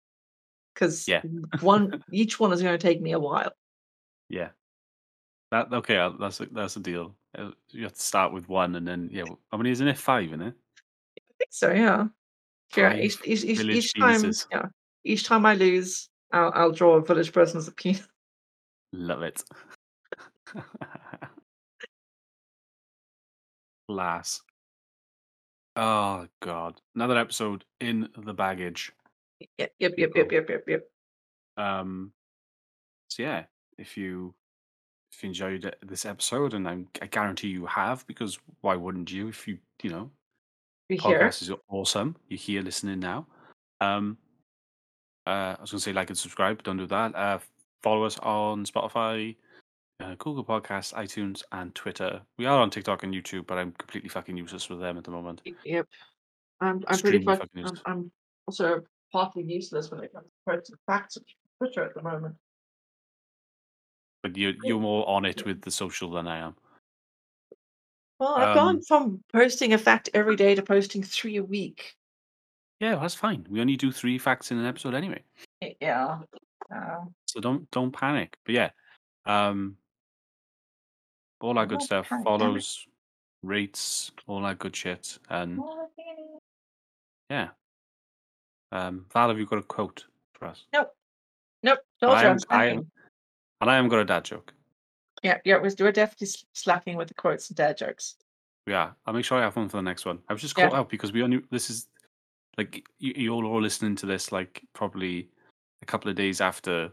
Because 0.73 1.07
Yeah. 1.07 1.21
one 1.61 2.03
each 2.11 2.39
one 2.39 2.51
is 2.51 2.61
going 2.61 2.77
to 2.77 2.81
take 2.81 3.01
me 3.01 3.11
a 3.11 3.19
while. 3.19 3.51
Yeah. 4.29 4.49
That 5.51 5.73
okay? 5.73 5.97
uh, 5.97 6.11
That's 6.19 6.39
a, 6.41 6.45
that's 6.47 6.75
a 6.75 6.79
deal. 6.79 7.15
Uh, 7.37 7.51
You 7.71 7.83
have 7.83 7.93
to 7.93 8.01
start 8.01 8.33
with 8.33 8.47
one, 8.49 8.75
and 8.75 8.87
then 8.87 9.09
yeah. 9.11 9.23
How 9.51 9.57
many 9.57 9.71
is 9.71 9.81
in 9.81 9.87
it? 9.87 9.97
Five 9.97 10.31
in 10.33 10.41
it. 10.41 10.53
I 10.53 11.21
think 11.39 11.49
so, 11.51 11.71
yeah. 11.71 12.07
Yeah, 12.77 12.89
Five 12.91 12.99
each, 12.99 13.17
each, 13.25 13.43
each, 13.43 13.57
village 13.57 13.75
each 13.77 13.93
time, 13.95 14.21
penises. 14.21 14.45
yeah, 14.51 14.65
each 15.03 15.23
time 15.25 15.45
I 15.45 15.55
lose, 15.55 16.09
I'll, 16.31 16.51
I'll 16.53 16.71
draw 16.71 16.95
a 16.95 17.01
village 17.01 17.33
person 17.33 17.57
as 17.57 17.67
a 17.67 17.71
penis. 17.71 18.07
Love 18.93 19.23
it. 19.23 19.43
Lass. 23.87 24.41
Oh 25.75 26.27
god. 26.41 26.79
Another 26.95 27.17
episode 27.17 27.65
in 27.79 28.09
the 28.17 28.33
baggage. 28.33 28.91
Yep, 29.57 29.71
yep, 29.79 29.93
yep, 29.97 30.11
yep, 30.15 30.31
yep, 30.31 30.49
yep, 30.49 30.63
yep. 30.67 30.83
Um 31.57 32.11
so 33.07 33.23
yeah, 33.23 33.45
if 33.77 33.97
you 33.97 34.35
if 35.19 35.23
you 35.23 35.27
enjoyed 35.27 35.75
this 35.85 36.05
episode 36.05 36.53
and 36.53 36.65
I'm, 36.65 36.87
I 37.01 37.07
guarantee 37.07 37.49
you 37.49 37.65
have 37.65 38.07
because 38.07 38.39
why 38.61 38.77
wouldn't 38.77 39.11
you 39.11 39.27
if 39.27 39.49
you 39.49 39.57
you 39.83 39.89
know 39.89 40.09
You 40.87 40.97
hear? 40.97 41.19
podcast 41.19 41.41
is 41.41 41.51
awesome. 41.67 42.15
You're 42.29 42.37
here 42.37 42.61
listening 42.61 42.99
now. 42.99 43.27
Um, 43.81 44.17
uh, 45.27 45.55
I 45.57 45.57
was 45.59 45.71
to 45.71 45.79
say 45.81 45.91
like 45.91 46.09
and 46.09 46.17
subscribe, 46.17 46.57
but 46.57 46.65
don't 46.65 46.77
do 46.77 46.87
that. 46.87 47.13
Uh, 47.15 47.39
follow 47.83 48.05
us 48.05 48.17
on 48.19 48.63
Spotify, 48.63 49.35
uh, 49.99 50.15
Google 50.19 50.45
Podcasts, 50.45 50.93
iTunes, 50.93 51.43
and 51.51 51.75
Twitter. 51.75 52.21
We 52.37 52.45
are 52.45 52.57
on 52.61 52.69
TikTok 52.69 53.03
and 53.03 53.13
YouTube, 53.13 53.45
but 53.45 53.57
I'm 53.57 53.73
completely 53.73 54.09
fucking 54.09 54.37
useless 54.37 54.69
with 54.69 54.79
them 54.79 54.97
at 54.97 55.03
the 55.03 55.11
moment. 55.11 55.41
Yep. 55.65 55.85
I'm, 56.61 56.81
I'm 56.87 56.99
pretty 56.99 57.17
Extremely 57.17 57.25
fuck, 57.25 57.39
fucking 57.39 57.49
I'm, 57.55 57.61
useless. 57.63 57.81
I'm 57.85 58.11
also 58.47 58.83
partly 59.11 59.43
useless 59.43 59.91
when 59.91 60.01
it 60.01 60.13
comes 60.13 60.67
to 60.67 60.77
facts 60.87 61.17
on 61.17 61.23
Twitter 61.57 61.83
at 61.83 61.93
the 61.93 62.03
moment. 62.03 62.35
But 64.21 64.35
you're 64.35 64.53
you're 64.63 64.79
more 64.79 65.07
on 65.07 65.25
it 65.25 65.45
with 65.45 65.61
the 65.61 65.71
social 65.71 66.11
than 66.11 66.27
I 66.27 66.39
am. 66.39 66.55
Well, 68.19 68.35
I've 68.35 68.55
gone 68.55 68.75
Um, 68.77 68.81
from 68.81 69.23
posting 69.31 69.73
a 69.73 69.77
fact 69.77 70.09
every 70.13 70.35
day 70.35 70.53
to 70.55 70.61
posting 70.61 71.03
three 71.03 71.37
a 71.37 71.43
week. 71.43 71.95
Yeah, 72.81 72.91
well, 72.93 73.01
that's 73.01 73.15
fine. 73.15 73.45
We 73.49 73.61
only 73.61 73.77
do 73.77 73.91
three 73.91 74.17
facts 74.17 74.51
in 74.51 74.57
an 74.57 74.65
episode 74.65 74.93
anyway, 74.93 75.23
Y- 75.61 75.75
Yeah. 75.79 76.19
Uh, 76.73 77.05
so 77.27 77.39
don't 77.39 77.69
don't 77.71 77.91
panic. 77.91 78.37
But 78.45 78.55
yeah, 78.55 78.69
um, 79.25 79.77
all 81.39 81.53
that 81.53 81.69
good 81.69 81.81
stuff. 81.81 82.07
Follows, 82.23 82.85
rates, 83.41 84.11
all 84.27 84.41
that 84.41 84.59
good 84.59 84.75
shit, 84.75 85.17
and 85.29 85.59
yeah. 87.29 87.49
Um, 88.71 89.05
Val, 89.13 89.29
have 89.29 89.39
you 89.39 89.45
got 89.45 89.59
a 89.59 89.63
quote 89.63 90.05
for 90.33 90.45
us? 90.45 90.65
Nope. 90.73 90.93
Nope. 91.63 91.79
Told 92.01 92.15
I 92.15 92.23
you 92.23 92.29
I'm 92.29 92.37
I 92.49 92.65
am-. 92.67 92.91
And 93.61 93.69
I 93.69 93.77
am 93.77 93.87
got 93.89 93.99
a 93.99 94.05
dad 94.05 94.23
joke. 94.25 94.53
Yeah, 95.23 95.37
yeah, 95.43 95.57
we're, 95.57 95.71
we're 95.79 95.91
definitely 95.91 96.27
slacking 96.53 96.95
with 96.95 97.09
the 97.09 97.13
quotes 97.13 97.49
and 97.49 97.57
dad 97.57 97.77
jokes. 97.77 98.15
Yeah, 98.65 98.91
I'll 99.05 99.13
make 99.13 99.25
sure 99.25 99.37
I 99.37 99.41
have 99.41 99.55
one 99.55 99.67
for 99.67 99.77
the 99.77 99.83
next 99.83 100.05
one. 100.05 100.19
I 100.29 100.33
was 100.33 100.41
just 100.41 100.57
Yeah. 100.57 100.69
caught 100.69 100.77
out 100.77 100.89
because 100.89 101.11
we 101.11 101.23
only 101.23 101.41
this 101.51 101.69
is 101.69 101.87
like 102.57 102.85
you, 102.99 103.13
you 103.15 103.33
all 103.33 103.45
are 103.57 103.61
listening 103.61 103.95
to 103.97 104.05
this 104.05 104.31
like 104.31 104.63
probably 104.73 105.29
a 105.81 105.85
couple 105.85 106.09
of 106.09 106.15
days 106.15 106.39
after 106.41 106.91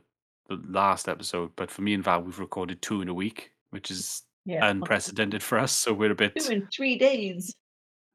the 0.48 0.60
last 0.68 1.08
episode, 1.08 1.50
but 1.56 1.70
for 1.70 1.82
me 1.82 1.94
and 1.94 2.02
Val, 2.04 2.22
we've 2.22 2.38
recorded 2.38 2.80
two 2.82 3.02
in 3.02 3.08
a 3.08 3.14
week, 3.14 3.52
which 3.70 3.90
is 3.90 4.22
Yeah. 4.44 4.68
unprecedented 4.68 5.42
for 5.42 5.58
us. 5.58 5.72
So 5.72 5.92
we're 5.92 6.12
a 6.12 6.14
bit 6.16 6.34
Two 6.36 6.52
in 6.52 6.66
three 6.68 6.96
days. 6.98 7.54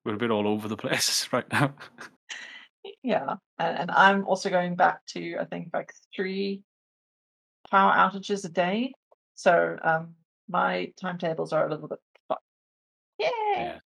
we're 0.05 0.15
a 0.15 0.17
bit 0.17 0.31
all 0.31 0.47
over 0.47 0.67
the 0.67 0.77
place 0.77 1.29
right 1.33 1.49
now. 1.51 1.73
Yeah, 3.03 3.35
and, 3.59 3.77
and 3.77 3.91
I'm 3.91 4.25
also 4.27 4.49
going 4.49 4.75
back 4.75 5.05
to 5.07 5.37
I 5.39 5.45
think 5.45 5.69
like 5.73 5.93
three 6.15 6.63
power 7.71 7.93
outages 7.93 8.45
a 8.45 8.49
day. 8.49 8.93
So 9.35 9.77
um, 9.83 10.13
my 10.49 10.91
timetables 10.99 11.53
are 11.53 11.65
a 11.65 11.69
little 11.69 11.87
bit 11.87 11.99
fucked. 12.27 12.43
Yay! 13.17 13.29
Yeah. 13.55 13.79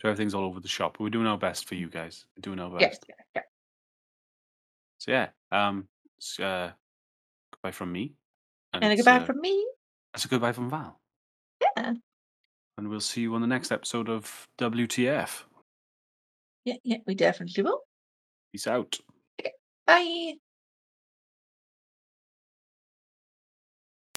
So 0.00 0.08
everything's 0.08 0.34
all 0.34 0.44
over 0.44 0.60
the 0.60 0.68
shop. 0.68 0.98
We're 1.00 1.08
doing 1.08 1.26
our 1.26 1.38
best 1.38 1.66
for 1.66 1.74
you 1.74 1.88
guys. 1.88 2.26
We're 2.36 2.42
doing 2.42 2.60
our 2.60 2.70
best. 2.70 2.82
Yes, 2.82 2.98
yeah, 3.08 3.24
yeah. 3.36 3.42
So 4.98 5.10
yeah, 5.10 5.28
um, 5.50 5.88
uh, 6.40 6.70
goodbye 7.52 7.72
from 7.72 7.90
me. 7.90 8.12
And 8.74 8.84
a 8.84 8.96
goodbye 8.96 9.18
uh, 9.18 9.24
from 9.24 9.40
me. 9.40 9.66
That's 10.12 10.26
a 10.26 10.28
goodbye 10.28 10.52
from 10.52 10.68
Val. 10.68 11.00
Yeah, 11.76 11.94
And 12.76 12.88
we'll 12.88 13.00
see 13.00 13.22
you 13.22 13.34
on 13.34 13.40
the 13.40 13.46
next 13.46 13.72
episode 13.72 14.08
of 14.08 14.46
WTF. 14.58 15.44
yeah, 16.64 16.74
yeah. 16.84 16.98
We 17.06 17.14
definitely 17.14 17.62
will. 17.62 17.80
Peace 18.52 18.66
out. 18.66 18.98
Bye. 19.86 20.34